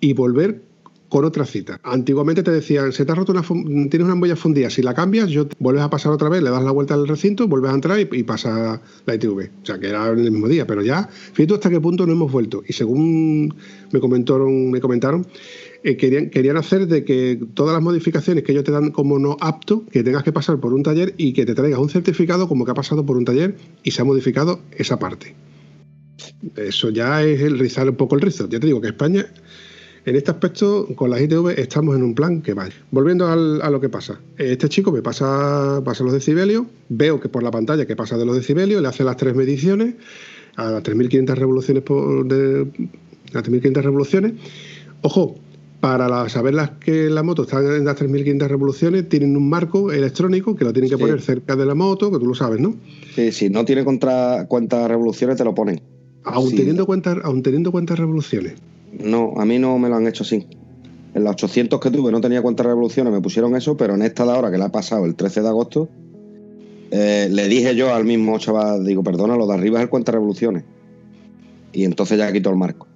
y 0.00 0.12
volver 0.12 0.62
con 1.08 1.24
otra 1.24 1.46
cita. 1.46 1.80
Antiguamente 1.84 2.42
te 2.42 2.50
decían, 2.50 2.92
se 2.92 3.04
te 3.04 3.12
ha 3.12 3.14
roto 3.14 3.32
una 3.32 3.42
tienes 3.42 4.00
una 4.00 4.12
ampolla 4.12 4.36
fundida, 4.36 4.68
si 4.68 4.82
la 4.82 4.94
cambias, 4.94 5.30
yo 5.30 5.48
vuelves 5.58 5.82
a 5.82 5.90
pasar 5.90 6.12
otra 6.12 6.28
vez, 6.28 6.42
le 6.42 6.50
das 6.50 6.62
la 6.62 6.70
vuelta 6.70 6.94
al 6.94 7.08
recinto, 7.08 7.48
vuelves 7.48 7.70
a 7.70 7.74
entrar 7.74 7.98
y, 7.98 8.22
pasa 8.24 8.80
la 9.06 9.14
ITV. 9.14 9.50
O 9.62 9.66
sea, 9.66 9.78
que 9.78 9.88
era 9.88 10.08
en 10.10 10.18
el 10.18 10.30
mismo 10.30 10.48
día, 10.48 10.66
pero 10.66 10.82
ya, 10.82 11.08
fíjate 11.08 11.54
hasta 11.54 11.70
qué 11.70 11.80
punto 11.80 12.06
no 12.06 12.12
hemos 12.12 12.30
vuelto. 12.30 12.62
Y 12.66 12.72
según 12.72 13.54
me 13.90 14.00
comentaron, 14.00 14.70
me 14.70 14.80
comentaron 14.80 15.26
eh, 15.84 15.96
querían, 15.96 16.28
querían 16.30 16.56
hacer 16.56 16.88
de 16.88 17.04
que 17.04 17.40
todas 17.54 17.72
las 17.72 17.82
modificaciones 17.82 18.42
que 18.42 18.52
ellos 18.52 18.64
te 18.64 18.72
dan 18.72 18.90
como 18.90 19.18
no 19.18 19.36
apto, 19.40 19.86
que 19.86 20.02
tengas 20.02 20.24
que 20.24 20.32
pasar 20.32 20.58
por 20.58 20.74
un 20.74 20.82
taller 20.82 21.14
y 21.16 21.32
que 21.32 21.46
te 21.46 21.54
traigas 21.54 21.78
un 21.78 21.88
certificado 21.88 22.48
como 22.48 22.64
que 22.64 22.72
ha 22.72 22.74
pasado 22.74 23.06
por 23.06 23.16
un 23.16 23.24
taller 23.24 23.56
y 23.84 23.92
se 23.92 24.02
ha 24.02 24.04
modificado 24.04 24.60
esa 24.76 24.98
parte. 24.98 25.34
Eso 26.56 26.90
ya 26.90 27.22
es 27.22 27.40
el 27.40 27.58
rizar 27.58 27.88
un 27.88 27.96
poco 27.96 28.16
el 28.16 28.22
rizo. 28.22 28.48
Ya 28.48 28.58
te 28.58 28.66
digo 28.66 28.80
que 28.80 28.88
España 28.88 29.26
en 30.08 30.16
este 30.16 30.30
aspecto, 30.30 30.88
con 30.94 31.10
las 31.10 31.20
ITV 31.20 31.58
estamos 31.58 31.96
en 31.96 32.02
un 32.02 32.14
plan 32.14 32.40
que 32.40 32.54
va. 32.54 32.68
Volviendo 32.90 33.26
a 33.26 33.70
lo 33.70 33.80
que 33.80 33.88
pasa. 33.88 34.20
Este 34.36 34.68
chico 34.68 34.90
me 34.90 35.02
pasa, 35.02 35.82
pasa 35.84 36.02
los 36.04 36.12
decibelios, 36.12 36.64
veo 36.88 37.20
que 37.20 37.28
por 37.28 37.42
la 37.42 37.50
pantalla 37.50 37.86
que 37.86 37.94
pasa 37.94 38.16
de 38.16 38.24
los 38.24 38.36
decibelios, 38.36 38.80
le 38.80 38.88
hace 38.88 39.04
las 39.04 39.16
tres 39.16 39.34
mediciones 39.34 39.94
a 40.56 40.70
las 40.72 40.82
3.500 40.82 41.34
revoluciones 41.36 41.82
por 41.84 42.26
de, 42.26 42.66
las 43.32 43.44
3.500 43.44 43.82
revoluciones. 43.82 44.32
Ojo, 45.02 45.36
para 45.80 46.28
saber 46.28 46.54
las 46.54 46.70
que 46.70 47.08
la 47.08 47.22
moto 47.22 47.42
está 47.42 47.60
en 47.60 47.84
las 47.84 47.94
3500 47.94 48.48
revoluciones, 48.48 49.08
tienen 49.08 49.36
un 49.36 49.48
marco 49.48 49.92
electrónico 49.92 50.56
que 50.56 50.64
lo 50.64 50.72
tienen 50.72 50.90
que 50.90 50.98
poner 50.98 51.20
cerca 51.20 51.54
de 51.54 51.64
la 51.64 51.76
moto, 51.76 52.10
que 52.10 52.18
tú 52.18 52.26
lo 52.26 52.34
sabes, 52.34 52.58
¿no? 52.58 52.74
Sí, 53.14 53.30
si 53.30 53.48
no 53.48 53.64
tiene 53.64 53.84
contra 53.84 54.46
cuántas 54.48 54.88
revoluciones, 54.88 55.36
te 55.36 55.44
lo 55.44 55.54
ponen. 55.54 55.80
Aún, 56.24 56.50
teniendo 56.50 56.84
aún 57.22 57.42
teniendo 57.42 57.70
cuántas 57.70 57.98
revoluciones. 57.98 58.54
No, 58.98 59.34
a 59.36 59.44
mí 59.44 59.58
no 59.58 59.78
me 59.78 59.88
lo 59.88 59.96
han 59.96 60.06
hecho 60.06 60.24
así. 60.24 60.46
En 61.14 61.24
las 61.24 61.34
800 61.34 61.80
que 61.80 61.90
tuve 61.90 62.12
no 62.12 62.20
tenía 62.20 62.42
cuántas 62.42 62.66
revoluciones, 62.66 63.12
me 63.12 63.20
pusieron 63.20 63.56
eso, 63.56 63.76
pero 63.76 63.94
en 63.94 64.02
esta 64.02 64.24
de 64.24 64.32
ahora 64.32 64.50
que 64.50 64.58
la 64.58 64.66
ha 64.66 64.72
pasado 64.72 65.04
el 65.04 65.14
13 65.14 65.42
de 65.42 65.48
agosto, 65.48 65.88
eh, 66.90 67.28
le 67.30 67.48
dije 67.48 67.74
yo 67.74 67.94
al 67.94 68.04
mismo 68.04 68.38
chaval, 68.38 68.84
digo, 68.84 69.02
perdona, 69.02 69.36
lo 69.36 69.46
de 69.46 69.54
arriba 69.54 69.78
es 69.78 69.84
el 69.84 69.90
cuántas 69.90 70.14
revoluciones. 70.14 70.64
Y 71.72 71.84
entonces 71.84 72.18
ya 72.18 72.32
quitó 72.32 72.50
el 72.50 72.56
marco. 72.56 72.86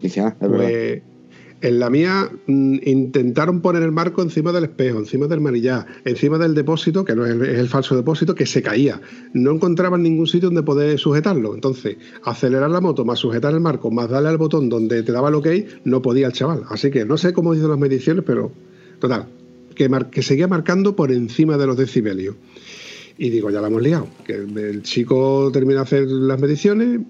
Dice, 0.00 0.20
ah, 0.20 0.36
es 0.40 0.50
verdad. 0.50 1.02
En 1.62 1.78
la 1.78 1.90
mía 1.90 2.28
mm, 2.48 2.78
intentaron 2.84 3.60
poner 3.60 3.84
el 3.84 3.92
marco 3.92 4.20
encima 4.20 4.50
del 4.50 4.64
espejo, 4.64 4.98
encima 4.98 5.28
del 5.28 5.40
manillar, 5.40 5.86
encima 6.04 6.36
del 6.36 6.56
depósito, 6.56 7.04
que 7.04 7.14
no 7.14 7.24
es 7.24 7.40
el, 7.40 7.68
falso 7.68 7.96
depósito, 7.96 8.34
que 8.34 8.46
se 8.46 8.62
caía. 8.62 9.00
No 9.32 9.52
encontraban 9.52 10.02
ningún 10.02 10.26
sitio 10.26 10.48
donde 10.48 10.64
poder 10.64 10.98
sujetarlo. 10.98 11.54
Entonces, 11.54 11.98
acelerar 12.24 12.68
la 12.68 12.80
moto, 12.80 13.04
más 13.04 13.20
sujetar 13.20 13.54
el 13.54 13.60
marco, 13.60 13.92
más 13.92 14.10
darle 14.10 14.30
al 14.30 14.38
botón 14.38 14.68
donde 14.68 15.04
te 15.04 15.12
daba 15.12 15.28
el 15.28 15.36
ok, 15.36 15.46
no 15.84 16.02
podía 16.02 16.26
el 16.26 16.32
chaval. 16.32 16.64
Así 16.68 16.90
que 16.90 17.04
no 17.04 17.16
sé 17.16 17.32
cómo 17.32 17.54
hizo 17.54 17.68
las 17.68 17.78
mediciones, 17.78 18.24
pero 18.26 18.50
total, 18.98 19.28
que, 19.76 20.22
seguía 20.22 20.48
marcando 20.48 20.96
por 20.96 21.12
encima 21.12 21.56
de 21.56 21.66
los 21.68 21.76
decibelios. 21.76 22.34
Y 23.18 23.30
digo, 23.30 23.50
ya 23.50 23.60
la 23.60 23.68
hemos 23.68 23.82
liado. 23.82 24.08
Que 24.24 24.34
el 24.34 24.82
chico 24.82 25.50
termina 25.52 25.80
de 25.80 25.82
hacer 25.84 26.08
las 26.08 26.40
mediciones, 26.40 27.00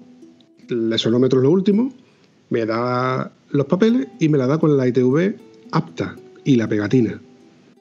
el 0.69 0.99
sonómetro 0.99 1.39
es 1.39 1.43
lo 1.43 1.49
último, 1.49 1.91
me 2.51 2.67
da 2.67 3.31
los 3.53 3.65
papeles 3.67 4.07
y 4.19 4.27
me 4.29 4.37
la 4.37 4.47
da 4.47 4.57
con 4.57 4.75
la 4.75 4.87
ITV 4.87 5.35
apta 5.71 6.15
y 6.43 6.55
la 6.57 6.67
pegatina. 6.67 7.21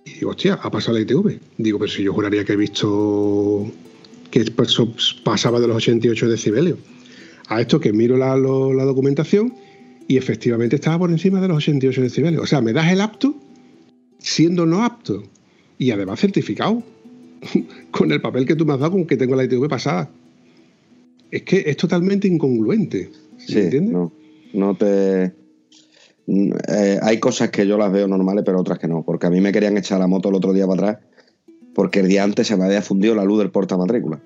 Y 0.04 0.14
digo, 0.14 0.30
hostia, 0.30 0.54
ha 0.62 0.70
pasado 0.70 0.96
la 0.96 1.02
ITV. 1.02 1.38
Digo, 1.58 1.78
pero 1.78 1.90
si 1.90 2.02
yo 2.04 2.12
juraría 2.12 2.44
que 2.44 2.52
he 2.52 2.56
visto 2.56 3.70
que 4.30 4.44
pasaba 5.24 5.60
de 5.60 5.66
los 5.68 5.76
88 5.76 6.28
decibelios. 6.28 6.78
A 7.48 7.60
esto 7.60 7.80
que 7.80 7.92
miro 7.92 8.16
la, 8.16 8.36
lo- 8.36 8.72
la 8.72 8.84
documentación 8.84 9.52
y 10.08 10.16
efectivamente 10.16 10.76
estaba 10.76 10.98
por 11.00 11.10
encima 11.10 11.40
de 11.40 11.48
los 11.48 11.58
88 11.58 12.00
decibelios. 12.02 12.42
O 12.42 12.46
sea, 12.46 12.60
me 12.60 12.72
das 12.72 12.90
el 12.92 13.00
apto 13.00 13.34
siendo 14.18 14.64
no 14.66 14.84
apto 14.84 15.22
y 15.78 15.90
además 15.90 16.20
certificado 16.20 16.82
con 17.90 18.10
el 18.12 18.20
papel 18.20 18.46
que 18.46 18.56
tú 18.56 18.64
me 18.64 18.72
has 18.74 18.80
dado 18.80 18.92
con 18.92 19.06
que 19.06 19.16
tengo 19.16 19.34
la 19.36 19.44
ITV 19.44 19.68
pasada. 19.68 20.10
Es 21.30 21.42
que 21.42 21.64
es 21.66 21.76
totalmente 21.76 22.26
incongruente. 22.28 23.10
Sí, 23.38 23.54
¿Me 23.54 23.60
entiendes? 23.62 23.92
no, 23.92 24.12
no 24.54 24.74
te... 24.76 25.32
Mm, 26.26 26.52
eh, 26.68 26.98
hay 27.02 27.18
cosas 27.18 27.50
que 27.50 27.66
yo 27.66 27.76
las 27.78 27.90
veo 27.92 28.06
normales, 28.06 28.44
pero 28.46 28.60
otras 28.60 28.78
que 28.78 28.88
no. 28.88 29.02
Porque 29.02 29.26
a 29.26 29.30
mí 29.30 29.40
me 29.40 29.52
querían 29.52 29.76
echar 29.76 29.98
la 29.98 30.06
moto 30.06 30.28
el 30.28 30.34
otro 30.36 30.52
día 30.52 30.66
para 30.66 30.90
atrás 30.92 31.04
porque 31.74 32.00
el 32.00 32.08
día 32.08 32.22
antes 32.22 32.46
se 32.46 32.56
me 32.56 32.64
había 32.66 32.82
fundido 32.82 33.14
la 33.14 33.24
luz 33.24 33.38
del 33.38 33.50
portamatrícula. 33.50 34.20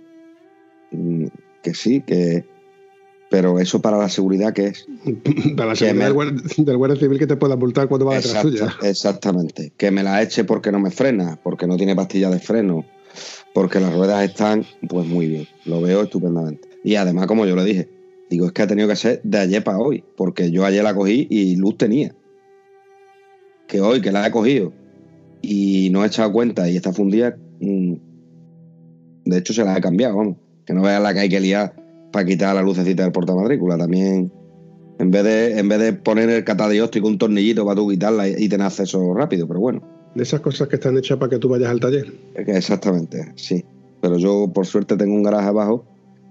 Mm, 0.91 1.27
Que 1.63 1.75
sí, 1.75 2.01
que... 2.01 2.45
Pero 3.29 3.59
eso 3.59 3.81
para 3.83 3.99
la 3.99 4.09
seguridad, 4.09 4.53
¿qué 4.53 4.67
es? 4.67 4.87
Para 5.57 5.71
la 5.71 5.75
seguridad 5.77 5.95
me- 5.99 6.05
del, 6.65 6.77
guardia, 6.77 6.97
civil 6.97 7.19
que 7.19 7.27
te 7.27 7.37
pueda 7.37 7.57
multar 7.57 7.89
cuando 7.89 8.07
va 8.07 8.15
detrás 8.17 8.45
Exacto- 8.45 8.51
tuya. 8.77 8.89
exactamente. 8.89 9.73
Que 9.77 9.91
me 9.91 10.05
la 10.05 10.23
eche 10.23 10.45
porque 10.45 10.71
no 10.71 10.79
me 10.79 10.91
frena, 10.93 11.37
porque 11.43 11.67
no 11.67 11.77
tiene 11.77 11.97
pastilla 11.97 12.31
de 12.31 12.39
freno, 12.39 12.85
porque 13.53 13.81
las 13.81 13.93
ruedas 13.93 14.23
están, 14.25 14.65
pues 14.89 15.09
muy 15.09 15.27
bien. 15.27 15.49
Lo 15.65 15.81
veo 15.81 16.03
estupendamente. 16.03 16.69
Y 16.85 16.95
además, 16.95 17.27
como 17.27 17.47
yo 17.47 17.57
le 17.57 17.65
dije, 17.65 17.89
digo, 18.31 18.47
es 18.47 18.53
que 18.53 18.63
ha 18.63 18.67
tenido 18.67 18.89
que 18.89 18.97
ser 18.97 19.21
de 19.23 19.39
ayer 19.39 19.63
para 19.65 19.79
hoy, 19.79 20.05
porque 20.17 20.51
yo 20.51 20.65
ayer 20.65 20.83
la 20.83 20.95
cogí 20.95 21.27
y 21.31 21.57
luz 21.57 21.77
tenía. 21.77 22.15
Que 23.67 23.81
hoy 23.81 24.01
que 24.01 24.13
la 24.13 24.27
he 24.27 24.31
cogido 24.31 24.73
y 25.43 25.91
no 25.91 26.05
he 26.05 26.07
echado 26.07 26.33
cuenta 26.33 26.69
y 26.69 26.77
está 26.77 26.93
fundida, 26.93 27.37
mm, 27.61 27.95
de 29.25 29.39
hecho 29.39 29.53
se 29.53 29.65
la 29.65 29.77
he 29.77 29.81
cambiado, 29.81 30.17
vamos. 30.17 30.37
Que 30.65 30.73
no 30.75 30.83
veas 30.83 31.03
la 31.03 31.15
que 31.15 31.21
hay 31.21 31.29
que 31.29 31.41
liar 31.41 31.75
para 32.13 32.25
quitar 32.27 32.55
la 32.55 32.63
lucecita 32.63 33.03
del 33.03 33.13
portamatrícula. 33.13 33.77
También 33.77 34.33
en 34.99 35.11
vez 35.11 35.25
de, 35.25 35.59
en 35.59 35.69
vez 35.69 35.79
de 35.79 35.93
poner 35.93 36.31
el 36.31 36.45
catadióptrico 36.45 37.07
un 37.07 37.19
tornillito 37.19 37.65
para 37.65 37.77
tú 37.77 37.89
quitarla 37.89 38.29
y, 38.29 38.35
y 38.39 38.49
tener 38.49 38.67
acceso 38.67 39.15
rápido, 39.15 39.47
pero 39.47 39.61
bueno, 39.61 39.83
De 40.15 40.23
esas 40.23 40.41
cosas 40.41 40.69
que 40.69 40.77
están 40.77 40.97
hechas 40.97 41.19
para 41.19 41.31
que 41.31 41.39
tú 41.39 41.49
vayas 41.49 41.69
al 41.71 41.81
taller. 41.81 42.13
exactamente, 42.35 43.33
sí. 43.37 43.65
Pero 44.01 44.19
yo 44.19 44.51
por 44.53 44.67
suerte 44.67 44.97
tengo 44.97 45.15
un 45.15 45.23
garaje 45.23 45.49
abajo 45.49 45.85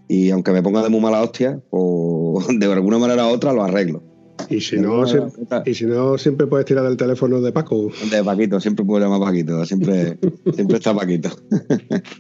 y 0.08 0.30
aunque 0.32 0.52
me 0.52 0.62
ponga 0.64 0.82
de 0.84 0.90
muy 0.90 1.00
mala 1.02 1.22
hostia, 1.22 1.60
pues 1.70 2.48
de 2.60 2.66
alguna 2.72 2.98
manera 2.98 3.26
u 3.28 3.30
otra 3.32 3.54
lo 3.54 3.64
arreglo. 3.64 4.04
Y 4.50 4.60
si, 4.62 4.78
no, 4.78 5.02
alguna 5.04 5.08
sie- 5.08 5.20
manera 5.20 5.38
u 5.40 5.44
otra- 5.44 5.64
y 5.66 5.74
si 5.74 5.86
no, 5.86 6.18
siempre 6.18 6.48
puedes 6.48 6.66
tirar 6.66 6.84
del 6.86 6.98
teléfono 6.98 7.42
de 7.42 7.52
Paco. 7.52 7.90
De 8.12 8.24
Paquito, 8.24 8.60
siempre 8.60 8.84
puedo 8.86 9.04
llamar 9.04 9.22
a 9.22 9.26
Paquito, 9.26 9.66
siempre, 9.66 10.18
siempre 10.56 10.78
está 10.78 10.94
Paquito. 10.94 11.30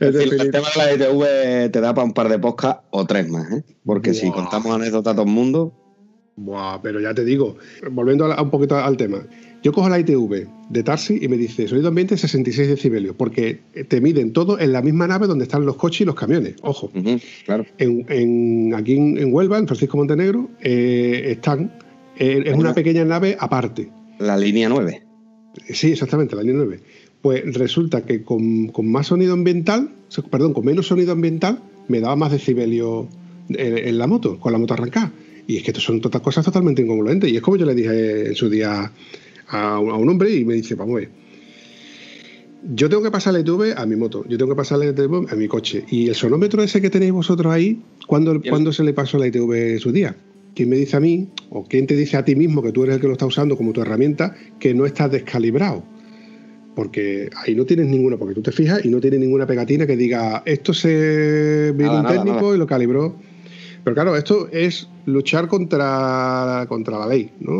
Es 0.00 0.14
decir, 0.14 0.32
el 0.40 0.50
tema 0.52 0.68
de 0.74 0.78
la 0.78 0.94
ITV 0.94 1.70
te 1.72 1.80
da 1.80 1.92
para 1.92 2.04
un 2.04 2.12
par 2.12 2.28
de 2.28 2.38
podcasts 2.38 2.82
o 2.90 3.04
tres 3.04 3.28
más, 3.28 3.50
¿eh? 3.52 3.64
Porque 3.84 4.14
si 4.14 4.30
contamos 4.30 4.72
anécdotas 4.74 5.12
a 5.12 5.16
todo 5.16 5.26
el 5.26 5.32
mundo, 5.32 5.74
Buah, 6.36 6.80
pero 6.82 7.00
ya 7.00 7.12
te 7.14 7.24
digo, 7.24 7.56
volviendo 7.90 8.26
a 8.26 8.40
un 8.40 8.50
poquito 8.50 8.76
al 8.76 8.96
tema, 8.96 9.26
yo 9.62 9.72
cojo 9.72 9.88
la 9.88 9.98
ITV 9.98 10.46
de 10.70 10.82
Tarsi 10.82 11.18
y 11.20 11.28
me 11.28 11.36
dice 11.36 11.66
sonido 11.66 11.88
ambiente 11.88 12.16
66 12.16 12.68
decibelios, 12.68 13.14
porque 13.16 13.60
te 13.88 14.00
miden 14.00 14.32
todo 14.32 14.58
en 14.58 14.72
la 14.72 14.82
misma 14.82 15.06
nave 15.06 15.26
donde 15.26 15.44
están 15.44 15.64
los 15.66 15.76
coches 15.76 16.02
y 16.02 16.04
los 16.04 16.14
camiones. 16.14 16.54
Ojo, 16.62 16.90
claro. 17.44 17.64
en, 17.78 18.04
en- 18.08 18.74
aquí 18.74 18.96
en, 18.96 19.18
en 19.18 19.32
Huelva, 19.32 19.58
en 19.58 19.66
Francisco 19.66 19.96
Montenegro, 19.96 20.48
eh, 20.60 21.24
están, 21.26 21.72
eh, 22.18 22.42
es 22.46 22.54
una 22.54 22.74
pequeña 22.74 23.04
nave 23.04 23.36
aparte. 23.38 23.88
La 24.18 24.36
línea 24.36 24.68
9. 24.68 25.02
Sí, 25.70 25.92
exactamente, 25.92 26.36
la 26.36 26.42
línea 26.42 26.58
9. 26.64 26.80
Pues 27.22 27.42
resulta 27.54 28.02
que 28.04 28.22
con, 28.22 28.68
con 28.68 28.86
más 28.90 29.08
sonido 29.08 29.32
ambiental, 29.32 29.90
perdón, 30.30 30.52
con 30.52 30.64
menos 30.64 30.86
sonido 30.86 31.12
ambiental, 31.12 31.60
me 31.88 32.00
daba 32.00 32.14
más 32.14 32.30
decibelio 32.30 33.08
en, 33.48 33.78
en 33.88 33.98
la 33.98 34.06
moto, 34.06 34.38
con 34.38 34.52
la 34.52 34.58
moto 34.58 34.74
arrancada. 34.74 35.10
Y 35.46 35.56
es 35.56 35.62
que 35.62 35.70
esto 35.70 35.80
son 35.80 36.00
todas 36.02 36.20
cosas 36.20 36.44
totalmente 36.44 36.82
incongruentes. 36.82 37.30
Y 37.32 37.36
es 37.36 37.42
como 37.42 37.56
yo 37.56 37.64
le 37.64 37.74
dije 37.74 38.28
en 38.28 38.34
su 38.34 38.50
día 38.50 38.92
a, 39.48 39.78
un- 39.78 39.90
a 39.90 39.94
un 39.94 40.08
hombre 40.08 40.30
y 40.34 40.44
me 40.44 40.54
dice, 40.54 40.74
vamos 40.74 40.96
a 40.96 40.98
ver, 41.00 41.10
yo 42.74 42.88
tengo 42.88 43.02
que 43.02 43.10
pasar 43.10 43.32
la 43.34 43.40
ITV 43.40 43.74
a 43.76 43.86
mi 43.86 43.96
moto, 43.96 44.24
yo 44.28 44.36
tengo 44.36 44.52
que 44.52 44.56
pasar 44.56 44.78
la 44.78 44.86
ITV 44.86 45.30
a 45.30 45.36
mi 45.36 45.46
coche. 45.48 45.84
Y 45.90 46.08
el 46.08 46.14
sonómetro 46.14 46.62
ese 46.62 46.80
que 46.80 46.90
tenéis 46.90 47.12
vosotros 47.12 47.52
ahí, 47.52 47.80
¿cuándo. 48.06 48.40
¿cuándo 48.50 48.72
se 48.72 48.82
le 48.84 48.92
pasó 48.92 49.18
la 49.18 49.26
ITV 49.28 49.78
su 49.78 49.92
día? 49.92 50.16
¿Quién 50.54 50.68
me 50.70 50.76
dice 50.76 50.96
a 50.96 51.00
mí, 51.00 51.28
o 51.50 51.64
quién 51.64 51.86
te 51.86 51.94
dice 51.94 52.16
a 52.16 52.24
ti 52.24 52.34
mismo, 52.34 52.62
que 52.62 52.72
tú 52.72 52.82
eres 52.82 52.96
el 52.96 53.00
que 53.00 53.06
lo 53.06 53.12
está 53.12 53.26
usando 53.26 53.56
como 53.56 53.72
tu 53.72 53.80
herramienta, 53.80 54.34
que 54.58 54.74
no 54.74 54.86
estás 54.86 55.10
descalibrado? 55.12 55.84
Porque 56.74 57.30
ahí 57.36 57.54
no 57.54 57.64
tienes 57.64 57.86
ninguna, 57.86 58.16
porque 58.16 58.34
tú 58.34 58.42
te 58.42 58.52
fijas 58.52 58.84
y 58.84 58.88
no 58.88 59.00
tienes 59.00 59.20
ninguna 59.20 59.46
pegatina 59.46 59.86
que 59.86 59.96
diga 59.96 60.42
esto 60.46 60.72
se 60.74 61.72
vino 61.76 61.90
un 62.00 62.06
técnico 62.06 62.36
nada. 62.42 62.54
y 62.54 62.58
lo 62.58 62.66
calibró. 62.66 63.16
Pero 63.88 63.94
claro, 63.94 64.16
esto 64.16 64.48
es 64.52 64.86
luchar 65.06 65.48
contra, 65.48 66.66
contra 66.68 66.98
la 66.98 67.06
ley, 67.06 67.30
¿no? 67.40 67.52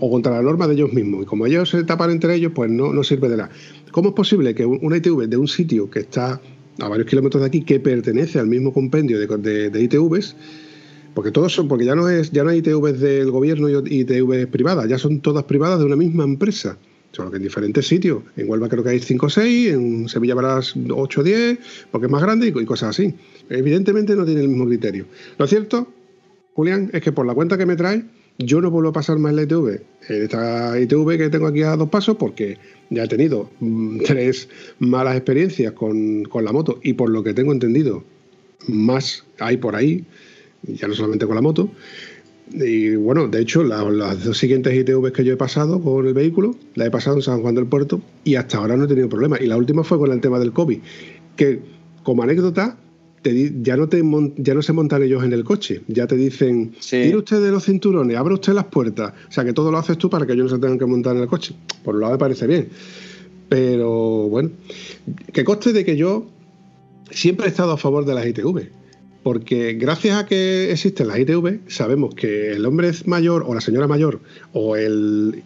O 0.00 0.10
contra 0.10 0.32
la 0.32 0.42
norma 0.42 0.66
de 0.66 0.74
ellos 0.74 0.92
mismos. 0.92 1.22
Y 1.22 1.26
como 1.26 1.46
ellos 1.46 1.70
se 1.70 1.84
tapan 1.84 2.10
entre 2.10 2.34
ellos, 2.34 2.50
pues 2.52 2.68
no, 2.68 2.92
no 2.92 3.04
sirve 3.04 3.28
de 3.28 3.36
nada. 3.36 3.50
¿Cómo 3.92 4.08
es 4.08 4.14
posible 4.16 4.52
que 4.56 4.66
un- 4.66 4.80
una 4.82 4.96
ITV 4.96 5.28
de 5.28 5.36
un 5.36 5.46
sitio 5.46 5.88
que 5.88 6.00
está 6.00 6.40
a 6.80 6.88
varios 6.88 7.06
kilómetros 7.08 7.40
de 7.40 7.46
aquí, 7.46 7.60
que 7.62 7.78
pertenece 7.78 8.40
al 8.40 8.48
mismo 8.48 8.72
compendio 8.72 9.16
de, 9.16 9.28
de- 9.38 9.70
de 9.70 9.80
ITVs, 9.84 10.34
porque 11.14 11.30
todos 11.30 11.52
son, 11.54 11.68
porque 11.68 11.84
ya 11.84 11.94
no 11.94 12.08
es, 12.08 12.32
ya 12.32 12.42
no 12.42 12.50
hay 12.50 12.58
ITVs 12.58 12.98
del 12.98 13.30
gobierno 13.30 13.68
y 13.68 14.00
ITVs 14.00 14.48
privadas, 14.48 14.88
ya 14.88 14.98
son 14.98 15.20
todas 15.20 15.44
privadas 15.44 15.78
de 15.78 15.84
una 15.84 15.94
misma 15.94 16.24
empresa. 16.24 16.78
Solo 17.14 17.30
que 17.30 17.36
en 17.36 17.44
diferentes 17.44 17.86
sitios. 17.86 18.24
En 18.36 18.50
Huelva 18.50 18.68
creo 18.68 18.82
que 18.82 18.90
hay 18.90 18.98
5 18.98 19.26
o 19.26 19.30
6, 19.30 19.72
en 19.72 20.08
Sevilla 20.08 20.32
habrá 20.32 20.58
8 20.58 21.20
o 21.20 21.22
10, 21.22 21.58
porque 21.92 22.06
es 22.06 22.12
más 22.12 22.20
grande 22.20 22.48
y, 22.48 22.52
cosas 22.64 22.90
así. 22.90 23.14
Evidentemente 23.48 24.16
no 24.16 24.24
tiene 24.24 24.40
el 24.40 24.48
mismo 24.48 24.66
criterio. 24.66 25.06
Lo 25.38 25.46
cierto, 25.46 25.86
Julián, 26.54 26.90
es 26.92 27.02
que 27.02 27.12
por 27.12 27.24
la 27.24 27.34
cuenta 27.34 27.56
que 27.56 27.66
me 27.66 27.76
trae, 27.76 28.04
yo 28.38 28.60
no 28.60 28.68
vuelvo 28.68 28.88
a 28.88 28.92
pasar 28.92 29.20
más 29.20 29.32
la 29.32 29.42
ITV. 29.42 29.80
Esta 30.08 30.80
ITV 30.80 31.16
que 31.16 31.30
tengo 31.30 31.46
aquí 31.46 31.62
a 31.62 31.76
dos 31.76 31.88
pasos, 31.88 32.16
porque 32.16 32.58
ya 32.90 33.04
he 33.04 33.08
tenido 33.08 33.48
mm, 33.60 33.98
tres 34.06 34.48
malas 34.80 35.14
experiencias 35.14 35.72
con, 35.72 36.24
con 36.24 36.44
la 36.44 36.50
moto 36.50 36.80
y 36.82 36.94
por 36.94 37.10
lo 37.10 37.22
que 37.22 37.32
tengo 37.32 37.52
entendido, 37.52 38.02
más 38.66 39.24
hay 39.38 39.56
por 39.58 39.76
ahí, 39.76 40.04
ya 40.62 40.88
no 40.88 40.94
solamente 40.94 41.26
con 41.26 41.36
la 41.36 41.42
moto. 41.42 41.70
Y 42.52 42.94
bueno, 42.96 43.26
de 43.28 43.40
hecho, 43.40 43.64
la- 43.64 43.82
las 43.90 44.22
dos 44.24 44.36
siguientes 44.38 44.74
ITVs 44.74 45.12
que 45.12 45.24
yo 45.24 45.32
he 45.32 45.36
pasado 45.36 45.80
con 45.80 46.06
el 46.06 46.14
vehículo, 46.14 46.54
la 46.74 46.86
he 46.86 46.90
pasado 46.90 47.16
en 47.16 47.22
San 47.22 47.40
Juan 47.42 47.54
del 47.54 47.66
Puerto 47.66 48.00
y 48.22 48.34
hasta 48.36 48.58
ahora 48.58 48.76
no 48.76 48.84
he 48.84 48.88
tenido 48.88 49.08
problemas. 49.08 49.40
Y 49.40 49.46
la 49.46 49.56
última 49.56 49.82
fue 49.82 49.98
con 49.98 50.12
el 50.12 50.20
tema 50.20 50.38
del 50.38 50.52
COVID, 50.52 50.78
que 51.36 51.60
como 52.02 52.22
anécdota, 52.22 52.76
te 53.22 53.32
di- 53.32 53.52
ya, 53.62 53.78
no 53.78 53.88
te 53.88 54.02
ya 54.36 54.52
no 54.52 54.60
se 54.60 54.74
montan 54.74 55.02
ellos 55.02 55.24
en 55.24 55.32
el 55.32 55.42
coche, 55.44 55.80
ya 55.88 56.06
te 56.06 56.14
dicen, 56.16 56.72
Sí. 56.78 57.00
tire 57.04 57.16
usted 57.16 57.42
de 57.42 57.50
los 57.50 57.64
cinturones, 57.64 58.14
abre 58.18 58.34
usted 58.34 58.52
las 58.52 58.66
puertas. 58.66 59.14
O 59.28 59.32
sea, 59.32 59.44
que 59.46 59.54
todo 59.54 59.70
lo 59.72 59.78
haces 59.78 59.96
tú 59.96 60.10
para 60.10 60.26
que 60.26 60.34
ellos 60.34 60.50
no 60.50 60.56
se 60.56 60.60
tengan 60.60 60.78
que 60.78 60.84
montar 60.84 61.16
en 61.16 61.22
el 61.22 61.28
coche. 61.28 61.54
Por 61.82 61.94
un 61.94 62.02
lado 62.02 62.12
me 62.12 62.18
parece 62.18 62.46
bien. 62.46 62.68
Pero 63.48 64.28
bueno, 64.28 64.50
que 65.32 65.44
conste 65.44 65.72
de 65.72 65.84
que 65.84 65.96
yo 65.96 66.26
siempre 67.10 67.46
he 67.46 67.48
estado 67.48 67.72
a 67.72 67.76
favor 67.78 68.04
de 68.04 68.14
las 68.14 68.26
ITV. 68.26 68.68
Porque 69.24 69.72
gracias 69.72 70.18
a 70.18 70.26
que 70.26 70.70
existen 70.70 71.08
las 71.08 71.18
ITV, 71.18 71.60
sabemos 71.66 72.14
que 72.14 72.52
el 72.52 72.64
hombre 72.66 72.92
mayor 73.06 73.42
o 73.46 73.54
la 73.54 73.60
señora 73.62 73.88
mayor 73.88 74.20
o 74.52 74.76
el 74.76 75.42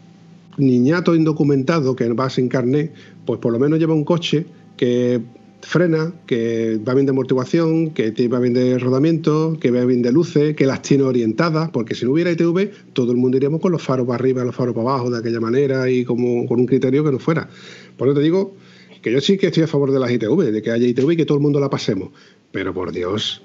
niñato 0.58 1.14
indocumentado 1.14 1.94
que 1.94 2.12
va 2.12 2.28
sin 2.28 2.48
carnet, 2.48 2.92
pues 3.24 3.38
por 3.38 3.52
lo 3.52 3.58
menos 3.60 3.78
lleva 3.78 3.94
un 3.94 4.04
coche 4.04 4.46
que 4.76 5.22
frena, 5.62 6.12
que 6.26 6.80
va 6.86 6.94
bien 6.94 7.06
de 7.06 7.10
amortiguación, 7.10 7.90
que 7.90 8.10
va 8.28 8.40
bien 8.40 8.54
de 8.54 8.78
rodamiento, 8.78 9.56
que 9.60 9.70
va 9.70 9.84
bien 9.84 10.02
de 10.02 10.10
luces, 10.10 10.56
que 10.56 10.66
las 10.66 10.82
tiene 10.82 11.04
orientadas, 11.04 11.70
porque 11.70 11.94
si 11.94 12.04
no 12.04 12.12
hubiera 12.12 12.32
ITV, 12.32 12.92
todo 12.92 13.12
el 13.12 13.16
mundo 13.16 13.36
iríamos 13.36 13.60
con 13.60 13.70
los 13.70 13.82
faros 13.82 14.06
para 14.06 14.16
arriba, 14.16 14.44
los 14.44 14.56
faros 14.56 14.74
para 14.74 14.90
abajo, 14.90 15.10
de 15.10 15.18
aquella 15.18 15.40
manera 15.40 15.88
y 15.88 16.04
como 16.04 16.46
con 16.46 16.58
un 16.58 16.66
criterio 16.66 17.04
que 17.04 17.12
no 17.12 17.20
fuera. 17.20 17.48
Por 17.96 18.08
eso 18.08 18.16
te 18.16 18.24
digo 18.24 18.56
que 19.02 19.12
yo 19.12 19.20
sí 19.20 19.38
que 19.38 19.46
estoy 19.46 19.62
a 19.62 19.68
favor 19.68 19.92
de 19.92 20.00
las 20.00 20.10
ITV, 20.10 20.50
de 20.50 20.62
que 20.62 20.72
haya 20.72 20.86
ITV 20.86 21.12
y 21.12 21.16
que 21.16 21.26
todo 21.26 21.38
el 21.38 21.42
mundo 21.42 21.60
la 21.60 21.70
pasemos. 21.70 22.10
Pero 22.50 22.72
por 22.72 22.92
Dios, 22.92 23.42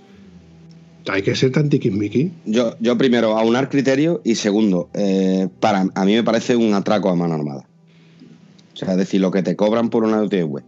hay 1.10 1.22
que 1.22 1.36
ser 1.36 1.52
tan 1.52 1.70
tiquismiqui. 1.70 2.32
Yo, 2.46 2.76
yo 2.80 2.98
primero, 2.98 3.38
aunar 3.38 3.70
criterio 3.70 4.22
y 4.24 4.36
segundo, 4.36 4.90
eh, 4.94 5.50
para, 5.60 5.88
a 5.94 6.06
mí 6.06 6.14
me 6.14 6.24
parece 6.24 6.56
un 6.56 6.74
atraco 6.74 7.10
a 7.10 7.16
mano 7.16 7.34
armada. 7.34 7.68
O 8.74 8.76
sea, 8.76 8.92
es 8.92 8.98
decir, 8.98 9.22
lo 9.22 9.32
que 9.32 9.44
te 9.44 9.56
cobran 9.56 9.90
por 9.90 10.04
una 10.04 10.24
ITV 10.24 10.62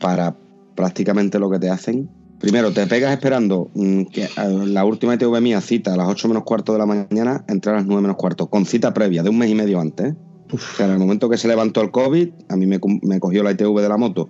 para 0.00 0.36
prácticamente 0.74 1.38
lo 1.38 1.50
que 1.50 1.58
te 1.58 1.68
hacen. 1.68 2.08
Primero, 2.38 2.72
te 2.72 2.86
pegas 2.86 3.12
esperando 3.12 3.70
mm, 3.74 4.04
que 4.04 4.28
la 4.36 4.84
última 4.84 5.14
ITV 5.14 5.40
mía 5.40 5.60
cita 5.60 5.94
a 5.94 5.96
las 5.96 6.08
8 6.08 6.28
menos 6.28 6.44
cuarto 6.44 6.72
de 6.72 6.78
la 6.78 6.86
mañana, 6.86 7.44
entrar 7.48 7.76
a 7.76 7.78
las 7.78 7.86
9 7.86 8.02
menos 8.02 8.16
cuarto, 8.16 8.48
con 8.48 8.66
cita 8.66 8.94
previa 8.94 9.22
de 9.22 9.30
un 9.30 9.38
mes 9.38 9.50
y 9.50 9.54
medio 9.54 9.80
antes. 9.80 10.14
O 10.52 10.58
sea, 10.58 10.86
en 10.86 10.92
el 10.92 10.98
momento 10.98 11.28
que 11.28 11.38
se 11.38 11.48
levantó 11.48 11.80
el 11.80 11.90
COVID, 11.90 12.28
a 12.48 12.56
mí 12.56 12.66
me, 12.66 12.78
me 13.02 13.18
cogió 13.18 13.42
la 13.42 13.52
ITV 13.52 13.80
de 13.80 13.88
la 13.88 13.96
moto 13.96 14.28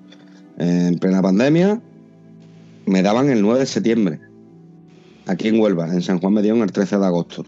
en 0.57 0.99
plena 0.99 1.21
pandemia, 1.21 1.83
me 2.87 3.03
daban 3.03 3.31
el 3.31 3.43
9 3.43 3.61
de 3.61 3.67
septiembre 3.67 4.21
aquí 5.27 5.49
en 5.49 5.61
Huelva, 5.61 5.87
en 5.87 6.03
San 6.03 6.21
Juan 6.21 6.35
me 6.35 6.43
dieron 6.43 6.63
el 6.63 6.73
13 6.73 6.99
de 6.99 7.07
agosto. 7.07 7.45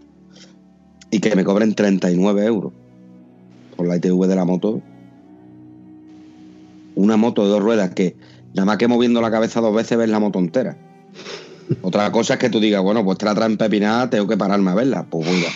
Y 1.09 1.19
que 1.19 1.35
me 1.35 1.43
cobren 1.43 1.73
39 1.73 2.45
euros 2.45 2.73
por 3.75 3.87
la 3.87 3.97
ITV 3.97 4.27
de 4.27 4.35
la 4.35 4.45
moto. 4.45 4.81
Una 6.95 7.15
moto 7.15 7.43
de 7.43 7.49
dos 7.49 7.61
ruedas 7.61 7.91
que 7.91 8.17
nada 8.53 8.65
más 8.65 8.77
que 8.77 8.87
moviendo 8.87 9.21
la 9.21 9.31
cabeza 9.31 9.61
dos 9.61 9.73
veces 9.73 9.97
ves 9.97 10.09
la 10.09 10.19
moto 10.19 10.39
entera. 10.39 10.77
Otra 11.81 12.11
cosa 12.11 12.33
es 12.33 12.39
que 12.39 12.49
tú 12.49 12.59
digas, 12.59 12.81
bueno, 12.81 13.05
pues 13.05 13.17
te 13.17 13.25
la 13.25 13.35
traen 13.35 13.57
pepinada, 13.57 14.09
tengo 14.09 14.27
que 14.27 14.37
pararme 14.37 14.71
a 14.71 14.75
verla. 14.75 15.05
Pues 15.09 15.27
oiga, 15.27 15.49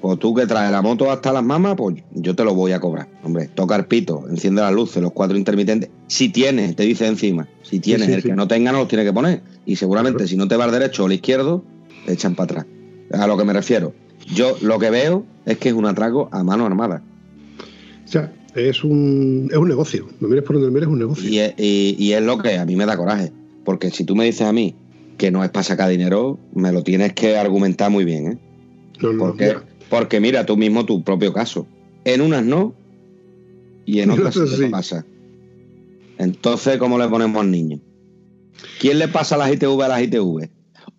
pues 0.00 0.18
tú 0.18 0.34
que 0.34 0.46
traes 0.46 0.70
la 0.70 0.82
moto 0.82 1.10
hasta 1.10 1.32
las 1.32 1.42
mamas, 1.42 1.74
pues 1.76 1.96
yo 2.12 2.34
te 2.34 2.44
lo 2.44 2.54
voy 2.54 2.72
a 2.72 2.80
cobrar. 2.80 3.08
Hombre, 3.22 3.48
toca 3.54 3.76
el 3.76 3.86
pito, 3.86 4.24
enciende 4.28 4.62
las 4.62 4.72
luces, 4.72 5.02
los 5.02 5.12
cuatro 5.12 5.36
intermitentes. 5.36 5.90
Si 6.06 6.28
tienes, 6.28 6.76
te 6.76 6.84
dice 6.84 7.06
encima, 7.06 7.48
si 7.62 7.80
tienes, 7.80 8.08
el 8.08 8.22
que 8.22 8.34
no 8.34 8.48
tenga 8.48 8.72
no 8.72 8.78
los 8.78 8.88
tiene 8.88 9.04
que 9.04 9.12
poner. 9.12 9.42
Y 9.66 9.76
seguramente 9.76 10.26
si 10.26 10.36
no 10.36 10.48
te 10.48 10.56
va 10.56 10.64
al 10.64 10.72
derecho 10.72 11.02
o 11.02 11.06
al 11.06 11.12
izquierdo, 11.12 11.64
te 12.06 12.12
echan 12.12 12.34
para 12.34 12.44
atrás. 12.60 12.66
A 13.12 13.26
lo 13.26 13.36
que 13.36 13.44
me 13.44 13.52
refiero. 13.52 13.92
Yo 14.34 14.56
lo 14.60 14.78
que 14.78 14.90
veo 14.90 15.24
es 15.44 15.58
que 15.58 15.70
es 15.70 15.74
un 15.74 15.86
atraco 15.86 16.28
a 16.32 16.44
mano 16.44 16.66
armada. 16.66 17.02
O 18.04 18.08
sea, 18.08 18.32
es 18.54 18.84
un, 18.84 19.48
es 19.50 19.56
un 19.56 19.68
negocio. 19.68 20.08
No 20.20 20.28
mires 20.28 20.44
por 20.44 20.56
donde 20.56 20.70
mires, 20.70 20.88
es 20.88 20.92
un 20.92 20.98
negocio. 20.98 21.28
Y 21.28 21.38
es, 21.38 21.54
y 21.56 22.12
es 22.12 22.22
lo 22.22 22.38
que 22.38 22.58
a 22.58 22.64
mí 22.64 22.76
me 22.76 22.86
da 22.86 22.96
coraje. 22.96 23.32
Porque 23.64 23.90
si 23.90 24.04
tú 24.04 24.16
me 24.16 24.24
dices 24.24 24.42
a 24.42 24.52
mí 24.52 24.74
que 25.18 25.30
no 25.30 25.44
es 25.44 25.50
para 25.50 25.64
sacar 25.64 25.90
dinero, 25.90 26.38
me 26.54 26.72
lo 26.72 26.82
tienes 26.82 27.12
que 27.12 27.36
argumentar 27.36 27.90
muy 27.90 28.04
bien, 28.04 28.32
¿eh? 28.32 28.38
No, 29.00 29.12
no, 29.12 29.26
porque, 29.26 29.56
porque 29.90 30.20
mira 30.20 30.46
tú 30.46 30.56
mismo 30.56 30.86
tu 30.86 31.02
propio 31.04 31.32
caso. 31.34 31.66
En 32.04 32.22
unas 32.22 32.42
no 32.44 32.72
y 33.84 34.00
en 34.00 34.10
otras 34.12 34.34
sí 34.34 34.66
pasa. 34.70 35.04
Entonces, 36.16 36.78
¿cómo 36.78 36.98
le 36.98 37.08
ponemos 37.08 37.42
al 37.42 37.50
niño? 37.50 37.80
¿Quién 38.78 38.98
le 38.98 39.08
pasa 39.08 39.36
las 39.36 39.52
ITV 39.52 39.82
a 39.82 39.88
las 39.88 40.02
ITV? 40.02 40.48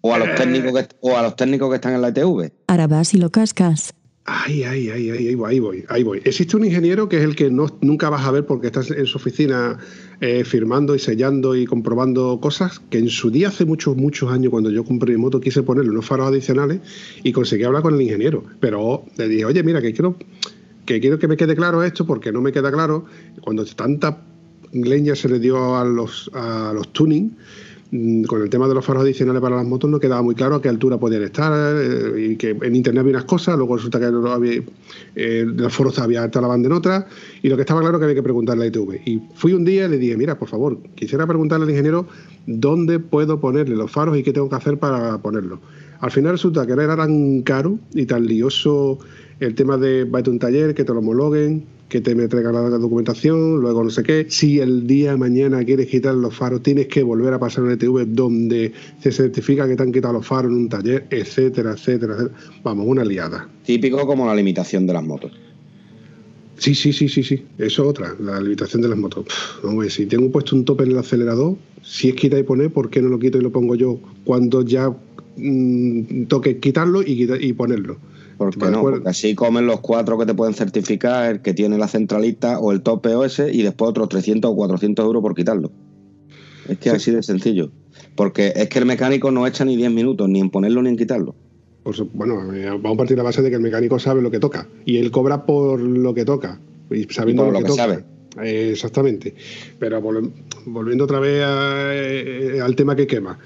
¿O 0.02 0.14
a 0.14 0.18
los, 0.18 0.36
técnicos 0.36 0.74
que, 0.74 0.96
o 1.02 1.16
a 1.16 1.22
los 1.22 1.36
técnicos 1.36 1.70
que 1.70 1.76
están 1.76 1.94
en 1.94 2.02
la 2.02 2.10
ITV? 2.10 2.52
Ahora 2.68 2.88
vas 2.88 3.14
y 3.14 3.18
lo 3.18 3.30
cascas. 3.30 3.94
Ay, 4.26 4.64
ay, 4.64 4.90
ay, 4.90 5.10
ay, 5.10 5.28
ahí 5.28 5.36
voy, 5.60 5.84
ahí 5.90 6.04
voy, 6.04 6.22
Existe 6.24 6.56
un 6.56 6.64
ingeniero 6.64 7.10
que 7.10 7.18
es 7.18 7.24
el 7.24 7.36
que 7.36 7.50
no, 7.50 7.66
nunca 7.82 8.10
vas 8.12 8.24
a 8.24 8.32
ver 8.32 8.46
porque 8.46 8.68
estás 8.68 8.92
en 8.92 9.08
su 9.08 9.18
oficina 9.18 9.80
eh, 10.20 10.44
firmando 10.44 10.94
y 10.94 11.00
sellando 11.00 11.56
y 11.56 11.66
comprobando 11.66 12.40
cosas 12.40 12.80
que 12.92 13.00
en 13.00 13.10
su 13.10 13.32
día, 13.32 13.48
hace 13.48 13.66
muchos, 13.66 13.98
muchos 13.98 14.32
años, 14.32 14.52
cuando 14.52 14.70
yo 14.70 14.84
compré 14.84 15.14
mi 15.14 15.18
moto, 15.22 15.42
quise 15.42 15.64
ponerle 15.64 15.90
unos 15.90 16.06
faros 16.06 16.28
adicionales 16.28 16.82
y 17.24 17.32
conseguí 17.32 17.64
hablar 17.64 17.82
con 17.82 17.96
el 17.96 18.02
ingeniero. 18.02 18.44
Pero 18.60 19.06
le 19.18 19.28
dije, 19.28 19.46
oye, 19.46 19.64
mira, 19.64 19.82
que 19.82 19.92
quiero 19.92 20.16
que 20.86 21.00
quiero 21.00 21.18
que 21.18 21.28
me 21.28 21.38
quede 21.38 21.56
claro 21.56 21.84
esto 21.84 22.06
porque 22.06 22.32
no 22.32 22.42
me 22.42 22.52
queda 22.52 22.72
claro 22.72 23.06
cuando 23.42 23.66
tanta 23.66 24.24
leña 24.72 25.16
se 25.16 25.30
le 25.30 25.40
dio 25.40 25.76
a 25.76 25.84
los, 25.84 26.30
a 26.34 26.72
los 26.74 26.94
tuning 26.94 27.36
con 28.26 28.42
el 28.42 28.50
tema 28.50 28.70
de 28.70 28.74
los 28.74 28.86
faros 28.86 29.04
adicionales 29.04 29.42
para 29.42 29.58
las 29.58 29.66
motos 29.66 29.90
no 29.90 30.00
quedaba 30.00 30.22
muy 30.22 30.34
claro 30.34 30.56
a 30.56 30.62
qué 30.62 30.70
altura 30.70 30.98
podían 30.98 31.24
estar 31.24 31.52
eh, 31.76 32.32
y 32.32 32.36
que 32.38 32.52
en 32.52 32.74
internet 32.74 33.02
había 33.02 33.18
unas 33.18 33.26
cosas, 33.26 33.58
luego 33.58 33.76
resulta 33.76 34.00
que 34.00 34.10
no 34.10 34.26
había, 34.32 34.62
eh, 35.16 35.46
los 35.46 35.74
foros 35.74 36.00
había 36.00 36.30
la 36.34 36.48
banda 36.48 36.68
en 36.68 36.74
otra 36.74 37.08
y 37.42 37.50
lo 37.50 37.58
que 37.58 37.64
estaba 37.64 37.82
claro 37.82 38.00
que 38.00 38.06
había 38.06 38.16
que 38.16 38.24
preguntarle 38.24 38.64
a 38.64 38.68
ITV. 38.68 39.02
Y 39.06 39.22
fui 39.34 39.52
un 39.52 39.66
día 39.66 39.86
y 39.86 39.90
le 39.90 39.98
dije, 39.98 40.16
mira, 40.16 40.40
por 40.40 40.48
favor, 40.48 40.78
quisiera 40.96 41.28
preguntarle 41.28 41.66
al 41.66 41.70
ingeniero 41.70 42.08
dónde 42.48 43.00
puedo 43.00 43.42
ponerle 43.42 43.76
los 43.76 43.92
faros 43.92 44.18
y 44.18 44.24
qué 44.24 44.32
tengo 44.32 44.50
que 44.50 44.56
hacer 44.56 44.78
para 44.78 45.18
ponerlos. 45.18 45.60
Al 46.00 46.12
final 46.12 46.32
resulta 46.32 46.66
que 46.66 46.72
era 46.72 46.96
tan 46.96 47.42
caro 47.42 47.78
y 47.94 48.06
tan 48.06 48.26
lioso 48.26 49.00
el 49.42 49.54
tema 49.54 49.78
de 49.78 50.06
vete 50.06 50.30
a 50.30 50.34
un 50.34 50.40
taller, 50.40 50.74
que 50.74 50.86
te 50.86 50.94
lo 50.94 51.00
homologuen, 51.00 51.66
que 51.92 52.00
te 52.00 52.16
me 52.16 52.30
traigan 52.30 52.54
la 52.54 52.78
documentación, 52.78 53.60
luego 53.60 53.84
no 53.84 53.90
sé 53.90 54.02
qué. 54.02 54.26
Si 54.30 54.60
el 54.60 54.88
día 54.88 55.12
de 55.12 55.18
mañana 55.18 55.62
quieres 55.66 55.88
quitar 55.88 56.16
los 56.16 56.34
faros, 56.34 56.64
tienes 56.64 56.88
que 56.88 57.04
volver 57.04 57.34
a 57.34 57.38
pasar 57.38 57.66
un 57.66 57.72
ETV 57.72 58.06
donde 58.08 58.72
se 59.02 59.12
certifica 59.12 59.68
que 59.68 59.76
te 59.76 59.84
han 59.84 59.92
quitado 59.92 60.14
los 60.14 60.26
faros 60.26 60.54
en 60.54 60.58
un 60.58 60.70
taller, 60.70 61.06
etcétera, 61.10 61.74
etcétera, 61.74 62.14
etcétera. 62.14 62.40
Vamos, 62.64 62.86
una 62.88 63.04
liada. 63.04 63.50
Típico 63.66 64.08
como 64.08 64.26
la 64.26 64.34
limitación 64.34 64.88
de 64.88 64.94
las 64.94 65.04
motos. 65.04 65.34
Sí, 66.58 66.76
sí, 66.76 66.94
sí, 66.94 67.10
sí, 67.10 67.24
sí. 67.24 67.44
Eso 67.58 67.84
es 67.84 67.90
otra, 67.90 68.16
la 68.22 68.40
limitación 68.40 68.82
de 68.82 68.88
las 68.88 68.98
motos. 68.98 69.26
Vamos 69.62 69.92
si 69.92 70.06
tengo 70.06 70.32
puesto 70.32 70.56
un 70.56 70.64
tope 70.64 70.86
en 70.86 70.92
el 70.92 70.98
acelerador, 70.98 71.58
si 71.84 72.08
es 72.08 72.16
quita 72.16 72.40
y 72.40 72.44
poner, 72.44 72.72
¿por 72.72 72.90
qué 72.90 73.02
no 73.02 73.10
lo 73.10 73.20
quito 73.20 73.38
y 73.38 73.42
lo 73.42 73.52
pongo 73.52 73.76
yo 73.76 74.00
cuando 74.24 74.62
ya 74.62 74.96
mm, 75.36 76.24
toque 76.30 76.58
quitarlo 76.60 77.04
y, 77.04 77.28
y 77.38 77.52
ponerlo? 77.52 77.98
Porque 78.42 78.72
no, 78.72 78.82
porque 78.82 79.08
así 79.08 79.36
comen 79.36 79.68
los 79.68 79.82
cuatro 79.82 80.18
que 80.18 80.26
te 80.26 80.34
pueden 80.34 80.56
certificar, 80.56 81.30
el 81.30 81.42
que 81.42 81.54
tiene 81.54 81.78
la 81.78 81.88
centralita 81.88 82.58
o 82.58 82.72
el 82.72 82.82
tope 82.82 83.14
OS 83.14 83.40
y 83.52 83.62
después 83.62 83.90
otros 83.90 84.10
300 84.10 84.50
o 84.50 84.56
400 84.56 85.06
euros 85.06 85.22
por 85.22 85.36
quitarlo. 85.36 85.72
Es 86.68 86.80
que 86.80 86.90
así 86.90 87.12
de 87.12 87.22
sencillo. 87.22 87.70
Porque 88.16 88.52
es 88.56 88.68
que 88.68 88.80
el 88.80 88.88
mecánico 88.88 89.30
no 89.30 89.46
echa 89.46 89.64
ni 89.64 89.76
10 89.76 89.92
minutos 89.92 90.28
ni 90.28 90.40
en 90.40 90.50
ponerlo 90.50 90.82
ni 90.82 90.90
en 90.90 90.98
quitarlo. 90.98 91.36
Pues, 91.84 92.02
bueno, 92.14 92.52
eh, 92.52 92.68
vamos 92.68 92.94
a 92.94 92.98
partir 92.98 93.16
de 93.16 93.18
la 93.18 93.30
base 93.30 93.44
de 93.44 93.50
que 93.52 93.58
el 93.58 93.62
mecánico 93.62 94.00
sabe 94.00 94.24
lo 94.24 94.32
que 94.32 94.40
toca 94.40 94.68
y 94.86 94.98
él 94.98 95.12
cobra 95.12 95.46
por 95.46 95.80
lo 95.80 96.16
que 96.16 96.26
toca 96.26 96.60
y 96.90 97.04
sabiendo 97.04 97.52
lo, 97.52 97.62
que, 97.62 97.70
sabe. 97.70 98.04
exactamente. 98.42 99.36
Pero 99.78 100.02
volviendo 100.66 101.04
otra 101.04 101.20
vez 101.20 101.44
eh, 101.46 102.60
al 102.60 102.76
tema 102.76 102.96
que 102.96 103.06
quema 103.06 103.38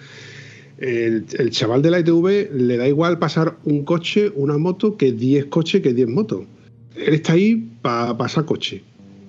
el, 0.77 1.49
chaval 1.51 1.81
de 1.81 1.91
la 1.91 1.99
ITV 1.99 2.51
le 2.53 2.77
da 2.77 2.87
igual 2.87 3.17
pasar 3.19 3.57
un 3.63 3.85
coche, 3.85 4.31
una 4.35 4.57
moto, 4.57 4.97
que 4.97 5.11
10 5.11 5.45
coches, 5.45 5.81
que 5.81 5.93
10 5.93 6.09
motos. 6.09 6.41
Él 6.95 7.13
está 7.13 7.33
ahí 7.33 7.69
para 7.81 8.17
pasar 8.17 8.45
coche. 8.45 8.83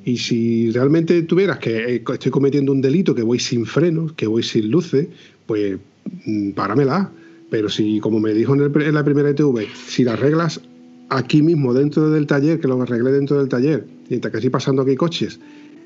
Y 0.04 0.18
si 0.18 0.70
realmente 0.70 1.22
tuvieras 1.22 1.58
que 1.58 1.96
eh, 1.96 2.04
estoy 2.12 2.30
cometiendo 2.30 2.72
un 2.72 2.80
delito, 2.80 3.14
que 3.14 3.22
voy 3.22 3.38
sin 3.38 3.66
frenos, 3.66 4.12
que 4.12 4.26
voy 4.26 4.42
sin 4.42 4.70
luces, 4.70 5.08
pues 5.46 5.78
mm, 6.24 6.50
páramela. 6.50 7.10
Pero 7.50 7.68
si, 7.68 8.00
como 8.00 8.18
me 8.18 8.32
dijo 8.34 8.54
en, 8.54 8.94
la 8.94 9.04
primera 9.04 9.30
ITV, 9.30 9.66
si 9.86 10.04
la 10.04 10.14
arreglas 10.14 10.60
aquí 11.08 11.42
mismo, 11.42 11.74
dentro 11.74 12.10
del 12.10 12.26
taller, 12.26 12.60
que 12.60 12.66
lo 12.66 12.80
arreglé 12.82 13.12
dentro 13.12 13.38
del 13.38 13.48
taller, 13.48 13.86
mientras 14.08 14.32
que 14.32 14.38
estoy 14.38 14.50
pasando 14.50 14.82
aquí 14.82 14.96
coches, 14.96 15.38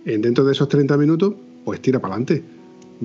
en 0.06 0.22
dentro 0.22 0.44
de 0.44 0.52
esos 0.52 0.68
30 0.68 0.96
minutos, 0.96 1.34
pues 1.64 1.80
tira 1.82 2.00
para 2.00 2.14
adelante 2.14 2.42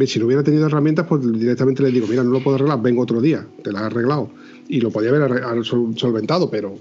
si 0.05 0.19
no 0.19 0.25
hubiera 0.25 0.43
tenido 0.43 0.65
herramientas, 0.65 1.07
pues 1.07 1.21
directamente 1.21 1.81
le 1.81 1.91
digo, 1.91 2.07
mira, 2.07 2.23
no 2.23 2.31
lo 2.31 2.43
puedo 2.43 2.55
arreglar, 2.55 2.81
vengo 2.81 3.01
otro 3.01 3.21
día, 3.21 3.47
te 3.63 3.71
lo 3.71 3.77
has 3.77 3.85
arreglado. 3.85 4.29
Y 4.67 4.81
lo 4.81 4.91
podía 4.91 5.09
haber 5.09 5.63
solventado, 5.63 6.49
pero, 6.49 6.75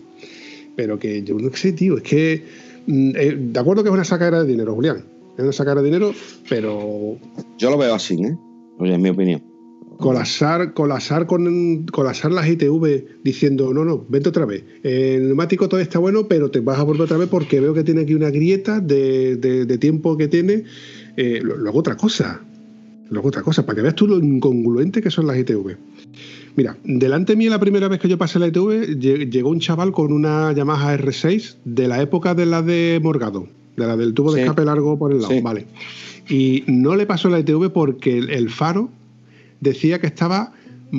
pero 0.74 0.98
que 0.98 1.22
yo 1.22 1.38
no 1.38 1.54
sé, 1.54 1.72
tío, 1.72 1.96
es 1.98 2.02
que, 2.02 2.44
mm, 2.86 3.10
eh, 3.16 3.36
de 3.52 3.60
acuerdo 3.60 3.82
que 3.82 3.88
es 3.88 3.94
una 3.94 4.04
sacadera 4.04 4.42
de 4.42 4.48
dinero, 4.48 4.74
Julián, 4.74 5.04
es 5.36 5.42
una 5.42 5.52
sacadera 5.52 5.82
de 5.82 5.86
dinero, 5.86 6.12
pero... 6.48 7.18
Yo 7.58 7.70
lo 7.70 7.78
veo 7.78 7.94
así, 7.94 8.14
¿eh? 8.14 8.36
Oye, 8.78 8.94
es 8.94 9.00
mi 9.00 9.10
opinión. 9.10 9.42
Colasar, 9.98 10.74
colasar 10.74 11.26
con 11.26 11.86
colasar 11.86 12.32
las 12.32 12.48
ITV 12.48 13.22
diciendo, 13.22 13.72
no, 13.72 13.84
no, 13.84 14.04
vente 14.08 14.28
otra 14.28 14.44
vez. 14.44 14.64
El 14.82 15.28
neumático 15.28 15.68
todo 15.68 15.78
está 15.78 16.00
bueno, 16.00 16.26
pero 16.26 16.50
te 16.50 16.58
vas 16.58 16.80
a 16.80 16.82
volver 16.82 17.02
otra 17.02 17.16
vez 17.16 17.28
porque 17.28 17.60
veo 17.60 17.74
que 17.74 17.84
tiene 17.84 18.00
aquí 18.00 18.14
una 18.14 18.30
grieta 18.30 18.80
de, 18.80 19.78
tiempo 19.80 20.16
que 20.16 20.26
tiene. 20.26 20.64
Eh, 21.16 21.40
luego 21.44 21.78
otra 21.78 21.96
cosa, 21.96 22.42
Luego 23.10 23.28
otra 23.28 23.42
cosa, 23.42 23.66
para 23.66 23.76
que 23.76 23.82
veas 23.82 23.94
tú 23.94 24.06
lo 24.06 24.18
incongruente 24.18 25.02
que 25.02 25.10
son 25.10 25.26
las 25.26 25.36
ITV. 25.38 25.76
Mira, 26.56 26.76
delante 26.84 27.32
de 27.32 27.36
mí 27.36 27.48
la 27.48 27.58
primera 27.58 27.88
vez 27.88 28.00
que 28.00 28.08
yo 28.08 28.16
pasé 28.16 28.38
la 28.38 28.46
ITV 28.46 28.98
llegó 28.98 29.50
un 29.50 29.60
chaval 29.60 29.92
con 29.92 30.12
una 30.12 30.52
Yamaha 30.52 30.96
R6 30.96 31.56
de 31.64 31.88
la 31.88 32.00
época 32.00 32.34
de 32.34 32.46
la 32.46 32.62
de 32.62 33.00
Morgado, 33.02 33.48
de 33.76 33.86
la 33.86 33.96
del 33.96 34.14
tubo 34.14 34.32
de 34.32 34.42
escape 34.42 34.64
largo 34.64 34.98
por 34.98 35.12
el 35.12 35.20
lado, 35.20 35.42
vale. 35.42 35.66
Y 36.28 36.64
no 36.66 36.96
le 36.96 37.06
pasó 37.06 37.28
la 37.28 37.40
ITV 37.40 37.70
porque 37.70 38.18
el, 38.18 38.48
faro 38.48 38.88
decía 39.60 40.00
que 40.00 40.06
estaba 40.06 40.52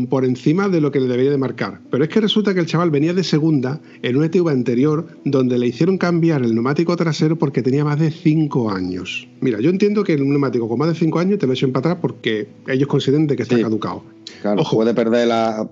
por 0.10 0.26
encima 0.26 0.70
de 0.70 0.82
lo 0.82 0.92
que 0.92 1.00
le 1.00 1.08
debería 1.08 1.32
de 1.32 1.38
marcar. 1.38 1.82
Pero 1.90 2.04
es 2.04 2.10
que 2.10 2.22
resulta 2.22 2.54
que 2.54 2.60
el 2.60 2.66
chaval 2.66 2.92
venía 2.92 3.14
de 3.14 3.24
segunda 3.24 3.80
en 4.02 4.18
una 4.18 4.28
ETV 4.28 4.50
anterior 4.50 5.08
donde 5.24 5.58
le 5.58 5.68
hicieron 5.68 5.98
cambiar 5.98 6.44
el 6.44 6.54
neumático 6.54 6.96
trasero 6.96 7.38
porque 7.38 7.62
tenía 7.62 7.84
más 7.84 8.00
de 8.00 8.12
5 8.12 8.72
años. 8.72 9.28
Mira, 9.42 9.60
yo 9.60 9.70
entiendo 9.70 10.04
que 10.04 10.14
el 10.14 10.28
neumático 10.28 10.68
con 10.68 10.80
más 10.80 10.90
de 10.90 10.96
5 10.96 11.20
años 11.20 11.40
te 11.40 11.48
lo 11.48 11.54
echen 11.54 11.72
para 11.72 11.92
atrás 11.92 12.02
porque 12.02 12.48
ellos 12.68 12.88
consideran 12.88 13.28
que 13.28 13.44
está 13.44 13.60
caducado. 13.60 14.04
Claro, 14.42 14.62
Ojo. 14.62 14.76
puede 14.76 14.94
perder 14.94 15.28
la, 15.28 15.68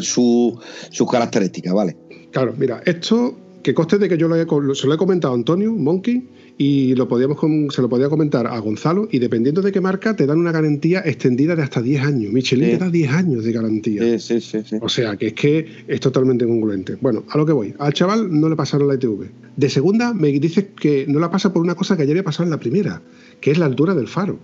su, 0.00 0.58
sus 0.90 1.10
características, 1.10 1.72
¿vale? 1.72 1.96
Claro, 2.30 2.54
mira, 2.56 2.82
esto 2.86 3.36
que 3.62 3.74
coste 3.74 3.98
de 3.98 4.08
que 4.08 4.18
yo 4.18 4.28
lo 4.28 4.36
he, 4.36 4.74
se 4.74 4.86
lo 4.86 4.94
he 4.94 4.96
comentado 4.96 5.34
a 5.34 5.36
Antonio, 5.36 5.72
Monkey, 5.72 6.28
y 6.58 6.94
lo 6.94 7.08
podíamos 7.08 7.38
se 7.74 7.80
lo 7.80 7.88
podía 7.88 8.08
comentar 8.08 8.46
a 8.46 8.58
Gonzalo, 8.58 9.08
y 9.10 9.18
dependiendo 9.18 9.62
de 9.62 9.72
qué 9.72 9.80
marca, 9.80 10.14
te 10.16 10.26
dan 10.26 10.38
una 10.38 10.52
garantía 10.52 11.02
extendida 11.04 11.56
de 11.56 11.62
hasta 11.62 11.80
10 11.80 12.02
años. 12.02 12.32
Michelin 12.32 12.70
te 12.70 12.78
da 12.78 12.90
10 12.90 13.10
años 13.12 13.44
de 13.44 13.52
garantía. 13.52 14.18
Sí, 14.18 14.40
sí, 14.40 14.62
sí, 14.62 14.76
O 14.80 14.88
sea, 14.88 15.16
que 15.16 15.28
es 15.28 15.32
que 15.34 15.66
es 15.86 16.00
totalmente 16.00 16.46
congruente. 16.46 16.96
Bueno, 17.00 17.24
a 17.28 17.38
lo 17.38 17.46
que 17.46 17.52
voy. 17.52 17.74
Al 17.78 17.92
chaval 17.92 18.28
no 18.38 18.48
le 18.48 18.56
pasaron 18.56 18.88
la 18.88 18.94
ITV. 18.94 19.28
De 19.56 19.70
segunda, 19.70 20.12
me 20.12 20.28
dices 20.32 20.66
que 20.78 21.06
no 21.08 21.20
la 21.20 21.30
pasa 21.30 21.52
por 21.52 21.62
una 21.62 21.74
cosa 21.74 21.96
que 21.96 22.02
ayer 22.02 22.12
había 22.12 22.24
pasado 22.24 22.44
en 22.44 22.50
la 22.50 22.58
primera, 22.58 23.02
que 23.40 23.50
es 23.50 23.58
la 23.58 23.66
altura 23.66 23.94
del 23.94 24.08
faro. 24.08 24.38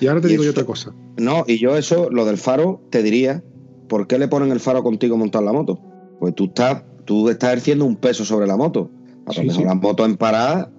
Y 0.00 0.06
ahora 0.06 0.20
te 0.20 0.28
digo 0.28 0.44
yo 0.44 0.50
otra 0.50 0.64
cosa. 0.64 0.92
No, 1.16 1.44
y 1.46 1.58
yo 1.58 1.76
eso, 1.76 2.10
lo 2.10 2.26
del 2.26 2.36
faro, 2.36 2.80
te 2.90 3.02
diría, 3.02 3.42
¿por 3.88 4.06
qué 4.06 4.18
le 4.18 4.28
ponen 4.28 4.52
el 4.52 4.60
faro 4.60 4.82
contigo 4.82 5.16
montar 5.16 5.42
la 5.42 5.52
moto? 5.52 5.80
Pues 6.20 6.34
tú 6.34 6.46
estás 6.46 6.82
tú 7.06 7.30
estás 7.30 7.50
ejerciendo 7.50 7.86
un 7.86 7.96
peso 7.96 8.24
sobre 8.24 8.46
la 8.46 8.56
moto. 8.56 8.90
A 9.24 9.32
lo 9.32 9.44
mejor 9.44 9.64
la 9.64 9.74
moto 9.74 10.04
en 10.04 10.16
parada, 10.16 10.70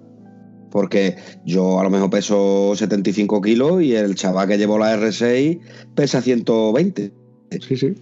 porque 0.70 1.16
yo 1.44 1.80
a 1.80 1.82
lo 1.82 1.90
mejor 1.90 2.10
peso 2.10 2.72
75 2.76 3.40
kilos 3.40 3.82
y 3.82 3.94
el 3.94 4.14
chaval 4.14 4.48
que 4.48 4.58
llevó 4.58 4.78
la 4.78 4.96
R6 4.96 5.60
pesa 5.94 6.22
120. 6.22 7.12
Sí, 7.60 7.76
sí. 7.76 7.94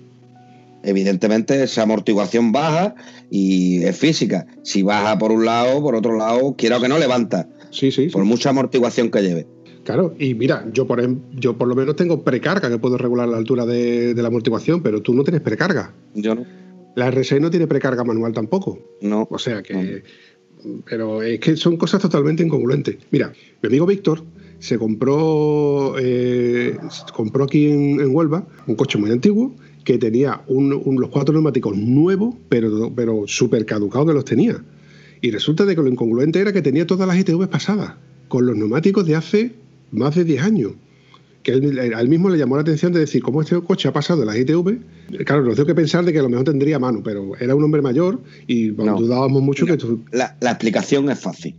Evidentemente 0.82 1.62
esa 1.62 1.82
amortiguación 1.82 2.52
baja 2.52 2.94
y 3.30 3.82
es 3.82 3.96
física. 3.96 4.46
Si 4.62 4.82
baja 4.82 5.18
por 5.18 5.32
un 5.32 5.44
lado, 5.44 5.82
por 5.82 5.96
otro 5.96 6.16
lado, 6.16 6.54
quiero 6.56 6.80
que 6.80 6.88
no 6.88 6.98
levanta. 6.98 7.48
Sí, 7.70 7.90
sí. 7.90 8.08
Por 8.08 8.24
mucha 8.24 8.50
amortiguación 8.50 9.10
que 9.10 9.22
lleve. 9.22 9.46
Claro, 9.82 10.14
y 10.18 10.34
mira, 10.34 10.66
yo 10.72 10.86
por, 10.86 11.00
em, 11.00 11.20
yo 11.32 11.56
por 11.56 11.68
lo 11.68 11.76
menos 11.76 11.94
tengo 11.94 12.24
precarga 12.24 12.68
que 12.68 12.78
puedo 12.78 12.98
regular 12.98 13.28
la 13.28 13.36
altura 13.36 13.64
de, 13.66 14.14
de 14.14 14.22
la 14.22 14.28
amortiguación, 14.28 14.82
pero 14.82 15.00
tú 15.00 15.14
no 15.14 15.22
tienes 15.22 15.42
precarga. 15.42 15.92
Yo 16.14 16.34
no. 16.34 16.44
La 16.96 17.12
R6 17.12 17.40
no 17.40 17.50
tiene 17.50 17.66
precarga 17.66 18.02
manual 18.04 18.32
tampoco. 18.32 18.96
No. 19.02 19.28
O 19.30 19.38
sea 19.38 19.62
que. 19.62 20.02
Pero 20.86 21.22
es 21.22 21.38
que 21.38 21.54
son 21.56 21.76
cosas 21.76 22.00
totalmente 22.00 22.42
incongruentes. 22.42 22.96
Mira, 23.10 23.32
mi 23.62 23.66
amigo 23.68 23.86
Víctor 23.86 24.24
se 24.58 24.78
compró, 24.78 25.96
eh, 25.98 26.76
compró 27.12 27.44
aquí 27.44 27.68
en, 27.68 28.14
Huelva 28.14 28.48
un 28.66 28.74
coche 28.74 28.98
muy 28.98 29.10
antiguo 29.10 29.54
que 29.84 29.98
tenía 29.98 30.42
los 30.48 31.10
cuatro 31.10 31.34
neumáticos 31.34 31.76
nuevos, 31.76 32.34
pero, 32.48 32.90
pero 32.96 33.24
súper 33.26 33.66
caducados 33.66 34.08
que 34.08 34.14
los 34.14 34.24
tenía. 34.24 34.64
Y 35.20 35.30
resulta 35.30 35.66
de 35.66 35.76
que 35.76 35.82
lo 35.82 35.88
incongruente 35.88 36.40
era 36.40 36.52
que 36.52 36.62
tenía 36.62 36.86
todas 36.86 37.06
las 37.06 37.18
ITV 37.18 37.46
pasadas, 37.48 37.94
con 38.28 38.46
los 38.46 38.56
neumáticos 38.56 39.06
de 39.06 39.14
hace 39.14 39.52
más 39.92 40.14
de 40.14 40.24
10 40.24 40.42
años 40.42 40.72
que 41.46 41.52
él, 41.52 41.78
él, 41.78 42.08
mismo 42.08 42.28
le 42.28 42.38
llamó 42.38 42.56
la 42.56 42.62
atención 42.62 42.92
de 42.92 42.98
decir 42.98 43.22
cómo 43.22 43.40
este 43.40 43.60
coche 43.60 43.86
ha 43.86 43.92
pasado 43.92 44.18
de 44.18 44.26
la 44.26 44.36
ITV. 44.36 44.80
Claro, 45.24 45.44
nos 45.44 45.54
tengo 45.54 45.68
que 45.68 45.76
pensar 45.76 46.04
de 46.04 46.12
que 46.12 46.18
a 46.18 46.22
lo 46.22 46.28
mejor 46.28 46.44
tendría 46.44 46.80
mano, 46.80 47.02
pero 47.04 47.36
era 47.38 47.54
un 47.54 47.62
hombre 47.62 47.80
mayor 47.82 48.20
y 48.48 48.70
dudábamos 48.70 49.42
mucho 49.42 49.64
que... 49.64 49.78
La, 50.10 50.36
la, 50.40 50.50
explicación 50.50 51.08
es 51.08 51.20
fácil. 51.20 51.54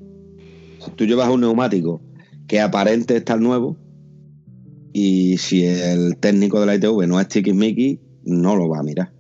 Tú 0.98 1.06
llevas 1.06 1.30
un 1.30 1.40
neumático 1.40 2.02
que 2.48 2.60
aparente 2.60 3.16
estar 3.16 3.40
nuevo 3.40 3.78
y 4.92 5.38
si 5.38 5.64
el 5.64 6.18
técnico 6.18 6.60
de 6.60 6.66
la 6.66 6.76
ITV 6.76 7.08
no 7.08 7.22
es 7.22 7.28
Mickey, 7.54 8.02
no 8.26 8.58
lo 8.58 8.68
va 8.68 8.80
a 8.80 8.84
mirar. 8.84 9.14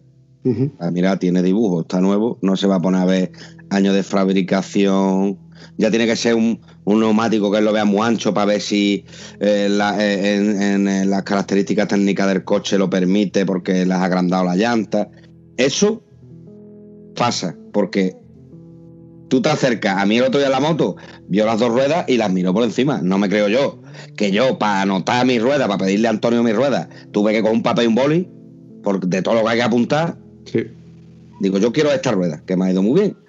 A 0.80 0.91
mirar, 0.91 1.18
tiene 1.18 1.43
dibujo, 1.43 1.82
está 1.82 2.01
nuevo, 2.01 2.39
no 2.41 2.57
se 2.57 2.68
va 2.68 2.76
a 2.76 2.82
poner 2.82 3.01
a 3.01 3.05
ver 3.05 3.32
años 3.70 3.95
de 3.95 4.03
fabricación, 4.03 5.38
ya 5.78 5.89
tiene 5.89 6.05
que 6.05 6.16
ser 6.16 6.36
un, 6.36 6.60
neumático 6.86 7.51
que 7.51 7.62
lo 7.62 7.72
vea 7.72 7.86
muy 7.86 8.05
ancho 8.05 8.34
para 8.34 8.45
ver 8.45 8.62
si 8.62 9.05
eh, 9.39 9.68
eh, 9.99 10.74
en, 10.74 11.10
las 11.10 11.24
características 11.24 11.88
técnicas 11.88 12.28
del 12.28 12.43
coche 12.43 12.78
lo 12.78 12.89
permite 12.89 13.45
porque 13.45 13.86
le 13.86 13.93
has 13.93 14.01
agrandado 14.01 14.43
la 14.45 14.55
llanta. 14.55 15.10
Eso 15.58 16.03
pasa 17.16 17.55
porque 17.74 18.16
tú 19.28 19.41
te 19.41 19.49
acercas, 19.49 19.97
a 20.01 20.05
mí 20.05 20.18
el 20.18 20.24
otro 20.24 20.39
día 20.39 20.49
la 20.49 20.60
moto 20.60 20.95
vio 21.28 21.45
las 21.45 21.60
dos 21.60 21.70
ruedas 21.70 22.05
y 22.08 22.18
las 22.18 22.32
miró 22.32 22.53
por 22.53 22.64
encima. 22.64 23.01
No 23.01 23.18
me 23.18 23.30
creo 23.30 23.47
yo 23.47 23.82
que 24.16 24.32
yo, 24.32 24.58
para 24.58 24.82
anotar 24.82 25.26
mis 25.26 25.41
ruedas, 25.41 25.68
para 25.68 25.86
pedirle 25.86 26.08
a 26.08 26.12
Antonio 26.12 26.43
mis 26.43 26.55
ruedas, 26.55 26.88
tuve 27.12 27.34
que 27.34 27.41
con 27.41 27.51
un 27.51 27.64
papel 27.64 27.86
y 27.86 27.88
un 27.88 27.95
boli, 27.95 28.30
de 29.01 29.22
todo 29.22 29.36
lo 29.36 29.43
que 29.43 29.49
hay 29.49 29.58
que 29.58 29.64
apuntar. 29.64 30.18
Digo, 31.39 31.60
yo 31.60 31.72
quiero 31.72 31.91
esta 31.91 32.12
rueda, 32.12 32.41
que 32.47 32.55
me 32.55 32.66
ha 32.66 32.72
ido 32.72 32.82
muy 32.82 33.01
bien 33.01 33.26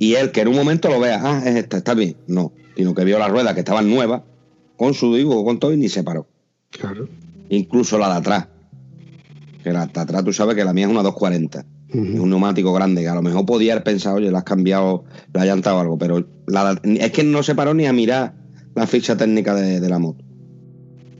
y 0.00 0.14
él 0.14 0.32
que 0.32 0.40
en 0.40 0.48
un 0.48 0.56
momento 0.56 0.88
lo 0.88 0.98
vea, 0.98 1.20
ah, 1.22 1.42
es 1.44 1.56
esta, 1.56 1.76
está 1.76 1.92
bien. 1.92 2.16
No, 2.26 2.52
sino 2.74 2.94
que 2.94 3.04
vio 3.04 3.18
las 3.18 3.30
ruedas 3.30 3.52
que 3.52 3.60
estaban 3.60 3.90
nuevas, 3.90 4.22
con 4.78 4.94
su 4.94 5.14
dibujo, 5.14 5.44
con 5.44 5.58
todo, 5.58 5.74
y 5.74 5.76
ni 5.76 5.90
se 5.90 6.02
paró. 6.02 6.26
Claro. 6.70 7.06
Incluso 7.50 7.98
la 7.98 8.08
de 8.08 8.14
atrás. 8.14 8.48
Que 9.62 9.74
la 9.74 9.84
de 9.84 10.00
atrás, 10.00 10.24
tú 10.24 10.32
sabes 10.32 10.56
que 10.56 10.64
la 10.64 10.72
mía 10.72 10.86
es 10.86 10.90
una 10.90 11.02
240. 11.02 11.66
Es 11.90 12.18
un 12.18 12.30
neumático 12.30 12.72
grande, 12.72 13.02
que 13.02 13.08
a 13.08 13.14
lo 13.14 13.20
mejor 13.20 13.44
podía 13.44 13.74
haber 13.74 13.84
pensado, 13.84 14.16
oye, 14.16 14.30
le 14.30 14.38
has 14.38 14.44
cambiado 14.44 15.04
la 15.34 15.44
llanta 15.44 15.74
o 15.74 15.80
algo, 15.80 15.98
pero 15.98 16.26
es 16.82 17.12
que 17.12 17.22
no 17.22 17.42
se 17.42 17.54
paró 17.54 17.74
ni 17.74 17.84
a 17.84 17.92
mirar 17.92 18.32
la 18.74 18.86
ficha 18.86 19.18
técnica 19.18 19.54
de, 19.54 19.86
la 19.86 19.98
moto. 19.98 20.24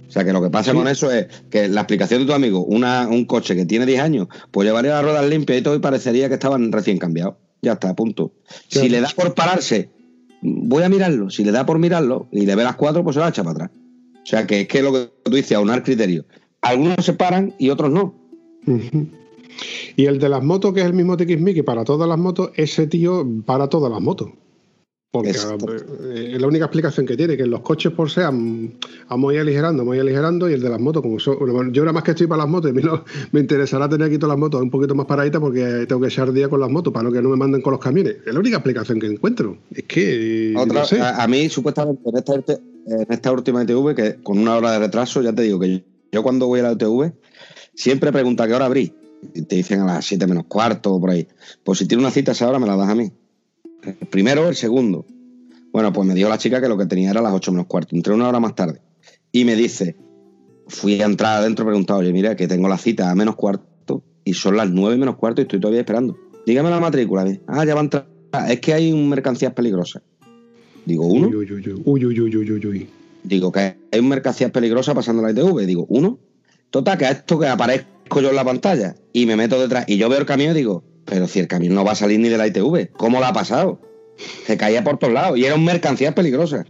O 0.09 0.11
sea 0.11 0.25
que 0.25 0.33
lo 0.33 0.41
que 0.41 0.49
pasa 0.49 0.73
con 0.73 0.89
eso 0.89 1.11
es 1.11 1.27
que 1.51 1.69
la 1.69 1.83
explicación 1.83 2.23
de 2.23 2.27
tu 2.27 2.33
amigo, 2.33 2.65
una, 2.65 3.09
un 3.09 3.27
coche 3.27 3.55
que 3.55 3.67
tiene 3.67 3.85
10 3.85 4.01
años, 4.01 4.29
pues 4.51 4.67
llevaría 4.67 4.93
las 4.93 5.03
ruedas 5.05 5.29
limpias 5.29 5.59
y 5.59 5.63
todo 5.63 5.75
y 5.75 5.81
parecería 5.81 6.29
que 6.29 6.35
estaban 6.35 6.73
recién 6.73 6.97
cambiados. 6.97 7.35
Ya 7.63 7.73
está, 7.73 7.95
punto. 7.95 8.33
Si 8.69 8.89
le 8.89 9.01
da 9.01 9.09
por 9.15 9.35
pararse, 9.35 9.91
voy 10.43 10.83
a 10.83 10.89
mirarlo. 10.89 11.31
Si 11.31 11.45
le 11.45 11.53
da 11.53 11.67
por 11.67 11.79
mirarlo 11.79 12.29
y 12.33 12.47
le 12.47 12.57
ve 12.57 12.65
las 12.65 12.77
cuatro, 12.77 13.05
pues 13.05 13.15
se 13.15 13.21
va 13.21 13.27
a 13.27 13.31
echar 13.31 13.45
para 13.45 13.65
atrás. 13.65 13.71
O 14.23 14.27
sea, 14.27 14.47
que 14.47 14.63
es 14.63 14.69
que 14.69 14.83
lo 14.83 14.93
que 14.93 15.11
tú 15.25 15.33
dices, 15.33 15.53
aunar 15.53 15.83
criterios. 15.83 16.25
Algunos 16.63 17.05
se 17.05 17.13
paran 17.13 17.55
y 17.59 17.71
otros 17.71 17.91
no. 17.91 18.15
Y 19.97 20.07
el 20.07 20.19
de 20.19 20.29
las 20.29 20.43
motos, 20.43 20.73
que 20.73 20.81
es 20.81 20.87
el 20.87 20.95
mismo 20.95 21.17
TXMI 21.17 21.63
para 21.63 21.85
todas 21.85 22.09
las 22.09 22.19
motos, 22.19 22.51
ese 22.55 22.87
tío 22.87 23.27
para 23.45 23.69
todas 23.69 23.91
las 23.91 24.01
motos. 24.01 24.31
Porque 25.13 25.31
eh, 25.31 26.31
es 26.35 26.41
la 26.41 26.47
única 26.47 26.67
explicación 26.67 27.05
que 27.05 27.17
tiene, 27.17 27.37
que 27.37 27.45
los 27.45 27.63
coches 27.63 27.93
por 27.93 28.09
sean 28.09 28.75
vamos 29.09 29.31
a 29.31 29.35
ir 29.35 29.41
aligerando, 29.41 29.91
a 29.91 29.95
ir 29.97 30.03
aligerando, 30.03 30.49
y 30.49 30.53
el 30.53 30.61
de 30.61 30.69
las 30.69 30.79
motos, 30.79 31.03
como 31.03 31.19
yo 31.19 31.83
nada 31.83 31.93
más 31.93 32.05
que 32.05 32.13
estoy 32.13 32.29
para 32.29 32.45
las 32.45 32.49
motos, 32.49 32.73
me 33.33 33.41
interesará 33.41 33.89
tener 33.89 34.07
aquí 34.07 34.19
todas 34.19 34.35
las 34.35 34.39
motos 34.39 34.63
un 34.63 34.71
poquito 34.71 34.95
más 34.95 35.07
paraditas 35.07 35.41
porque 35.41 35.87
tengo 35.89 36.01
que 36.01 36.07
echar 36.07 36.33
día 36.33 36.49
con 36.49 36.61
las 36.61 36.71
motos 36.71 36.93
para 36.93 37.11
que 37.11 37.21
no 37.21 37.29
me 37.29 37.37
manden 37.37 37.61
con 37.61 37.73
los 37.73 37.81
camiones. 37.81 38.19
Es 38.25 38.33
la 38.33 38.39
única 38.39 38.59
explicación 38.59 39.01
que 39.01 39.07
encuentro. 39.09 39.59
Es 39.75 39.83
que. 39.85 40.55
a, 40.57 41.27
mí, 41.27 41.49
supuestamente, 41.49 42.09
en 42.09 42.17
esta, 42.17 42.35
en 42.35 43.07
esta 43.09 43.33
última 43.33 43.65
ITV, 43.65 43.97
que 43.97 44.23
con 44.23 44.39
una 44.39 44.57
hora 44.57 44.71
de 44.73 44.79
retraso, 44.79 45.23
ya 45.23 45.33
te 45.33 45.43
digo 45.43 45.59
que 45.59 45.85
yo, 46.13 46.23
cuando 46.23 46.47
voy 46.47 46.61
a 46.61 46.63
la 46.63 46.73
ITV, 46.73 47.13
siempre 47.75 48.13
pregunta 48.13 48.45
a 48.45 48.47
qué 48.47 48.55
hora 48.55 48.67
abrí. 48.67 48.95
Y 49.35 49.43
te 49.43 49.57
dicen 49.57 49.81
a 49.81 49.87
las 49.87 50.07
7 50.07 50.25
menos 50.29 50.45
cuarto 50.47 50.95
o 50.95 51.01
por 51.01 51.11
ahí. 51.11 51.27
Pues 51.65 51.81
si 51.81 51.87
tiene 51.87 52.03
una 52.03 52.13
cita 52.13 52.31
a 52.31 52.35
esa 52.35 52.49
hora, 52.49 52.61
me 52.61 52.67
la 52.69 52.77
das 52.77 52.89
a 52.89 52.95
mí. 52.95 53.13
El 53.83 53.95
primero, 54.09 54.49
el 54.49 54.57
segundo. 54.57 55.07
Bueno, 55.73 55.93
pues 55.93 56.07
me 56.07 56.15
dijo 56.15 56.29
la 56.29 56.39
chica 56.39 56.61
que 56.61 56.69
lo 56.69 56.77
que 56.77 56.87
tenía 56.87 57.11
era 57.11 57.23
las 57.23 57.33
8 57.33 57.53
menos 57.53 57.67
cuarto. 57.67 57.95
Entré 57.95 58.13
una 58.13 58.29
hora 58.29 58.41
más 58.41 58.55
tarde. 58.55 58.81
Y 59.33 59.45
me 59.45 59.55
dice, 59.55 59.97
fui 60.67 61.01
a 61.01 61.07
entrar 61.07 61.39
adentro 61.39 61.65
preguntado, 61.65 62.01
oye, 62.01 62.13
mira, 62.13 62.37
que 62.37 62.49
tengo 62.49 62.69
la 62.69 62.79
cita 62.79 63.11
a 63.11 63.15
menos 63.15 63.37
cuarto 63.37 64.03
y 64.25 64.35
son 64.35 64.57
las 64.57 64.71
9 64.71 64.97
menos 64.97 65.17
cuarto 65.17 65.41
y 65.41 65.43
estoy 65.43 65.61
todavía 65.61 65.81
esperando. 65.81 66.19
Dígame 66.47 66.71
la 66.71 66.81
matrícula. 66.81 67.25
Ah, 67.47 67.65
ya 67.65 67.75
va 67.75 67.81
a 67.81 67.85
entrar. 67.85 68.07
Es 68.49 68.61
que 68.61 68.73
hay 68.73 68.93
un 68.93 69.09
mercancías 69.09 69.53
peligrosas. 69.53 70.03
Digo, 70.85 71.07
uno. 71.07 71.29
Uy, 71.29 71.37
uy, 71.37 71.53
uy, 71.53 71.83
uy, 71.85 72.07
uy, 72.07 72.37
uy, 72.37 72.53
uy, 72.53 72.67
uy. 72.67 72.89
Digo, 73.23 73.53
que 73.53 73.77
hay 73.93 74.01
un 74.01 74.09
mercancías 74.09 74.51
peligrosas 74.51 74.95
pasando 74.95 75.23
la 75.23 75.31
ITV. 75.31 75.67
Digo, 75.67 75.87
uno. 75.89 76.19
Total, 76.71 76.97
que 76.97 77.07
a 77.07 77.11
esto 77.11 77.39
que 77.39 77.47
aparezco 77.47 78.21
yo 78.21 78.31
en 78.31 78.37
la 78.37 78.45
pantalla 78.45 78.95
y 79.13 79.27
me 79.27 79.37
meto 79.37 79.61
detrás 79.61 79.85
y 79.89 79.97
yo 79.97 80.09
veo 80.09 80.21
el 80.21 80.27
camión 80.27 80.53
y 80.53 80.59
digo, 80.59 80.85
pero 81.11 81.27
si 81.27 81.41
el 81.41 81.49
camión 81.49 81.75
no 81.75 81.85
va 81.85 81.93
a 81.93 81.97
salir 81.97 82.21
ni 82.21 82.29
de 82.29 82.39
la 82.39 82.47
ITV, 82.47 82.93
¿cómo 82.93 83.19
la 83.19 83.29
ha 83.29 83.33
pasado? 83.33 83.81
Se 84.47 84.57
caía 84.57 84.85
por 84.85 84.97
todos 84.99 85.13
lados 85.13 85.37
y 85.37 85.45
eran 85.45 85.65
mercancías 85.65 86.15
peligrosas. 86.15 86.67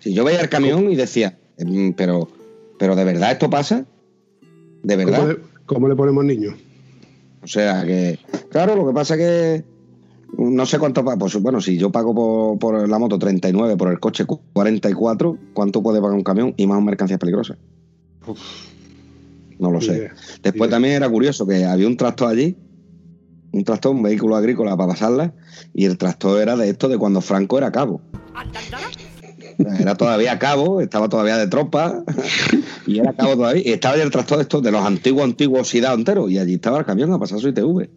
Si 0.00 0.14
yo 0.14 0.24
veía 0.24 0.40
el 0.40 0.48
camión 0.48 0.90
y 0.90 0.96
decía, 0.96 1.36
mm, 1.58 1.90
pero, 1.90 2.28
pero 2.78 2.96
¿de 2.96 3.04
verdad 3.04 3.32
esto 3.32 3.50
pasa? 3.50 3.84
¿De 4.82 4.96
verdad? 4.96 5.36
¿Cómo 5.66 5.88
le, 5.88 5.94
ponemos 5.94 6.24
niños? 6.24 6.54
O 7.42 7.46
sea 7.46 7.84
que, 7.84 8.18
claro, 8.48 8.76
lo 8.76 8.86
que 8.86 8.94
pasa 8.94 9.14
es 9.14 9.20
que 9.20 9.64
no 10.38 10.64
sé 10.64 10.78
cuánto 10.78 11.04
pues 11.04 11.36
bueno, 11.36 11.60
si 11.60 11.76
yo 11.76 11.92
pago 11.92 12.58
por, 12.58 12.88
la 12.88 12.98
moto 12.98 13.18
39, 13.18 13.76
por 13.76 13.92
el 13.92 14.00
coche 14.00 14.24
44, 14.24 15.38
¿cuánto 15.52 15.82
puede 15.82 16.00
pagar 16.00 16.16
un 16.16 16.24
camión 16.24 16.54
y 16.56 16.66
más 16.66 16.82
mercancías 16.82 17.20
peligrosas? 17.20 17.58
no 19.58 19.70
lo 19.70 19.82
sé. 19.82 20.10
Después 20.42 20.70
también 20.70 20.94
era 20.94 21.10
curioso 21.10 21.46
que 21.46 21.66
había 21.66 21.86
un 21.86 21.98
tractor 21.98 22.30
allí 22.30 22.56
un 23.54 23.64
tractor, 23.64 23.94
un 23.94 24.02
vehículo 24.02 24.34
agrícola 24.34 24.76
para 24.76 24.92
pasarla, 24.92 25.32
y 25.72 25.84
el 25.84 25.96
tractor 25.96 26.42
era 26.42 26.56
de 26.56 26.68
esto 26.70 26.88
de 26.88 26.98
cuando 26.98 27.20
Franco 27.20 27.56
era 27.56 27.70
cabo. 27.70 28.00
Era 29.78 29.94
todavía 29.94 30.38
cabo, 30.40 30.80
estaba 30.80 31.08
todavía 31.08 31.38
de 31.38 31.46
tropa, 31.46 32.02
y 32.86 32.98
era 32.98 33.12
cabo 33.12 33.36
todavía. 33.36 33.62
Y 33.64 33.72
estaba 33.72 33.94
el 33.94 34.10
tractor 34.10 34.38
de 34.38 34.42
estos 34.42 34.62
de 34.62 34.72
los 34.72 34.84
antiguos, 34.84 35.24
antiguos 35.24 35.60
oxidados 35.60 35.98
enteros, 35.98 36.30
y 36.30 36.38
allí 36.38 36.54
estaba 36.54 36.78
el 36.78 36.84
camión 36.84 37.12
a 37.12 37.18
pasar 37.18 37.38
su 37.38 37.48
ITV. 37.48 37.88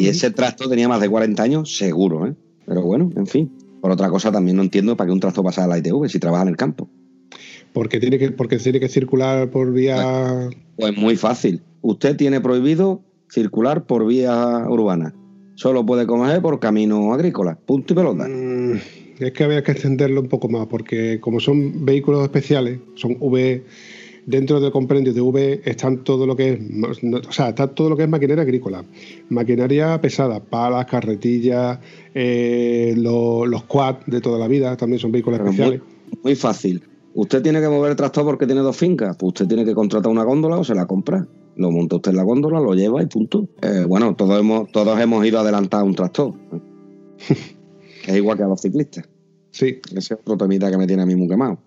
Y 0.00 0.06
ese 0.06 0.30
tractor 0.30 0.68
tenía 0.68 0.88
más 0.88 1.00
de 1.00 1.08
40 1.08 1.42
años, 1.42 1.76
seguro, 1.76 2.26
¿eh? 2.26 2.34
Pero 2.66 2.82
bueno, 2.82 3.10
en 3.16 3.26
fin. 3.26 3.52
Por 3.80 3.90
otra 3.90 4.08
cosa, 4.08 4.32
también 4.32 4.56
no 4.56 4.62
entiendo 4.62 4.96
para 4.96 5.08
qué 5.08 5.12
un 5.12 5.20
tractor 5.20 5.44
pasa 5.44 5.64
a 5.64 5.66
la 5.66 5.78
ITV 5.78 6.08
si 6.08 6.18
trabaja 6.18 6.42
en 6.42 6.48
el 6.48 6.56
campo. 6.56 6.88
Porque 7.72 7.98
tiene 7.98 8.18
que, 8.18 8.30
porque 8.30 8.58
tiene 8.58 8.78
que 8.78 8.88
circular 8.88 9.50
por 9.50 9.72
vía. 9.72 10.48
Pues 10.76 10.96
muy 10.96 11.16
fácil. 11.16 11.62
Usted 11.82 12.16
tiene 12.16 12.40
prohibido 12.40 13.02
circular 13.34 13.84
por 13.84 14.06
vía 14.06 14.64
urbana. 14.68 15.14
Solo 15.56 15.84
puede 15.84 16.06
comer 16.06 16.40
por 16.40 16.60
camino 16.60 17.12
agrícola. 17.12 17.58
Punto 17.66 17.92
y 17.92 17.96
pelota. 17.96 18.26
Mm, 18.28 18.78
es 19.18 19.32
que 19.32 19.44
había 19.44 19.62
que 19.62 19.72
extenderlo 19.72 20.20
un 20.20 20.28
poco 20.28 20.48
más, 20.48 20.66
porque 20.66 21.20
como 21.20 21.40
son 21.40 21.84
vehículos 21.84 22.22
especiales, 22.22 22.78
son 22.94 23.16
V 23.20 23.62
dentro 24.26 24.60
del 24.60 24.72
compendio 24.72 25.12
de 25.12 25.20
V 25.20 25.60
están 25.64 26.02
todo 26.02 26.26
lo 26.26 26.36
que 26.36 26.52
es, 26.52 26.58
o 27.28 27.32
sea, 27.32 27.50
está 27.50 27.68
todo 27.68 27.90
lo 27.90 27.96
que 27.96 28.04
es 28.04 28.08
maquinaria 28.08 28.42
agrícola, 28.42 28.84
maquinaria 29.28 30.00
pesada, 30.00 30.40
palas, 30.40 30.86
carretillas, 30.86 31.78
eh, 32.14 32.94
los, 32.96 33.64
quad 33.64 33.96
de 34.06 34.20
toda 34.20 34.38
la 34.38 34.48
vida 34.48 34.76
también 34.76 34.98
son 34.98 35.12
vehículos 35.12 35.40
especiales. 35.40 35.80
Muy, 36.22 36.34
fácil. 36.34 36.82
Usted 37.14 37.42
tiene 37.42 37.60
que 37.60 37.68
mover 37.68 37.90
el 37.90 37.96
tractor 37.96 38.24
porque 38.24 38.46
tiene 38.46 38.62
dos 38.62 38.76
fincas, 38.76 39.16
pues 39.16 39.28
usted 39.28 39.46
tiene 39.46 39.64
que 39.64 39.74
contratar 39.74 40.10
una 40.10 40.24
góndola 40.24 40.56
o 40.56 40.64
se 40.64 40.74
la 40.74 40.86
compra. 40.86 41.26
Lo 41.56 41.70
monta 41.70 41.96
usted 41.96 42.10
en 42.10 42.16
la 42.16 42.22
góndola, 42.24 42.60
lo 42.60 42.74
lleva 42.74 43.02
y 43.02 43.06
punto. 43.06 43.48
Eh, 43.62 43.84
bueno, 43.86 44.14
todos 44.16 44.38
hemos, 44.40 44.70
todos 44.72 44.98
hemos 45.00 45.24
ido 45.24 45.38
a 45.38 45.42
adelantar 45.42 45.84
un 45.84 45.94
tractor. 45.94 46.34
es 48.06 48.16
igual 48.16 48.36
que 48.36 48.42
a 48.42 48.48
los 48.48 48.60
ciclistas. 48.60 49.08
Sí. 49.50 49.80
Ese 49.94 50.14
es 50.14 50.20
otro 50.20 50.36
temita 50.36 50.70
que 50.70 50.76
me 50.76 50.86
tiene 50.86 51.02
a 51.02 51.06
mí 51.06 51.14
muy 51.14 51.28
quemado. 51.28 51.58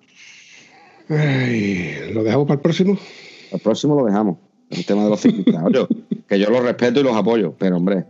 ¿Lo 1.07 2.23
dejamos 2.23 2.47
para 2.47 2.55
el 2.55 2.61
próximo? 2.61 2.97
El 3.51 3.59
próximo 3.59 3.95
lo 3.95 4.05
dejamos. 4.05 4.38
El 4.69 4.85
tema 4.85 5.03
de 5.05 5.09
los 5.09 5.21
ciclistas. 5.21 5.63
que 6.27 6.39
yo 6.39 6.49
los 6.49 6.63
respeto 6.63 6.99
y 6.99 7.03
los 7.03 7.15
apoyo, 7.15 7.55
pero 7.57 7.77
hombre. 7.77 8.05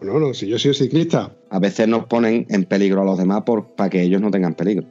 No, 0.00 0.20
no, 0.20 0.32
si 0.32 0.46
yo 0.46 0.58
soy 0.58 0.74
ciclista. 0.74 1.34
A 1.50 1.58
veces 1.58 1.88
nos 1.88 2.06
ponen 2.06 2.46
en 2.48 2.64
peligro 2.64 3.02
a 3.02 3.04
los 3.04 3.18
demás 3.18 3.42
por, 3.42 3.74
para 3.74 3.90
que 3.90 4.02
ellos 4.02 4.20
no 4.20 4.30
tengan 4.30 4.54
peligro. 4.54 4.86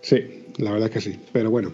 Sí, 0.00 0.44
la 0.58 0.70
verdad 0.70 0.88
es 0.88 0.94
que 0.94 1.00
sí. 1.00 1.18
Pero 1.32 1.50
bueno. 1.50 1.72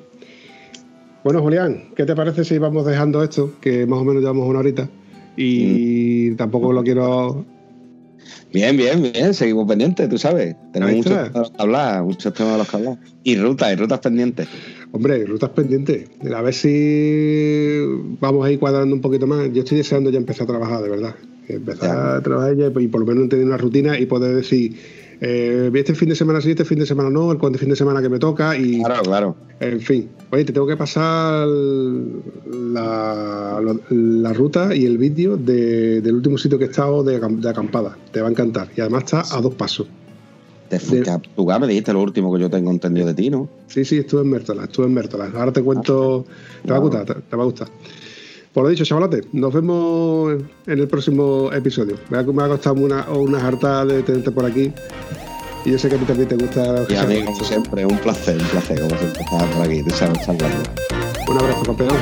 Bueno, 1.25 1.43
Julián, 1.43 1.91
¿qué 1.97 2.05
te 2.07 2.14
parece 2.16 2.45
si 2.45 2.59
vamos 2.59 2.87
dejando 2.87 3.23
esto? 3.23 3.53
Que 3.61 3.87
más 3.87 3.99
o 4.01 4.05
menos 4.05 4.23
llevamos 4.23 4.49
una 4.49 4.61
horita. 4.61 4.89
Y 5.37 6.31
mm. 6.33 6.37
tampoco 6.37 6.73
lo 6.73 6.83
quiero 6.83 7.45
Bien, 8.53 8.77
bien, 8.77 9.12
bien, 9.12 9.33
seguimos 9.33 9.68
pendientes, 9.68 10.09
tú 10.09 10.18
sabes. 10.18 10.57
Tenemos 10.73 10.97
muchos 10.97 11.33
temas 11.33 11.51
que 11.51 11.62
hablar, 11.62 12.03
muchos 12.03 12.35
temas 12.35 12.53
de 12.53 12.59
los 12.59 12.68
que 12.68 12.77
hablar. 12.77 12.99
Y 13.23 13.37
rutas, 13.37 13.73
y 13.73 13.77
rutas 13.77 14.01
pendientes. 14.01 14.49
Hombre, 14.91 15.25
rutas 15.25 15.51
pendientes. 15.51 16.09
A 16.35 16.43
ver 16.43 16.55
si 16.55 17.79
vamos 18.21 18.45
a 18.45 18.51
ir 18.51 18.59
cuadrando 18.59 18.95
un 18.95 19.01
poquito 19.01 19.27
más. 19.29 19.53
Yo 19.53 19.62
estoy 19.62 19.79
deseando 19.79 20.11
ya 20.11 20.18
empezar 20.18 20.45
a 20.45 20.47
trabajar, 20.49 20.83
de 20.83 20.89
verdad. 20.89 21.14
Empezar 21.47 22.16
a 22.16 22.21
trabajar 22.23 22.57
ya 22.57 22.66
y 22.66 22.89
por 22.89 23.01
lo 23.01 23.07
menos 23.07 23.29
tener 23.29 23.47
una 23.47 23.57
rutina 23.57 23.99
y 23.99 24.07
poder 24.07 24.35
decir, 24.35 24.77
eh, 25.23 25.71
este 25.75 25.95
fin 25.95 26.09
de 26.09 26.14
semana 26.14 26.41
sí, 26.41 26.51
este 26.51 26.64
fin 26.64 26.79
de 26.79 26.87
semana 26.87 27.11
no, 27.11 27.31
el 27.31 27.37
cuánto 27.37 27.59
fin 27.59 27.68
de 27.68 27.77
semana 27.77 28.01
que 28.01 28.09
me 28.09 28.18
toca 28.18 28.57
y... 28.57 28.83
Claro, 28.83 29.03
claro. 29.03 29.37
En 29.61 29.81
fin. 29.81 30.09
Oye, 30.31 30.45
te 30.45 30.53
tengo 30.53 30.66
que 30.66 30.79
pasar 30.79 31.47
la, 31.47 33.61
la 33.91 34.33
ruta 34.33 34.75
y 34.75 34.87
el 34.87 34.97
vídeo 34.97 35.37
del 35.37 36.14
último 36.14 36.39
sitio 36.39 36.59
que 36.59 36.64
he 36.64 36.68
estado 36.68 37.05
de, 37.05 37.16
acampada. 37.16 37.99
Te 38.11 38.23
va 38.23 38.29
a 38.29 38.31
encantar. 38.31 38.68
Y 38.75 38.81
además 38.81 39.05
está 39.05 39.37
a 39.37 39.41
dos 39.43 39.55
pasos. 39.55 39.89
Te 40.71 40.79
fuiste 40.79 41.11
a 41.11 41.59
me 41.59 41.66
dijiste 41.66 41.93
lo 41.93 42.01
último 42.01 42.33
que 42.33 42.41
yo 42.41 42.49
tengo 42.49 42.71
entendido 42.71 43.09
de 43.09 43.14
ti, 43.14 43.29
¿no? 43.29 43.49
Sí, 43.66 43.85
sí, 43.85 43.99
estuve 43.99 44.23
en 44.23 44.31
Mértola, 44.31 44.64
estuve 44.64 44.87
en 44.87 44.95
Mértola. 44.95 45.31
Ahora 45.35 45.53
te 45.53 45.62
cuento... 45.62 46.25
Ah, 46.29 46.62
te 46.64 46.71
va 46.71 46.77
a 46.77 46.81
gustar, 46.81 47.23
te 47.29 47.37
va 47.37 47.43
a 47.43 47.47
gustar. 47.47 47.68
Por 48.53 48.65
lo 48.65 48.71
dicho, 48.71 48.85
chavalote, 48.85 49.23
nos 49.33 49.55
vemos 49.55 50.43
en 50.67 50.79
el 50.79 50.89
próximo 50.89 51.53
episodio. 51.53 51.97
Me 52.09 52.19
ha, 52.19 52.23
me 52.25 52.43
ha 52.43 52.49
costado 52.49 52.77
una, 52.81 53.09
una 53.09 53.47
harta 53.47 53.85
de 53.85 54.03
tenerte 54.03 54.33
por 54.33 54.45
aquí. 54.45 54.73
Y 55.65 55.71
yo 55.71 55.79
sé 55.79 55.89
que 55.89 55.95
a 55.95 55.99
ti 55.99 56.05
también 56.05 56.29
te 56.29 56.37
gusta. 56.37 56.85
Y 56.89 56.97
a 56.97 57.05
mí, 57.05 57.23
como 57.23 57.45
siempre, 57.45 57.87
un 57.87 57.99
placer, 57.99 58.37
un 58.37 58.49
placer, 58.49 58.81
como 58.81 58.97
siempre, 58.99 59.23
estar 59.23 59.51
por 59.51 59.67
aquí, 59.67 59.83
te 59.85 59.91
sabes, 59.91 60.27
Un 60.27 61.39
abrazo, 61.39 61.63
campeón. 61.65 61.97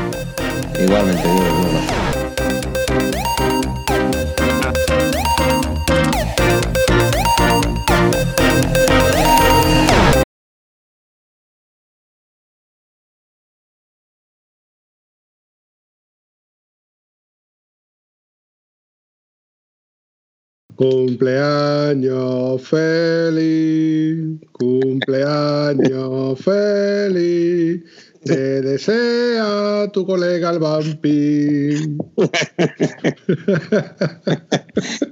Igualmente, 0.82 1.22
yo, 1.22 1.30
un 1.32 1.66
abrazo. 1.66 1.97
Cumpleaños 20.78 22.62
feliz, 22.62 24.38
cumpleaños 24.52 26.38
feliz, 26.38 27.82
te 28.24 28.62
desea 28.62 29.90
tu 29.92 30.06
colega 30.06 30.50
el 30.50 30.60
vampi. 30.60 31.98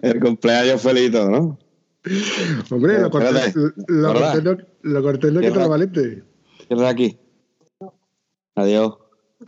el 0.03 0.21
cumpleaños 0.21 0.81
feliz, 0.81 1.11
¿no? 1.11 1.59
Hombre, 2.71 3.01
lo 3.01 3.11
corté, 3.11 3.53
lo, 3.89 4.13
corté, 4.15 4.43
no, 4.43 4.57
lo 4.83 5.03
corté 5.03 5.33
no 5.33 5.41
quita 5.41 5.65
lo 5.65 5.69
valiente. 5.69 6.23
Cierra 6.69 6.91
aquí. 6.91 7.19
Adiós. 8.55 8.99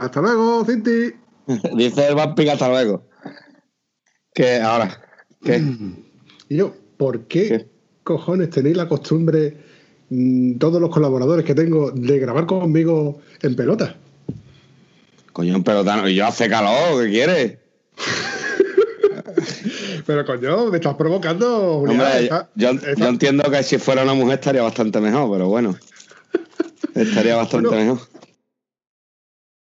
Hasta 0.01 0.21
luego, 0.21 0.65
Cinti. 0.65 1.13
Dice 1.77 2.09
el 2.09 2.17
vampi 2.17 2.49
hasta 2.49 2.69
luego. 2.69 3.09
Que 4.35 4.57
ahora, 4.61 5.01
¿qué? 5.45 5.63
Y 6.49 6.57
yo, 6.57 6.75
¿por 6.97 7.23
qué, 7.23 7.67
cojones 8.05 8.51
tenéis 8.51 8.77
la 8.77 8.89
costumbre, 8.89 9.57
mm, 10.11 10.59
todos 10.59 10.81
los 10.81 10.91
colaboradores 10.91 11.45
que 11.45 11.55
tengo, 11.55 11.91
de 11.91 12.19
grabar 12.19 12.47
conmigo 12.47 13.21
en 13.43 13.55
pelota? 13.55 13.97
Coño, 15.33 15.57
en 15.57 15.63
pelota, 15.63 16.09
y 16.09 16.15
yo 16.15 16.27
hace 16.27 16.49
calor, 16.49 17.05
¿qué 17.05 17.11
quieres? 17.11 17.59
Pero 20.07 20.25
coño, 20.25 20.71
me 20.71 20.79
estás 20.79 20.95
provocando. 20.95 21.81
Hombre, 21.81 22.31
yo, 22.55 22.71
entiendo 23.07 23.51
que 23.51 23.63
si 23.63 23.77
fuera 23.77 24.03
una 24.03 24.15
mujer 24.15 24.39
estaría 24.39 24.63
bastante 24.63 25.01
mejor, 25.01 25.31
pero 25.31 25.49
bueno. 25.49 25.77
Estaría 26.95 27.37
bastante 27.37 27.77
mejor. 27.77 27.99